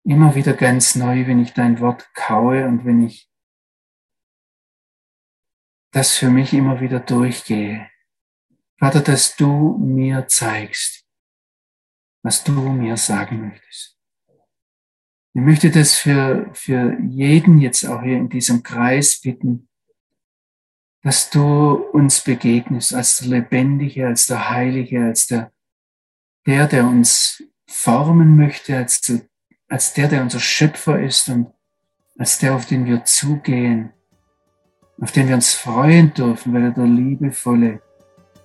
immer 0.04 0.34
wieder 0.34 0.54
ganz 0.54 0.96
neu, 0.96 1.26
wenn 1.26 1.38
ich 1.38 1.52
dein 1.52 1.80
Wort 1.80 2.12
kaue 2.14 2.66
und 2.66 2.84
wenn 2.84 3.06
ich 3.06 3.30
das 5.92 6.16
für 6.16 6.30
mich 6.30 6.52
immer 6.52 6.80
wieder 6.80 7.00
durchgehe. 7.00 7.88
Vater, 8.78 9.00
dass 9.00 9.36
du 9.36 9.78
mir 9.78 10.26
zeigst, 10.26 10.99
was 12.22 12.44
du 12.44 12.52
mir 12.52 12.96
sagen 12.96 13.48
möchtest. 13.48 13.96
Ich 15.32 15.42
möchte 15.42 15.70
das 15.70 15.94
für, 15.94 16.50
für 16.52 16.98
jeden 17.00 17.60
jetzt 17.60 17.84
auch 17.86 18.02
hier 18.02 18.16
in 18.16 18.28
diesem 18.28 18.62
Kreis 18.62 19.20
bitten, 19.20 19.68
dass 21.02 21.30
du 21.30 21.74
uns 21.92 22.20
begegnest 22.20 22.94
als 22.94 23.18
der 23.18 23.28
Lebendige, 23.28 24.06
als 24.06 24.26
der 24.26 24.50
Heilige, 24.50 25.04
als 25.04 25.28
der, 25.28 25.52
der, 26.46 26.66
der 26.66 26.84
uns 26.84 27.42
formen 27.66 28.36
möchte, 28.36 28.76
als, 28.76 29.12
als 29.68 29.94
der, 29.94 30.08
der 30.08 30.22
unser 30.22 30.40
Schöpfer 30.40 31.00
ist 31.00 31.28
und 31.28 31.52
als 32.18 32.38
der, 32.38 32.54
auf 32.54 32.66
den 32.66 32.84
wir 32.84 33.04
zugehen, 33.04 33.92
auf 35.00 35.12
den 35.12 35.28
wir 35.28 35.36
uns 35.36 35.54
freuen 35.54 36.12
dürfen, 36.12 36.52
weil 36.52 36.64
er 36.64 36.70
der 36.72 36.84
liebevolle 36.84 37.80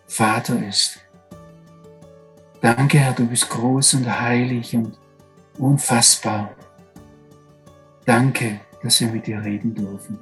Vater 0.08 0.66
ist. 0.66 1.05
Danke, 2.66 2.98
Herr, 2.98 3.14
du 3.14 3.28
bist 3.28 3.48
groß 3.52 3.94
und 3.94 4.22
heilig 4.22 4.76
und 4.76 4.98
unfassbar. 5.60 6.56
Danke, 8.08 8.60
dass 8.82 9.00
wir 9.02 9.10
mit 9.10 9.28
dir 9.28 9.40
reden 9.44 9.76
dürfen. 9.76 10.18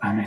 Amen. 0.00 0.26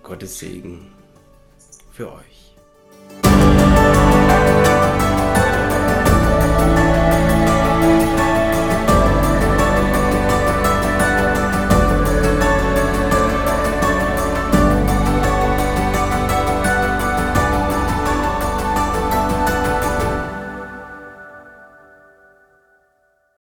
Gottes 0.03 0.37
Segen 0.39 0.91
für 1.91 2.11
euch. 2.11 2.32